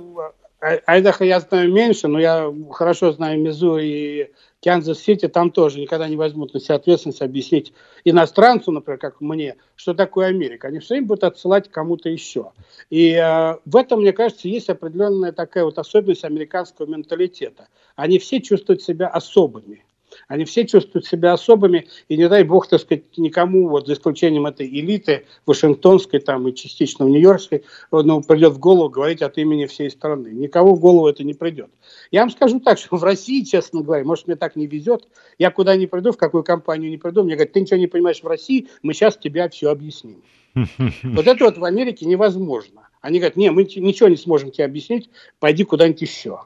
Айдахо 0.60 1.24
я 1.24 1.40
знаю 1.40 1.72
меньше, 1.72 2.08
но 2.08 2.20
я 2.20 2.52
хорошо 2.72 3.12
знаю 3.12 3.40
Миссури 3.40 3.86
и 3.86 4.32
Канзас-Сити, 4.64 5.28
там 5.28 5.52
тоже 5.52 5.80
никогда 5.80 6.08
не 6.08 6.16
возьмут 6.16 6.54
на 6.54 6.60
себя 6.60 6.76
ответственность 6.76 7.22
объяснить 7.22 7.74
иностранцу, 8.04 8.72
например, 8.72 9.00
как 9.00 9.22
мне, 9.22 9.58
что 9.76 9.94
такое 9.94 10.28
Америка. 10.28 10.68
Они 10.68 10.80
все 10.80 10.96
время 10.96 11.08
будут 11.08 11.24
отсылать 11.24 11.70
кому-то 11.70 12.10
еще. 12.10 12.52
И 12.90 13.12
э, 13.12 13.58
в 13.66 13.76
этом, 13.76 14.02
мне 14.02 14.14
кажется, 14.14 14.48
есть 14.48 14.70
определенная 14.70 15.32
такая 15.32 15.64
вот 15.64 15.78
особенность 15.78 16.24
американского 16.24 16.88
менталитета. 16.88 17.68
Они 17.96 18.18
все 18.18 18.42
чувствуют 18.42 18.82
себя 18.82 19.08
особыми. 19.08 19.84
Они 20.28 20.46
все 20.46 20.66
чувствуют 20.66 21.06
себя 21.06 21.34
особыми, 21.34 21.88
и 22.08 22.18
не 22.18 22.28
дай 22.30 22.44
бог, 22.44 22.68
так 22.68 22.82
сказать, 22.82 23.04
никому, 23.18 23.70
вот 23.70 23.88
за 23.88 23.94
исключением 23.94 24.46
этой 24.46 24.68
элиты 24.68 25.26
вашингтонской 25.46 26.20
там 26.20 26.48
и 26.48 26.56
частично 26.56 27.06
в 27.06 27.10
нью-йоркской, 27.10 27.64
ну, 27.92 28.22
придет 28.22 28.54
в 28.54 28.60
голову 28.60 28.90
говорить 28.90 29.22
от 29.22 29.38
имени 29.38 29.66
всей 29.66 29.90
страны. 29.90 30.30
Никого 30.30 30.76
в 30.76 30.80
голову 30.80 31.08
это 31.08 31.24
не 31.24 31.34
придет. 31.34 31.70
Я 32.12 32.22
вам 32.22 32.30
скажу 32.30 32.60
так, 32.60 32.78
что 32.78 32.98
в 32.98 33.04
России, 33.04 33.44
честно 33.44 33.82
говоря, 33.82 34.04
может, 34.04 34.28
мне 34.28 34.36
так 34.36 34.56
не 34.56 34.68
везет, 34.68 35.08
я 35.38 35.52
куда 35.52 35.76
ни 35.76 35.86
приду, 35.86 36.12
в 36.12 36.18
какую 36.18 36.44
компанию 36.44 36.90
не 36.90 36.98
приду, 36.98 37.24
мне 37.24 37.36
говорят, 37.36 37.54
ты 37.54 37.62
ничего 37.62 37.78
не 37.78 37.88
понимаешь 37.88 38.22
в 38.22 38.28
России, 38.28 38.68
мы 38.82 38.94
сейчас 38.94 39.18
тебе 39.18 39.48
все 39.50 39.70
объясним. 39.70 40.24
Вот 41.04 41.28
это 41.28 41.46
вот 41.46 41.58
в 41.58 41.64
Америке 41.64 42.06
невозможно. 42.06 42.90
Они 43.02 43.20
говорят, 43.20 43.38
не, 43.38 43.52
мы 43.52 43.64
ничего 43.64 44.10
не 44.10 44.18
сможем 44.18 44.52
тебе 44.52 44.66
объяснить, 44.66 45.10
пойди 45.40 45.64
куда-нибудь 45.64 46.02
еще. 46.02 46.42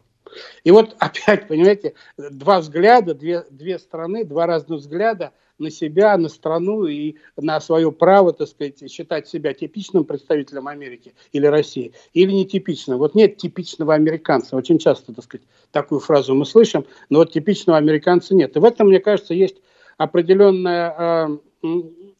И 0.63 0.71
вот 0.71 0.95
опять, 0.99 1.47
понимаете, 1.47 1.93
два 2.17 2.59
взгляда, 2.59 3.13
две, 3.13 3.45
две 3.49 3.79
страны, 3.79 4.23
два 4.25 4.45
разных 4.45 4.79
взгляда 4.79 5.32
на 5.57 5.69
себя, 5.69 6.17
на 6.17 6.27
страну 6.27 6.86
и 6.86 7.17
на 7.38 7.61
свое 7.61 7.91
право, 7.91 8.34
так 8.34 8.47
сказать, 8.47 8.91
считать 8.91 9.27
себя 9.27 9.53
типичным 9.53 10.05
представителем 10.05 10.67
Америки 10.67 11.13
или 11.32 11.45
России, 11.45 11.93
или 12.13 12.32
нетипичным. 12.32 12.97
Вот 12.97 13.15
нет 13.15 13.38
типичного 13.38 13.93
американца. 13.93 14.55
Очень 14.55 14.79
часто, 14.79 15.13
так 15.13 15.23
сказать, 15.23 15.45
такую 15.71 15.99
фразу 15.99 16.34
мы 16.34 16.45
слышим, 16.45 16.86
но 17.09 17.19
вот 17.19 17.32
типичного 17.32 17.77
американца 17.77 18.36
нет. 18.36 18.55
И 18.55 18.59
в 18.59 18.65
этом, 18.65 18.88
мне 18.88 18.99
кажется, 18.99 19.34
есть 19.34 19.57
определенная 19.97 21.38
э, 21.63 21.71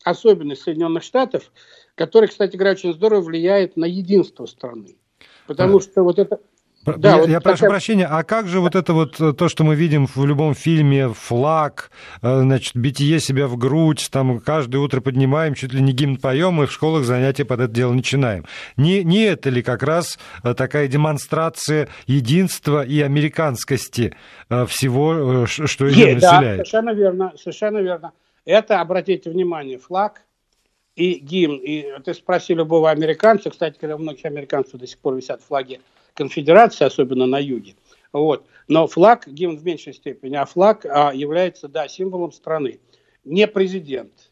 особенность 0.04 0.62
Соединенных 0.62 1.04
Штатов, 1.04 1.52
которая, 1.96 2.30
кстати 2.30 2.56
говоря, 2.56 2.74
очень 2.74 2.94
здорово 2.94 3.22
влияет 3.22 3.76
на 3.76 3.86
единство 3.86 4.46
страны. 4.46 4.98
Потому 5.48 5.80
что 5.80 6.04
вот 6.04 6.18
это, 6.20 6.40
да, 6.86 7.10
я, 7.10 7.18
вот 7.18 7.30
я 7.30 7.40
такая... 7.40 7.58
прошу 7.58 7.68
прощения, 7.68 8.08
а 8.08 8.24
как 8.24 8.48
же 8.48 8.60
вот 8.60 8.76
это 8.76 8.94
вот 8.94 9.20
э, 9.20 9.34
то, 9.34 9.50
что 9.50 9.64
мы 9.64 9.76
видим 9.76 10.08
в 10.08 10.26
любом 10.26 10.56
фильме, 10.56 11.10
флаг, 11.10 11.92
э, 12.22 12.42
значит, 12.42 12.76
битие 12.76 13.20
себя 13.20 13.48
в 13.48 13.58
грудь, 13.58 14.10
там 14.12 14.40
каждое 14.40 14.80
утро 14.80 15.02
поднимаем, 15.02 15.54
чуть 15.54 15.74
ли 15.74 15.82
не 15.82 15.92
гимн 15.92 16.18
поем, 16.18 16.62
и 16.64 16.66
в 16.66 16.72
школах 16.72 17.04
занятия 17.04 17.46
под 17.46 17.60
это 17.60 17.74
дело 17.74 17.94
начинаем. 17.94 18.46
Не, 18.78 19.04
не 19.04 19.24
это 19.24 19.50
ли 19.50 19.62
как 19.62 19.84
раз 19.84 20.18
э, 20.44 20.54
такая 20.54 20.88
демонстрация 20.88 21.88
единства 22.08 22.84
и 22.84 23.02
американскости 23.02 24.16
всего, 24.68 25.46
что 25.46 25.88
ее 25.88 26.16
населяет? 26.16 26.22
Да, 26.22 26.66
совершенно 26.66 26.90
верно, 26.92 27.34
совершенно 27.38 27.78
верно. 27.78 28.12
Это, 28.46 28.82
обратите 28.82 29.30
внимание, 29.30 29.78
флаг 29.78 30.24
и 30.96 31.14
гимн. 31.20 31.58
И 31.58 31.86
ты 32.04 32.14
спроси 32.14 32.54
любого 32.54 32.90
американца, 32.90 33.50
кстати, 33.50 33.78
когда 33.80 33.96
у 33.96 34.00
многих 34.00 34.26
американцев 34.26 34.80
до 34.80 34.88
сих 34.88 34.98
пор 34.98 35.16
висят 35.16 35.42
флаги 35.42 35.80
конфедерации, 36.14 36.86
особенно 36.86 37.26
на 37.26 37.40
юге. 37.40 37.76
Вот. 38.14 38.46
Но 38.68 38.88
флаг, 38.88 39.28
гимн 39.28 39.58
в 39.58 39.66
меньшей 39.66 39.94
степени, 39.94 40.36
а 40.36 40.46
флаг 40.46 40.86
а, 40.86 41.14
является, 41.14 41.68
да, 41.68 41.88
символом 41.88 42.32
страны. 42.32 42.80
Не 43.24 43.48
президент, 43.48 44.32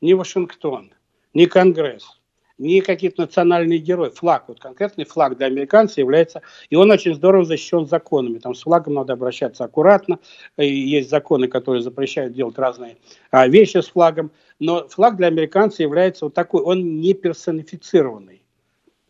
не 0.00 0.14
Вашингтон, 0.14 0.92
не 1.34 1.46
Конгресс, 1.46 2.20
не 2.60 2.82
какие-то 2.82 3.22
национальные 3.22 3.78
герои. 3.78 4.10
Флаг, 4.10 4.44
вот 4.48 4.60
конкретный 4.60 5.04
флаг 5.06 5.38
для 5.38 5.46
американцев 5.46 5.96
является, 5.98 6.42
и 6.68 6.76
он 6.76 6.90
очень 6.90 7.14
здорово 7.14 7.44
защищен 7.44 7.86
законами. 7.86 8.38
Там 8.38 8.54
с 8.54 8.62
флагом 8.62 8.94
надо 8.94 9.14
обращаться 9.14 9.64
аккуратно, 9.64 10.18
и 10.58 10.66
есть 10.66 11.08
законы, 11.08 11.48
которые 11.48 11.82
запрещают 11.82 12.34
делать 12.34 12.58
разные 12.58 12.98
а, 13.30 13.48
вещи 13.48 13.78
с 13.78 13.88
флагом, 13.88 14.30
но 14.58 14.86
флаг 14.88 15.16
для 15.16 15.28
американцев 15.28 15.80
является 15.80 16.26
вот 16.26 16.34
такой, 16.34 16.62
он 16.62 17.00
не 17.00 17.14
персонифицированный. 17.14 18.42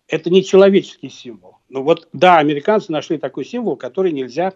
Это 0.06 0.30
не 0.30 0.44
человеческий 0.44 1.08
символ. 1.08 1.59
Ну 1.70 1.82
вот, 1.84 2.08
да, 2.12 2.38
американцы 2.38 2.90
нашли 2.90 3.16
такой 3.16 3.44
символ, 3.44 3.76
который 3.76 4.10
нельзя 4.10 4.52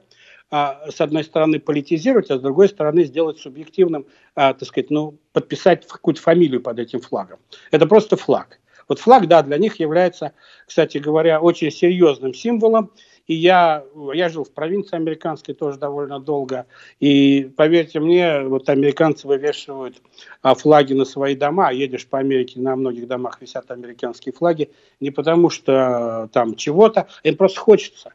а, 0.51 0.91
с 0.91 1.01
одной 1.01 1.23
стороны 1.23 1.61
политизировать, 1.61 2.31
а 2.31 2.39
с 2.39 2.41
другой 2.41 2.69
стороны 2.69 3.05
сделать 3.05 3.39
субъективным, 3.39 4.07
а, 4.35 4.53
так 4.53 4.69
сказать, 4.69 4.91
ну, 4.91 5.17
подписать 5.33 5.87
какую-то 5.87 6.21
фамилию 6.21 6.61
под 6.61 6.81
этим 6.81 7.01
флагом. 7.01 7.39
Это 7.71 7.87
просто 7.87 8.17
флаг. 8.17 8.59
Вот 8.89 8.99
флаг, 8.99 9.29
да, 9.29 9.43
для 9.43 9.59
них 9.59 9.79
является, 9.81 10.33
кстати 10.67 10.99
говоря, 10.99 11.41
очень 11.41 11.71
серьезным 11.71 12.35
символом. 12.35 12.93
И 13.27 13.35
я, 13.35 13.85
я 14.13 14.29
жил 14.29 14.45
в 14.45 14.53
провинции 14.53 14.97
американской 14.97 15.55
тоже 15.55 15.79
довольно 15.79 16.21
долго. 16.21 16.67
И 17.01 17.51
поверьте 17.57 18.01
мне, 18.01 18.43
вот 18.43 18.69
американцы 18.69 19.27
вывешивают 19.27 19.97
а, 20.43 20.55
флаги 20.55 20.93
на 20.93 21.05
свои 21.07 21.35
дома. 21.35 21.73
Едешь 21.73 22.07
по 22.07 22.19
Америке, 22.19 22.61
на 22.61 22.77
многих 22.77 23.07
домах 23.07 23.41
висят 23.41 23.71
американские 23.71 24.35
флаги. 24.35 24.71
Не 25.01 25.11
потому 25.11 25.49
что 25.49 26.29
там 26.33 26.55
чего-то, 26.55 27.09
им 27.23 27.37
просто 27.37 27.61
хочется. 27.61 28.13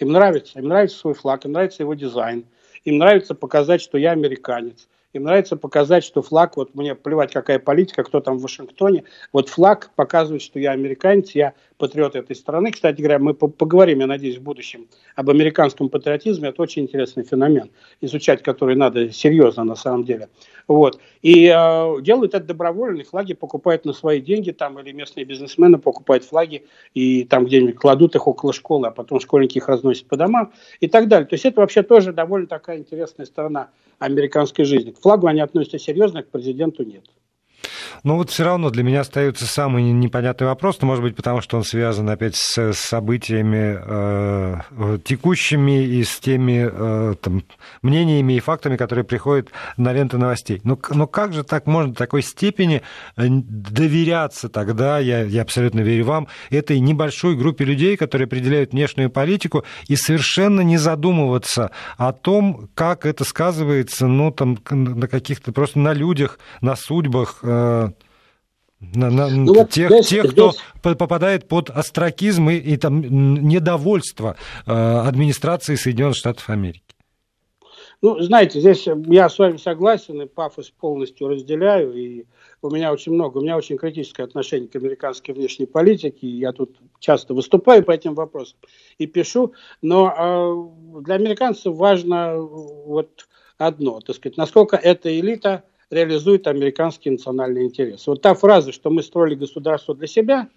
Им 0.00 0.12
нравится. 0.12 0.58
Им 0.58 0.68
нравится 0.68 0.98
свой 0.98 1.14
флаг, 1.14 1.44
им 1.44 1.52
нравится 1.52 1.82
его 1.82 1.94
дизайн. 1.94 2.44
Им 2.84 2.98
нравится 2.98 3.34
показать, 3.34 3.82
что 3.82 3.98
я 3.98 4.12
американец. 4.12 4.88
Им 5.12 5.24
нравится 5.24 5.56
показать, 5.56 6.04
что 6.04 6.22
флаг, 6.22 6.56
вот 6.56 6.74
мне 6.74 6.94
плевать, 6.94 7.32
какая 7.32 7.58
политика, 7.58 8.04
кто 8.04 8.20
там 8.20 8.38
в 8.38 8.42
Вашингтоне, 8.42 9.04
вот 9.32 9.48
флаг 9.48 9.90
показывает, 9.96 10.40
что 10.40 10.60
я 10.60 10.70
американец, 10.70 11.32
я 11.32 11.54
патриот 11.80 12.14
этой 12.14 12.36
страны. 12.36 12.70
Кстати 12.70 13.00
говоря, 13.00 13.18
мы 13.18 13.34
поговорим, 13.34 14.00
я 14.00 14.06
надеюсь, 14.06 14.36
в 14.36 14.42
будущем 14.42 14.86
об 15.16 15.30
американском 15.30 15.88
патриотизме. 15.88 16.50
Это 16.50 16.62
очень 16.62 16.82
интересный 16.82 17.24
феномен, 17.24 17.70
изучать 18.00 18.42
который 18.42 18.76
надо 18.76 19.10
серьезно 19.10 19.64
на 19.64 19.74
самом 19.74 20.04
деле. 20.04 20.28
Вот. 20.68 21.00
И 21.22 21.46
э, 21.46 22.02
делают 22.02 22.34
это 22.34 22.46
добровольно, 22.46 23.02
флаги 23.02 23.34
покупают 23.34 23.84
на 23.84 23.92
свои 23.92 24.20
деньги, 24.20 24.52
там, 24.52 24.78
или 24.78 24.92
местные 24.92 25.24
бизнесмены 25.24 25.78
покупают 25.78 26.24
флаги 26.24 26.64
и 26.94 27.24
там 27.24 27.46
где-нибудь 27.46 27.76
кладут 27.76 28.14
их 28.14 28.28
около 28.28 28.52
школы, 28.52 28.86
а 28.86 28.90
потом 28.90 29.18
школьники 29.18 29.58
их 29.58 29.68
разносят 29.68 30.06
по 30.06 30.16
домам 30.16 30.52
и 30.78 30.86
так 30.86 31.08
далее. 31.08 31.26
То 31.26 31.34
есть 31.34 31.44
это 31.44 31.60
вообще 31.60 31.82
тоже 31.82 32.12
довольно 32.12 32.46
такая 32.46 32.78
интересная 32.78 33.26
сторона 33.26 33.70
американской 33.98 34.64
жизни. 34.64 34.92
К 34.92 35.00
флагу 35.00 35.26
они 35.26 35.40
относятся 35.40 35.78
серьезно, 35.78 36.22
к 36.22 36.28
президенту 36.28 36.84
нет. 36.84 37.04
Но 38.04 38.16
вот 38.16 38.30
все 38.30 38.44
равно 38.44 38.70
для 38.70 38.82
меня 38.82 39.00
остается 39.00 39.46
самый 39.46 39.82
непонятный 39.82 40.46
вопрос, 40.46 40.78
ну, 40.80 40.86
может 40.88 41.02
быть, 41.02 41.16
потому 41.16 41.40
что 41.40 41.56
он 41.56 41.64
связан 41.64 42.08
опять 42.08 42.36
с 42.36 42.72
событиями 42.72 43.78
э, 43.80 44.98
текущими 45.04 45.84
и 45.84 46.02
с 46.04 46.18
теми 46.18 46.68
э, 46.70 47.14
там, 47.20 47.42
мнениями 47.82 48.34
и 48.34 48.40
фактами, 48.40 48.76
которые 48.76 49.04
приходят 49.04 49.50
на 49.76 49.92
ленты 49.92 50.18
новостей. 50.18 50.60
Но, 50.64 50.78
но 50.90 51.06
как 51.06 51.32
же 51.32 51.44
так 51.44 51.66
можно 51.66 51.92
в 51.92 51.96
такой 51.96 52.22
степени 52.22 52.82
э, 53.16 53.26
доверяться 53.28 54.48
тогда, 54.48 54.98
я, 54.98 55.22
я 55.22 55.42
абсолютно 55.42 55.80
верю 55.80 56.04
вам, 56.06 56.28
этой 56.50 56.80
небольшой 56.80 57.36
группе 57.36 57.64
людей, 57.64 57.96
которые 57.96 58.26
определяют 58.26 58.72
внешнюю 58.72 59.10
политику, 59.10 59.64
и 59.88 59.96
совершенно 59.96 60.62
не 60.62 60.78
задумываться 60.78 61.70
о 61.96 62.12
том, 62.12 62.68
как 62.74 63.06
это 63.06 63.24
сказывается 63.24 64.06
ну, 64.06 64.30
там, 64.30 64.58
на 64.70 65.08
каких-то 65.08 65.52
просто 65.52 65.78
на 65.78 65.92
людях, 65.92 66.38
на 66.60 66.76
судьбах, 66.76 67.38
э, 67.42 67.49
на, 67.50 69.10
на 69.10 69.28
ну, 69.28 69.54
вот 69.54 69.70
тех, 69.70 69.90
здесь, 69.90 70.08
тех, 70.08 70.30
кто 70.32 70.52
здесь... 70.52 70.62
попадает 70.96 71.48
под 71.48 71.70
остракизм 71.70 72.48
и, 72.48 72.56
и 72.56 72.76
там 72.76 73.00
недовольство 73.46 74.36
э, 74.66 74.72
администрации 74.72 75.74
Соединенных 75.74 76.16
Штатов 76.16 76.48
Америки. 76.48 76.82
Ну, 78.02 78.18
знаете, 78.20 78.60
здесь 78.60 78.88
я 79.08 79.28
с 79.28 79.38
вами 79.38 79.58
согласен 79.58 80.22
и 80.22 80.26
пафос 80.26 80.70
полностью 80.70 81.28
разделяю. 81.28 81.92
И 81.92 82.24
у 82.62 82.70
меня 82.70 82.92
очень 82.92 83.12
много, 83.12 83.38
у 83.38 83.42
меня 83.42 83.58
очень 83.58 83.76
критическое 83.76 84.22
отношение 84.22 84.68
к 84.68 84.76
американской 84.76 85.34
внешней 85.34 85.66
политике. 85.66 86.26
И 86.26 86.38
я 86.38 86.52
тут 86.52 86.74
часто 86.98 87.34
выступаю 87.34 87.84
по 87.84 87.90
этим 87.90 88.14
вопросам 88.14 88.56
и 88.96 89.06
пишу. 89.06 89.52
Но 89.82 90.08
э, 90.96 91.02
для 91.02 91.16
американцев 91.16 91.76
важно 91.76 92.38
вот 92.38 93.28
одно, 93.58 94.00
так 94.00 94.16
сказать, 94.16 94.38
насколько 94.38 94.76
эта 94.76 95.20
элита 95.20 95.64
реализует 95.90 96.46
американский 96.46 97.10
национальный 97.10 97.64
интерес. 97.64 98.06
Вот 98.06 98.22
та 98.22 98.34
фраза, 98.34 98.72
что 98.72 98.90
мы 98.90 99.02
строили 99.02 99.34
государство 99.34 99.94
для 99.94 100.06
себя, 100.06 100.48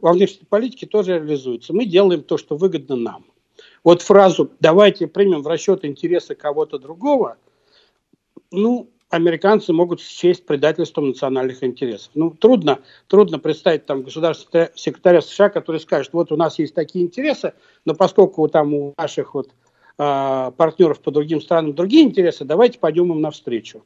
во 0.00 0.12
внешней 0.12 0.46
политике 0.46 0.86
тоже 0.86 1.14
реализуется. 1.14 1.72
Мы 1.72 1.86
делаем 1.86 2.22
то, 2.22 2.36
что 2.36 2.56
выгодно 2.56 2.96
нам. 2.96 3.24
Вот 3.84 4.02
фразу 4.02 4.50
«давайте 4.60 5.06
примем 5.06 5.42
в 5.42 5.46
расчет 5.46 5.84
интересы 5.84 6.34
кого-то 6.34 6.78
другого», 6.78 7.36
ну, 8.50 8.90
американцы 9.08 9.72
могут 9.72 10.00
счесть 10.00 10.46
предательством 10.46 11.08
национальных 11.08 11.62
интересов. 11.62 12.10
Ну, 12.14 12.30
трудно, 12.30 12.80
трудно 13.08 13.38
представить 13.38 13.86
там 13.86 14.02
государственного 14.02 14.70
секретаря 14.74 15.20
США, 15.20 15.48
который 15.50 15.80
скажет, 15.80 16.12
вот 16.12 16.32
у 16.32 16.36
нас 16.36 16.58
есть 16.58 16.74
такие 16.74 17.04
интересы, 17.04 17.52
но 17.84 17.94
поскольку 17.94 18.46
там 18.48 18.74
у 18.74 18.94
наших 18.96 19.34
вот 19.34 19.50
э, 19.98 20.52
партнеров 20.56 21.00
по 21.00 21.10
другим 21.10 21.40
странам 21.40 21.74
другие 21.74 22.04
интересы, 22.04 22.44
давайте 22.44 22.78
пойдем 22.78 23.12
им 23.12 23.20
навстречу. 23.20 23.84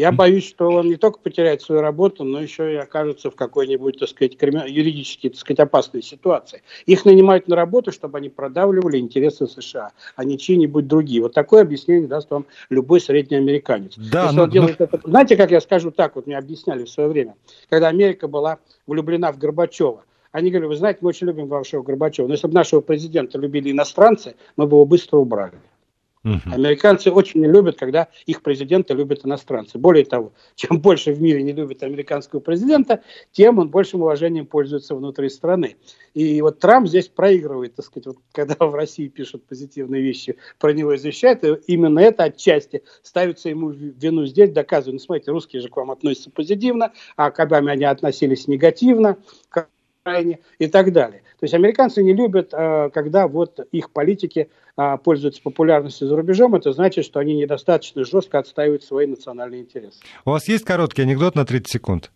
Я 0.00 0.12
боюсь, 0.12 0.48
что 0.48 0.70
он 0.70 0.88
не 0.88 0.96
только 0.96 1.18
потеряет 1.18 1.60
свою 1.60 1.82
работу, 1.82 2.24
но 2.24 2.40
еще 2.40 2.72
и 2.72 2.76
окажется 2.76 3.30
в 3.30 3.36
какой-нибудь, 3.36 3.98
так 3.98 4.08
сказать, 4.08 4.32
юридически, 4.40 5.28
так 5.28 5.38
сказать, 5.38 5.60
опасной 5.60 6.02
ситуации. 6.02 6.62
Их 6.86 7.04
нанимают 7.04 7.48
на 7.48 7.56
работу, 7.56 7.92
чтобы 7.92 8.16
они 8.16 8.30
продавливали 8.30 8.96
интересы 8.96 9.46
США, 9.46 9.90
а 10.16 10.24
не 10.24 10.38
чьи-нибудь 10.38 10.86
другие. 10.86 11.20
Вот 11.20 11.34
такое 11.34 11.60
объяснение 11.60 12.08
даст 12.08 12.30
вам 12.30 12.46
любой 12.70 13.02
средний 13.02 13.36
американец. 13.36 13.92
Да, 13.98 14.22
Если 14.24 14.36
но, 14.36 14.44
он 14.44 14.50
делает 14.50 14.78
но... 14.78 14.86
это... 14.86 15.00
Знаете, 15.04 15.36
как 15.36 15.50
я 15.50 15.60
скажу 15.60 15.90
так, 15.90 16.16
вот 16.16 16.26
мне 16.26 16.38
объясняли 16.38 16.84
в 16.84 16.88
свое 16.88 17.10
время, 17.10 17.34
когда 17.68 17.88
Америка 17.88 18.26
была 18.26 18.58
влюблена 18.86 19.30
в 19.32 19.38
Горбачева. 19.38 20.02
Они 20.32 20.50
говорили, 20.50 20.68
вы 20.68 20.76
знаете, 20.76 21.00
мы 21.02 21.10
очень 21.10 21.26
любим 21.26 21.46
вашего 21.46 21.82
Горбачева, 21.82 22.26
но 22.26 22.32
если 22.32 22.46
бы 22.46 22.54
нашего 22.54 22.80
президента 22.80 23.36
любили 23.36 23.70
иностранцы, 23.70 24.34
мы 24.56 24.66
бы 24.66 24.76
его 24.76 24.86
быстро 24.86 25.18
убрали. 25.18 25.58
Угу. 26.22 26.52
Американцы 26.52 27.10
очень 27.10 27.40
не 27.40 27.46
любят, 27.46 27.78
когда 27.78 28.08
их 28.26 28.42
президенты 28.42 28.92
любят 28.92 29.24
иностранцы. 29.24 29.78
Более 29.78 30.04
того, 30.04 30.32
чем 30.54 30.80
больше 30.80 31.12
в 31.12 31.22
мире 31.22 31.42
не 31.42 31.52
любят 31.52 31.82
американского 31.82 32.40
президента, 32.40 33.02
тем 33.32 33.58
он 33.58 33.70
большим 33.70 34.02
уважением 34.02 34.46
пользуется 34.46 34.94
внутри 34.94 35.30
страны. 35.30 35.76
И 36.12 36.42
вот 36.42 36.58
Трамп 36.58 36.88
здесь 36.88 37.08
проигрывает, 37.08 37.74
так 37.74 37.86
сказать, 37.86 38.06
вот, 38.06 38.16
когда 38.32 38.54
в 38.58 38.74
России 38.74 39.08
пишут 39.08 39.46
позитивные 39.46 40.02
вещи, 40.02 40.36
про 40.58 40.72
него 40.72 40.94
извещают, 40.94 41.42
и 41.44 41.54
именно 41.66 42.00
это 42.00 42.24
отчасти 42.24 42.82
ставится 43.02 43.48
ему 43.48 43.70
вину 43.70 44.26
здесь, 44.26 44.50
доказывает, 44.50 45.00
ну, 45.00 45.04
смотрите, 45.04 45.30
русские 45.30 45.62
же 45.62 45.68
к 45.68 45.76
вам 45.76 45.90
относятся 45.90 46.30
позитивно, 46.30 46.92
а 47.16 47.30
к 47.30 47.40
они 47.40 47.84
относились 47.84 48.46
негативно, 48.46 49.16
крайне 50.02 50.40
и 50.58 50.66
так 50.66 50.92
далее. 50.92 51.22
То 51.38 51.44
есть 51.44 51.54
американцы 51.54 52.02
не 52.02 52.14
любят, 52.14 52.50
э, 52.52 52.90
когда 52.92 53.28
вот 53.28 53.60
их 53.72 53.90
политики 53.90 54.50
э, 54.76 54.98
пользуются 55.02 55.42
популярностью 55.42 56.08
за 56.08 56.16
рубежом, 56.16 56.54
это 56.54 56.72
значит, 56.72 57.04
что 57.04 57.20
они 57.20 57.36
недостаточно 57.36 58.04
жестко 58.04 58.38
отстаивают 58.38 58.82
свои 58.82 59.06
национальные 59.06 59.62
интересы. 59.62 60.00
У 60.24 60.30
вас 60.30 60.48
есть 60.48 60.64
короткий 60.64 61.02
анекдот 61.02 61.34
на 61.34 61.44
30 61.44 61.70
секунд? 61.70 62.10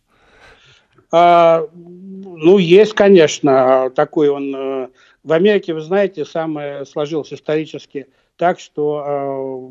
А, 1.10 1.68
ну, 1.74 2.58
есть, 2.58 2.94
конечно, 2.94 3.90
такой 3.94 4.28
он. 4.28 4.54
Э, 4.54 4.88
в 5.22 5.32
Америке, 5.32 5.72
вы 5.72 5.80
знаете, 5.80 6.26
самое 6.26 6.84
сложилось 6.84 7.32
исторически 7.32 8.08
так, 8.36 8.60
что 8.60 9.70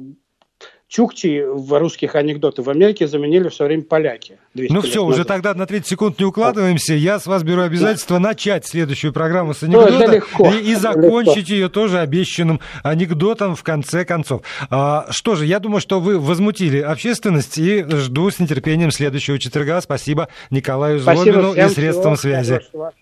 чукчи 0.87 1.43
в 1.45 1.79
русских 1.79 2.15
анекдотах 2.15 2.65
в 2.65 2.69
Америке 2.69 3.07
заменили 3.07 3.49
все 3.49 3.65
время 3.65 3.83
поляки. 3.83 4.37
Ну 4.53 4.81
все, 4.81 5.03
назад. 5.03 5.13
уже 5.13 5.25
тогда 5.25 5.53
на 5.53 5.65
30 5.65 5.87
секунд 5.87 6.19
не 6.19 6.25
укладываемся. 6.25 6.93
Я 6.93 7.19
с 7.19 7.25
вас 7.25 7.43
беру 7.43 7.61
обязательство 7.61 8.17
да. 8.17 8.29
начать 8.29 8.65
следующую 8.65 9.11
программу 9.11 9.53
с 9.53 9.63
анекдота 9.63 9.91
ну, 9.91 10.13
легко, 10.13 10.49
и, 10.51 10.71
и 10.71 10.75
закончить 10.75 11.49
легко. 11.49 11.53
ее 11.53 11.69
тоже 11.69 11.99
обещанным 11.99 12.59
анекдотом 12.83 13.55
в 13.55 13.63
конце 13.63 14.05
концов. 14.05 14.43
А, 14.69 15.07
что 15.09 15.35
же, 15.35 15.45
я 15.45 15.59
думаю, 15.59 15.81
что 15.81 15.99
вы 15.99 16.19
возмутили 16.19 16.79
общественность 16.79 17.57
и 17.57 17.83
жду 17.83 18.29
с 18.29 18.39
нетерпением 18.39 18.91
следующего 18.91 19.39
четверга. 19.39 19.81
Спасибо 19.81 20.29
Николаю 20.51 20.99
Спасибо 20.99 21.23
Злобину 21.23 21.53
и 21.53 21.69
средствам 21.69 22.17
связи. 22.17 22.53
Хорошего. 22.53 22.93